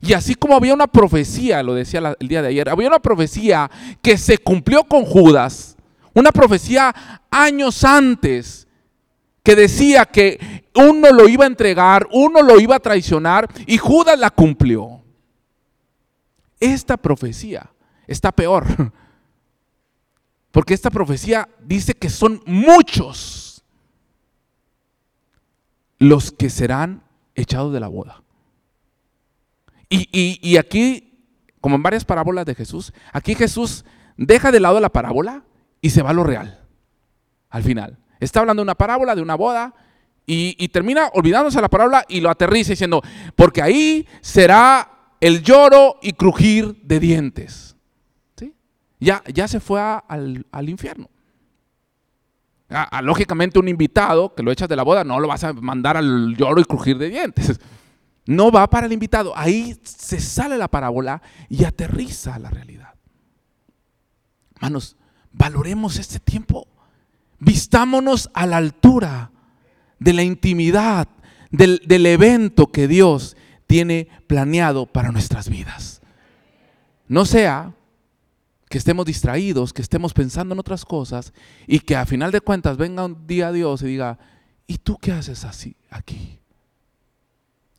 Y 0.00 0.12
así 0.12 0.34
como 0.34 0.54
había 0.54 0.74
una 0.74 0.86
profecía, 0.86 1.62
lo 1.62 1.74
decía 1.74 2.16
el 2.20 2.28
día 2.28 2.42
de 2.42 2.48
ayer, 2.48 2.68
había 2.68 2.88
una 2.88 3.00
profecía 3.00 3.70
que 4.00 4.16
se 4.16 4.38
cumplió 4.38 4.84
con 4.84 5.04
Judas, 5.04 5.76
una 6.14 6.30
profecía 6.30 6.94
años 7.30 7.82
antes 7.82 8.67
que 9.48 9.56
decía 9.56 10.04
que 10.04 10.68
uno 10.74 11.10
lo 11.10 11.26
iba 11.26 11.44
a 11.44 11.46
entregar, 11.46 12.06
uno 12.12 12.42
lo 12.42 12.60
iba 12.60 12.76
a 12.76 12.80
traicionar 12.80 13.48
y 13.66 13.78
Judas 13.78 14.18
la 14.18 14.28
cumplió. 14.28 15.00
Esta 16.60 16.98
profecía 16.98 17.70
está 18.06 18.30
peor. 18.30 18.66
Porque 20.50 20.74
esta 20.74 20.90
profecía 20.90 21.48
dice 21.64 21.94
que 21.94 22.10
son 22.10 22.42
muchos. 22.44 23.64
los 25.98 26.30
que 26.30 26.50
serán 26.50 27.02
echados 27.34 27.72
de 27.72 27.80
la 27.80 27.88
boda. 27.88 28.22
Y, 29.88 30.58
aquí, 30.58 31.24
como 31.62 31.76
en 31.76 31.82
varias 31.82 32.04
parábolas 32.04 32.44
de 32.44 32.54
Jesús, 32.54 32.92
aquí 33.14 33.34
Jesús 33.34 33.86
deja 34.18 34.52
de 34.52 34.60
lado 34.60 34.78
la 34.78 34.90
parábola 34.90 35.42
y 35.80 35.88
se 35.88 36.02
va 36.02 36.10
a 36.10 36.12
lo 36.12 36.22
real, 36.22 36.66
al 37.48 37.62
final. 37.62 37.98
Está 38.20 38.40
hablando 38.40 38.60
de 38.60 38.64
una 38.64 38.74
parábola, 38.74 39.14
de 39.14 39.22
una 39.22 39.34
boda, 39.34 39.74
y, 40.30 40.68
termina 40.68 41.08
olvidándose 41.14 41.58
la 41.58 41.70
parábola 41.70 42.04
y 42.06 42.20
lo 42.20 42.28
aterriza 42.28 42.72
diciendo, 42.72 43.00
porque 43.34 43.62
ahí 43.62 44.06
será 44.20 45.14
el 45.20 45.42
lloro 45.42 45.96
y 46.02 46.12
crujir 46.12 46.82
de 46.82 47.00
dientes. 47.00 47.76
¿Sí? 48.36 48.54
Ya, 49.00 49.22
ya 49.32 49.48
se 49.48 49.58
fue 49.58 49.80
al, 49.80 50.68
infierno. 50.68 51.08
lógicamente 53.02 53.58
un 53.58 53.68
invitado 53.68 54.34
que 54.34 54.42
lo 54.42 54.52
echas 54.52 54.68
de 54.68 54.76
la 54.76 54.82
boda 54.82 55.02
no 55.02 55.18
lo 55.18 55.28
vas 55.28 55.44
a 55.44 55.54
mandar 55.54 55.96
al 55.96 56.36
lloro 56.36 56.60
y 56.60 56.64
crujir 56.64 56.98
de 56.98 57.08
dientes. 57.08 57.58
No 58.26 58.50
va 58.50 58.68
para 58.68 58.84
el 58.84 58.92
invitado. 58.92 59.32
Ahí 59.34 59.80
se 59.82 60.20
sale 60.20 60.58
la 60.58 60.68
parábola 60.68 61.22
y 61.48 61.64
aterriza 61.64 62.38
la 62.38 62.50
realidad. 62.50 62.92
Hermanos, 64.56 64.98
valoremos 65.32 65.98
este 65.98 66.20
tiempo. 66.20 66.68
Vistámonos 67.38 68.30
a 68.34 68.46
la 68.46 68.56
altura 68.56 69.30
de 69.98 70.12
la 70.12 70.22
intimidad, 70.22 71.08
del, 71.50 72.06
evento 72.06 72.70
que 72.70 72.88
Dios 72.88 73.36
tiene 73.66 74.08
planeado 74.26 74.86
para 74.86 75.12
nuestras 75.12 75.48
vidas. 75.48 76.00
No 77.06 77.24
sea 77.24 77.74
que 78.68 78.78
estemos 78.78 79.06
distraídos, 79.06 79.72
que 79.72 79.82
estemos 79.82 80.12
pensando 80.12 80.54
en 80.54 80.58
otras 80.60 80.84
cosas 80.84 81.32
y 81.66 81.80
que 81.80 81.96
a 81.96 82.06
final 82.06 82.32
de 82.32 82.40
cuentas 82.40 82.76
venga 82.76 83.04
un 83.04 83.26
día 83.26 83.50
Dios 83.50 83.82
y 83.82 83.86
diga, 83.86 84.18
¿y 84.66 84.78
tú 84.78 84.98
qué 84.98 85.12
haces 85.12 85.44
así 85.44 85.76
aquí? 85.90 86.40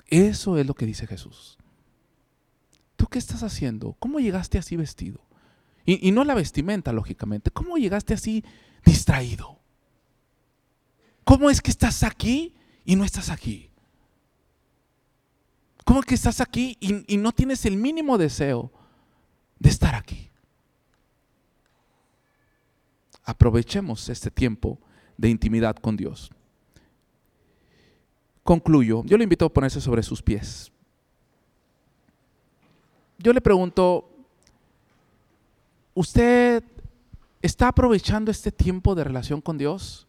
Eso 0.07 0.57
es 0.57 0.65
lo 0.65 0.73
que 0.73 0.87
dice 0.87 1.05
Jesús. 1.05 1.57
¿Tú 2.95 3.07
qué 3.07 3.19
estás 3.19 3.43
haciendo? 3.43 3.95
¿Cómo 3.99 4.19
llegaste 4.19 4.57
así 4.57 4.75
vestido? 4.75 5.21
Y, 5.85 6.11
no 6.11 6.23
la 6.23 6.35
vestimenta, 6.35 6.93
lógicamente. 6.93 7.49
¿Cómo 7.49 7.77
llegaste 7.77 8.13
así 8.13 8.43
distraído? 8.89 9.59
¿Cómo 11.23 11.49
es 11.49 11.61
que 11.61 11.71
estás 11.71 12.03
aquí 12.03 12.55
y 12.85 12.95
no 12.95 13.03
estás 13.03 13.29
aquí? 13.29 13.69
¿Cómo 15.85 16.01
es 16.01 16.05
que 16.05 16.15
estás 16.15 16.41
aquí 16.41 16.77
y, 16.79 17.13
y 17.13 17.17
no 17.17 17.31
tienes 17.31 17.65
el 17.65 17.77
mínimo 17.77 18.17
deseo 18.17 18.71
de 19.59 19.69
estar 19.69 19.95
aquí? 19.95 20.29
Aprovechemos 23.23 24.09
este 24.09 24.31
tiempo 24.31 24.79
de 25.17 25.29
intimidad 25.29 25.75
con 25.75 25.95
Dios 25.95 26.31
concluyo, 28.49 29.03
yo 29.05 29.15
le 29.15 29.25
invito 29.25 29.45
a 29.45 29.53
ponerse 29.53 29.79
sobre 29.79 30.01
sus 30.01 30.23
pies. 30.23 30.71
Yo 33.19 33.31
le 33.31 33.41
pregunto, 33.41 34.09
¿usted 35.93 36.63
está 37.41 37.69
aprovechando 37.69 38.31
este 38.31 38.51
tiempo 38.51 38.95
de 38.95 39.03
relación 39.03 39.41
con 39.41 39.57
Dios? 39.57 40.07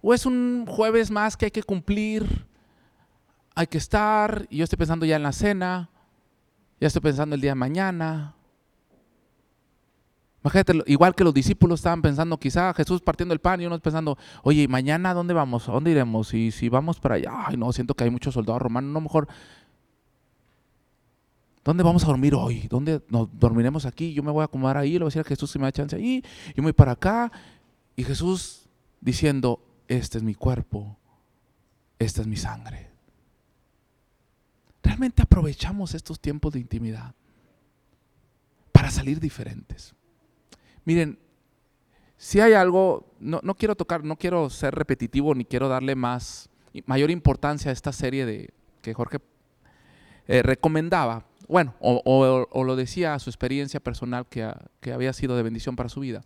¿O 0.00 0.14
es 0.14 0.26
un 0.26 0.66
jueves 0.66 1.10
más 1.10 1.36
que 1.36 1.46
hay 1.46 1.50
que 1.50 1.62
cumplir? 1.62 2.46
Hay 3.54 3.66
que 3.66 3.78
estar, 3.78 4.46
y 4.50 4.58
yo 4.58 4.64
estoy 4.64 4.76
pensando 4.76 5.04
ya 5.04 5.16
en 5.16 5.22
la 5.22 5.32
cena, 5.32 5.90
ya 6.80 6.86
estoy 6.86 7.02
pensando 7.02 7.34
el 7.34 7.40
día 7.40 7.50
de 7.50 7.56
mañana, 7.56 8.36
Imagínate, 10.42 10.82
igual 10.86 11.14
que 11.14 11.24
los 11.24 11.34
discípulos 11.34 11.80
estaban 11.80 12.00
pensando, 12.00 12.38
quizá 12.38 12.72
Jesús 12.72 13.02
partiendo 13.02 13.34
el 13.34 13.40
pan 13.40 13.60
y 13.60 13.66
unos 13.66 13.80
pensando, 13.80 14.16
oye, 14.42 14.68
mañana 14.68 15.12
dónde 15.12 15.34
vamos? 15.34 15.68
¿A 15.68 15.72
dónde 15.72 15.90
iremos? 15.90 16.32
Y 16.32 16.52
si 16.52 16.68
vamos 16.68 17.00
para 17.00 17.16
allá, 17.16 17.32
ay 17.46 17.56
no, 17.56 17.72
siento 17.72 17.94
que 17.94 18.04
hay 18.04 18.10
muchos 18.10 18.34
soldados 18.34 18.62
romanos, 18.62 18.92
no 18.92 19.00
mejor. 19.00 19.28
¿Dónde 21.68 21.82
vamos 21.82 22.02
a 22.02 22.06
dormir 22.06 22.34
hoy? 22.34 22.66
¿Dónde 22.66 23.02
nos 23.10 23.28
dormiremos 23.38 23.84
aquí? 23.84 24.14
Yo 24.14 24.22
me 24.22 24.30
voy 24.30 24.40
a 24.40 24.46
acomodar 24.46 24.78
ahí, 24.78 24.92
le 24.92 25.00
voy 25.00 25.08
a 25.08 25.08
decir 25.08 25.20
a 25.20 25.24
Jesús 25.24 25.50
si 25.50 25.58
me 25.58 25.66
da 25.66 25.72
chance 25.72 25.94
ahí, 25.94 26.24
yo 26.56 26.62
me 26.62 26.68
voy 26.68 26.72
para 26.72 26.92
acá. 26.92 27.30
Y 27.94 28.04
Jesús 28.04 28.70
diciendo, 29.02 29.62
este 29.86 30.16
es 30.16 30.24
mi 30.24 30.34
cuerpo, 30.34 30.96
esta 31.98 32.22
es 32.22 32.26
mi 32.26 32.38
sangre. 32.38 32.88
Realmente 34.82 35.20
aprovechamos 35.20 35.92
estos 35.92 36.18
tiempos 36.18 36.54
de 36.54 36.60
intimidad 36.60 37.14
para 38.72 38.90
salir 38.90 39.20
diferentes. 39.20 39.94
Miren, 40.86 41.18
si 42.16 42.40
hay 42.40 42.54
algo, 42.54 43.12
no, 43.20 43.42
quiero 43.58 43.76
tocar, 43.76 44.04
no 44.04 44.16
quiero 44.16 44.48
ser 44.48 44.74
repetitivo 44.74 45.34
ni 45.34 45.44
quiero 45.44 45.68
darle 45.68 45.94
más, 45.94 46.48
mayor 46.86 47.10
importancia 47.10 47.70
a 47.70 47.74
esta 47.74 47.92
serie 47.92 48.24
de 48.24 48.54
que 48.80 48.94
Jorge 48.94 49.18
eh, 50.28 50.40
recomendaba, 50.40 51.26
bueno, 51.48 51.74
o, 51.80 52.64
lo 52.64 52.76
decía 52.76 53.18
su 53.18 53.30
experiencia 53.30 53.80
personal 53.80 54.26
que, 54.26 54.50
que 54.80 54.92
había 54.92 55.12
sido 55.12 55.36
de 55.36 55.42
bendición 55.42 55.76
para 55.76 55.88
su 55.88 56.00
vida, 56.00 56.22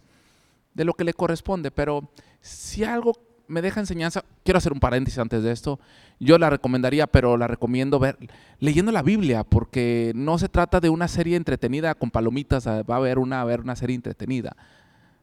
de 0.75 0.85
lo 0.85 0.95
que 0.95 1.05
le 1.05 1.15
corresponde, 1.15 1.71
pero 1.71 2.11
si 2.41 2.85
algo 2.85 3.13
me 3.53 3.63
deja 3.63 3.81
enseñanza, 3.81 4.25
quiero 4.45 4.59
hacer 4.59 4.73
un 4.73 4.81
paréntesis 4.81 5.19
antes 5.19 5.43
de 5.43 5.53
esto, 5.53 5.79
yo 6.19 6.39
la 6.39 6.51
recomendaría, 6.51 7.07
pero 7.07 7.37
la 7.37 7.47
recomiendo 7.47 7.99
ver 7.99 8.17
leyendo 8.59 8.93
la 8.93 9.03
Biblia, 9.03 9.45
porque 9.45 10.13
no 10.15 10.39
se 10.39 10.49
trata 10.49 10.81
de 10.81 10.89
una 10.89 11.09
serie 11.09 11.37
entretenida 11.37 11.95
con 11.95 12.11
palomitas, 12.11 12.67
ah, 12.67 12.83
va 12.83 12.95
a 12.95 12.99
haber 12.99 13.19
una, 13.19 13.41
a 13.41 13.45
ver 13.45 13.61
una 13.61 13.77
serie 13.77 13.97
entretenida. 13.97 14.57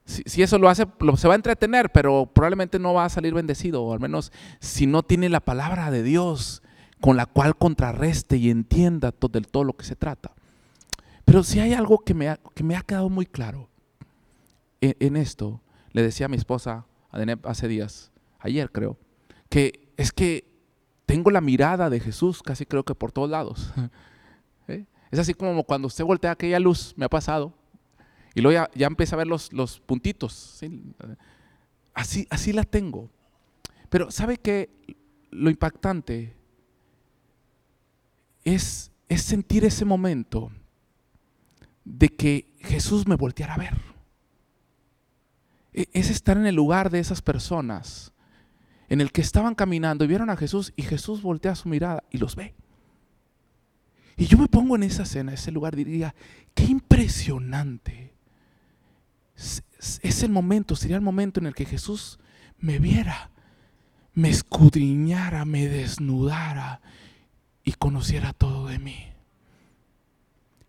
Si, 0.06 0.42
eso 0.42 0.58
lo 0.58 0.70
hace, 0.70 0.86
se 1.18 1.28
va 1.28 1.34
a 1.34 1.36
entretener, 1.36 1.92
pero 1.92 2.26
probablemente 2.26 2.80
no 2.80 2.94
va 2.94 3.06
a 3.06 3.10
salir 3.10 3.34
bendecido, 3.34 3.84
o 3.84 3.94
al 3.94 4.00
menos 4.00 4.32
si 4.60 4.88
no 4.88 5.04
tiene 5.04 5.30
la 5.30 5.40
palabra 5.40 5.92
de 5.92 6.04
Dios 6.04 6.64
con 7.02 7.18
la 7.18 7.26
cual 7.26 7.56
contrarreste 7.56 8.38
y 8.38 8.50
entienda 8.50 9.12
todo, 9.12 9.32
del 9.32 9.48
todo 9.48 9.64
lo 9.64 9.74
que 9.74 9.86
se 9.86 9.96
trata. 9.96 10.34
Pero 11.26 11.44
si 11.44 11.60
hay 11.60 11.74
algo 11.74 12.00
que 12.00 12.14
me 12.14 12.30
ha, 12.30 12.40
que 12.56 12.64
me 12.64 12.76
ha 12.76 12.82
quedado 12.82 13.10
muy 13.10 13.26
claro 13.26 13.70
en, 14.82 15.16
esto, 15.16 15.62
le 15.92 16.02
decía 16.02 16.26
a 16.26 16.30
mi 16.30 16.38
esposa 16.38 16.86
hace 17.44 17.68
días, 17.68 18.12
ayer 18.40 18.72
creo, 18.72 18.98
que 19.50 19.92
es 19.98 20.12
que 20.12 20.46
tengo 21.06 21.32
la 21.32 21.42
mirada 21.42 21.90
de 21.90 22.00
Jesús 22.00 22.42
casi 22.42 22.66
creo 22.66 22.84
que 22.84 22.96
por 22.96 23.12
todos 23.12 23.30
lados. 23.30 23.74
¿Eh? 24.68 24.86
Es 25.12 25.20
así 25.20 25.34
como 25.34 25.64
cuando 25.64 25.88
usted 25.88 26.04
voltea 26.04 26.32
aquella 26.32 26.60
luz, 26.60 26.94
me 26.98 27.06
ha 27.06 27.10
pasado, 27.10 27.54
y 28.36 28.42
luego 28.42 28.68
ya, 28.74 28.88
empieza 28.88 29.16
a 29.16 29.18
ver 29.18 29.28
los, 29.28 29.52
los 29.52 29.80
puntitos. 29.80 30.62
Así, 31.94 32.28
así 32.30 32.54
la 32.54 32.64
tengo. 32.64 33.10
Pero 33.90 34.12
¿sabe 34.12 34.38
que 34.38 34.70
Lo 35.32 35.50
impactante 35.50 36.39
es, 38.44 38.92
es 39.08 39.22
sentir 39.22 39.66
ese 39.66 39.86
momento 39.86 40.52
de 41.84 42.10
que 42.10 42.54
Jesús 42.62 43.08
me 43.08 43.16
volteara 43.16 43.56
a 43.56 43.58
ver. 43.58 43.78
E, 45.74 45.90
es 45.94 46.10
estar 46.10 46.38
en 46.38 46.46
el 46.46 46.56
lugar 46.56 46.90
de 46.90 47.00
esas 47.00 47.22
personas 47.22 48.14
en 48.90 49.02
el 49.02 49.12
que 49.12 49.22
estaban 49.22 49.56
caminando 49.56 50.04
y 50.04 50.08
vieron 50.08 50.30
a 50.30 50.38
Jesús 50.38 50.74
y 50.76 50.82
Jesús 50.82 51.22
voltea 51.22 51.56
su 51.56 51.70
mirada 51.70 52.04
y 52.12 52.18
los 52.18 52.36
ve. 52.36 52.56
Y 54.18 54.26
yo 54.26 54.38
me 54.38 54.48
pongo 54.48 54.76
en 54.76 54.84
esa 54.84 55.04
escena, 55.04 55.34
ese 55.34 55.52
lugar, 55.52 55.76
diría, 55.76 56.14
qué 56.54 56.66
impresionante. 56.66 58.14
Es 60.02 60.24
el 60.24 60.32
momento, 60.32 60.76
sería 60.76 60.98
el 60.98 61.02
momento 61.02 61.40
en 61.40 61.46
el 61.46 61.56
que 61.56 61.64
Jesús 61.64 62.20
me 62.58 62.80
viera, 62.80 63.30
me 64.14 64.30
escudriñara, 64.30 65.46
me 65.46 65.70
desnudara 65.70 66.82
y 67.70 67.74
conociera 67.74 68.34
todo 68.34 68.66
de 68.66 68.80
mí. 68.80 69.14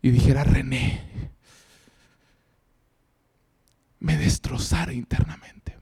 Y 0.02 0.10
dijera, 0.10 0.44
René, 0.44 1.30
me 4.00 4.18
destrozara 4.18 4.92
internamente. 4.92 5.78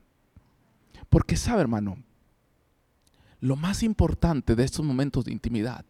Porque 1.10 1.36
sabe, 1.36 1.62
hermano, 1.62 1.98
lo 3.40 3.56
más 3.56 3.82
importante 3.82 4.54
de 4.54 4.62
estos 4.62 4.84
momentos 4.84 5.24
de 5.24 5.32
intimidad 5.32 5.84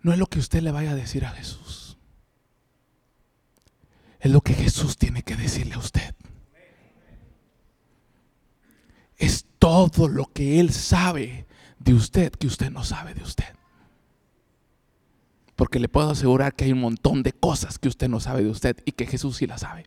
no 0.00 0.12
es 0.12 0.18
lo 0.18 0.26
que 0.26 0.40
usted 0.40 0.60
le 0.60 0.72
vaya 0.72 0.90
a 0.90 0.96
decir 0.96 1.24
a 1.24 1.30
Jesús. 1.30 1.96
Es 4.18 4.32
lo 4.32 4.40
que 4.40 4.54
Jesús 4.54 4.96
tiene 4.96 5.22
que 5.22 5.36
decirle 5.36 5.74
a 5.74 5.78
usted. 5.78 6.16
Es 9.18 9.46
todo 9.60 10.08
lo 10.08 10.26
que 10.26 10.58
Él 10.58 10.72
sabe 10.72 11.46
de 11.84 11.94
usted 11.94 12.32
que 12.32 12.46
usted 12.46 12.70
no 12.70 12.84
sabe 12.84 13.14
de 13.14 13.22
usted. 13.22 13.44
Porque 15.56 15.78
le 15.78 15.88
puedo 15.88 16.10
asegurar 16.10 16.54
que 16.54 16.64
hay 16.64 16.72
un 16.72 16.80
montón 16.80 17.22
de 17.22 17.32
cosas 17.32 17.78
que 17.78 17.88
usted 17.88 18.08
no 18.08 18.20
sabe 18.20 18.42
de 18.42 18.50
usted 18.50 18.76
y 18.84 18.92
que 18.92 19.06
Jesús 19.06 19.36
sí 19.36 19.46
las 19.46 19.60
sabe. 19.60 19.86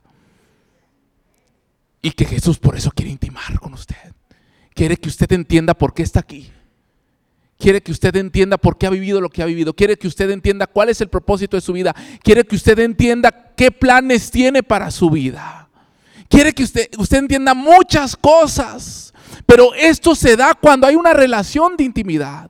Y 2.02 2.12
que 2.12 2.26
Jesús 2.26 2.60
por 2.60 2.76
eso 2.76 2.91
quiere 2.91 3.12
intimar 3.12 3.60
con 3.60 3.74
usted. 3.74 4.14
Quiere 4.74 4.98
que 4.98 5.10
usted 5.10 5.32
entienda 5.32 5.74
por 5.74 5.93
qué 5.93 6.04
está 6.04 6.20
aquí. 6.20 6.52
Quiere 7.58 7.82
que 7.82 7.91
usted 7.91 8.16
entienda 8.18 8.58
por 8.58 8.78
qué 8.78 8.86
ha 8.86 8.89
vivido 8.89 9.22
lo 9.22 9.30
que 9.30 9.41
ha 9.41 9.46
vivido. 9.46 9.74
Quiere 9.74 9.98
que 9.98 10.08
usted 10.08 10.30
entienda 10.30 10.68
cuál 10.68 10.89
es 10.89 11.00
el 11.02 11.08
propósito 11.08 11.56
de 11.56 11.62
su 11.62 11.74
vida. 11.74 11.96
Quiere 12.22 12.43
que 12.43 12.56
usted 12.56 12.78
entienda 12.80 13.54
qué 13.56 13.72
planes 13.72 14.30
tiene 14.30 14.62
para 14.62 14.91
su 14.91 15.10
vida. 15.10 15.70
Quiere 16.28 16.54
que 16.54 16.64
usted, 16.64 16.89
usted 16.98 17.20
entienda 17.20 17.54
muchas 17.54 18.16
cosas. 18.16 19.14
Pero 19.45 19.73
esto 19.73 20.15
se 20.15 20.36
da 20.36 20.53
cuando 20.53 20.88
hay 20.88 20.95
una 20.95 21.13
relación 21.13 21.78
de 21.78 21.84
intimidad. 21.84 22.49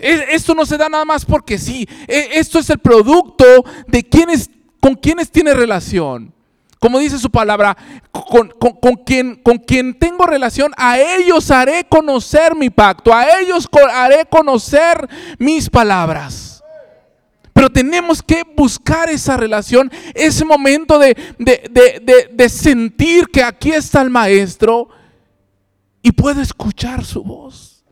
E, 0.00 0.26
esto 0.30 0.54
no 0.54 0.66
se 0.66 0.76
da 0.76 0.88
nada 0.88 1.04
más 1.04 1.24
porque 1.24 1.58
sí. 1.58 1.86
E, 2.08 2.30
esto 2.32 2.58
es 2.58 2.70
el 2.70 2.78
producto 2.78 3.44
de 3.86 4.02
quienes, 4.02 4.50
con 4.80 4.94
quienes 4.94 5.30
tiene 5.30 5.54
relación. 5.54 6.32
Como 6.78 6.98
dice 6.98 7.18
su 7.18 7.30
palabra, 7.30 7.76
con, 8.10 8.48
quien, 9.04 9.36
con 9.36 9.58
quien 9.58 9.98
tengo 9.98 10.24
relación, 10.24 10.72
a 10.78 10.98
ellos 10.98 11.50
haré 11.50 11.84
conocer 11.84 12.56
mi 12.56 12.70
pacto, 12.70 13.12
a 13.12 13.38
ellos 13.38 13.68
haré 13.92 14.24
conocer 14.24 15.06
mis 15.38 15.68
palabras. 15.68 16.64
Pero 17.52 17.68
tenemos 17.68 18.22
que 18.22 18.44
buscar 18.56 19.10
esa 19.10 19.36
relación, 19.36 19.92
ese 20.14 20.42
momento 20.46 20.98
de, 20.98 21.14
de 21.38 22.48
sentir 22.48 23.26
que 23.26 23.42
aquí 23.42 23.72
está 23.72 24.00
el 24.00 24.08
maestro 24.08 24.88
y 26.02 26.12
puedo 26.12 26.40
escuchar 26.40 27.04
su 27.04 27.22
voz. 27.22 27.84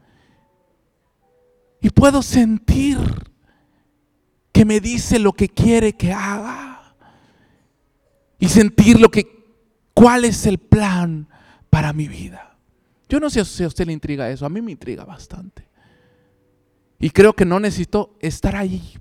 Y 1.81 1.91
puedo 1.91 2.23
sentir 2.23 2.99
que 4.53 4.65
me 4.65 4.81
dice 4.81 5.19
lo 5.19 5.33
que 5.33 5.49
quiere 5.49 5.93
que 5.93 6.13
haga 6.13 6.97
y 8.39 8.49
sentir 8.49 9.01
lo 9.01 9.11
que, 9.11 9.27
cuál 9.95 10.25
es 10.25 10.47
el 10.47 10.59
plan 10.59 11.29
para 11.71 11.93
mi 11.93 12.09
vida. 12.09 12.57
Yo 13.09 13.21
no 13.21 13.31
sé 13.31 13.45
si 13.45 13.65
a 13.65 13.69
usted 13.69 13.87
le 13.87 13.93
intriga 13.93 14.31
eso, 14.31 14.45
a 14.45 14.49
mí 14.49 14.61
me 14.61 14.73
intriga 14.73 15.05
bastante. 15.05 15.69
Y 16.99 17.11
creo 17.11 17.33
que 17.35 17.45
no 17.45 17.61
necesito 17.61 18.17
estar 18.21 18.57
ahí. 18.57 18.99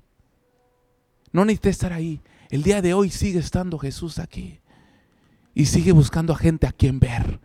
No 1.32 1.45
necesito 1.45 1.70
estar 1.70 1.93
ahí. 1.93 2.22
El 2.49 2.64
día 2.64 2.82
de 2.82 2.93
hoy 2.93 3.10
sigue 3.10 3.39
estando 3.39 3.80
Jesús 3.80 4.20
aquí. 4.20 4.60
Y 5.53 5.66
sigue 5.66 5.91
buscando 5.91 6.34
a 6.34 6.38
gente 6.38 6.68
a 6.68 6.72
quien 6.72 6.99
ver. 6.99 7.39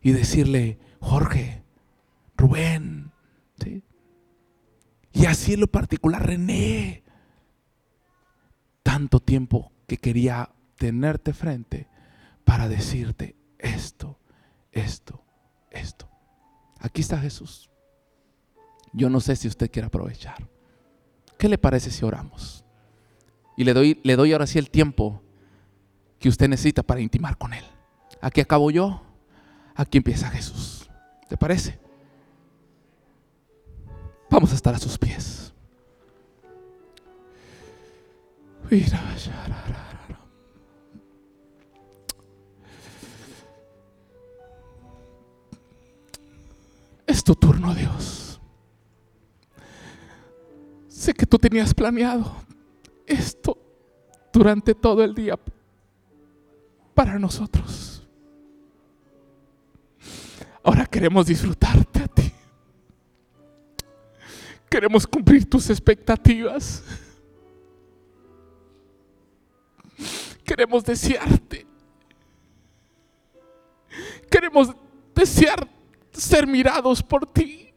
Y 0.00 0.12
decirle, 0.12 0.78
Jorge, 1.02 1.62
Rubén. 2.36 3.12
Y 5.12 5.26
así 5.26 5.52
en 5.52 5.60
lo 5.60 5.66
particular, 5.66 6.26
René. 6.26 7.02
Tanto 8.82 9.20
tiempo 9.20 9.72
que 9.86 9.98
quería 9.98 10.50
tenerte 10.76 11.34
frente 11.34 11.88
para 12.44 12.68
decirte 12.68 13.36
esto, 13.58 14.18
esto, 14.70 15.22
esto. 15.70 16.08
Aquí 16.80 17.02
está 17.02 17.18
Jesús. 17.18 17.70
Yo 18.92 19.10
no 19.10 19.20
sé 19.20 19.36
si 19.36 19.48
usted 19.48 19.70
quiere 19.70 19.86
aprovechar. 19.86 20.48
¿Qué 21.38 21.48
le 21.48 21.58
parece 21.58 21.90
si 21.90 22.04
oramos? 22.04 22.64
Y 23.56 23.64
le 23.64 23.74
doy, 23.74 24.00
le 24.02 24.16
doy 24.16 24.32
ahora 24.32 24.46
sí 24.46 24.58
el 24.58 24.70
tiempo 24.70 25.22
que 26.18 26.28
usted 26.28 26.48
necesita 26.48 26.82
para 26.82 27.00
intimar 27.00 27.36
con 27.36 27.52
Él. 27.52 27.64
Aquí 28.20 28.40
acabo 28.40 28.70
yo, 28.70 29.02
aquí 29.74 29.98
empieza 29.98 30.30
Jesús. 30.30 30.81
¿Te 31.32 31.38
parece? 31.38 31.78
Vamos 34.28 34.52
a 34.52 34.54
estar 34.54 34.74
a 34.74 34.78
sus 34.78 34.98
pies. 34.98 35.54
Es 47.06 47.24
tu 47.24 47.34
turno, 47.34 47.74
Dios. 47.74 48.38
Sé 50.86 51.14
que 51.14 51.24
tú 51.24 51.38
tenías 51.38 51.72
planeado 51.72 52.30
esto 53.06 53.56
durante 54.34 54.74
todo 54.74 55.02
el 55.02 55.14
día 55.14 55.38
para 56.92 57.18
nosotros. 57.18 57.91
Ahora 60.62 60.86
queremos 60.86 61.26
disfrutarte 61.26 62.02
a 62.02 62.08
ti. 62.08 62.32
Queremos 64.70 65.06
cumplir 65.06 65.48
tus 65.48 65.68
expectativas. 65.70 66.82
Queremos 70.44 70.84
desearte. 70.84 71.66
Queremos 74.30 74.70
desear 75.14 75.68
ser 76.12 76.46
mirados 76.46 77.02
por 77.02 77.26
ti. 77.26 77.71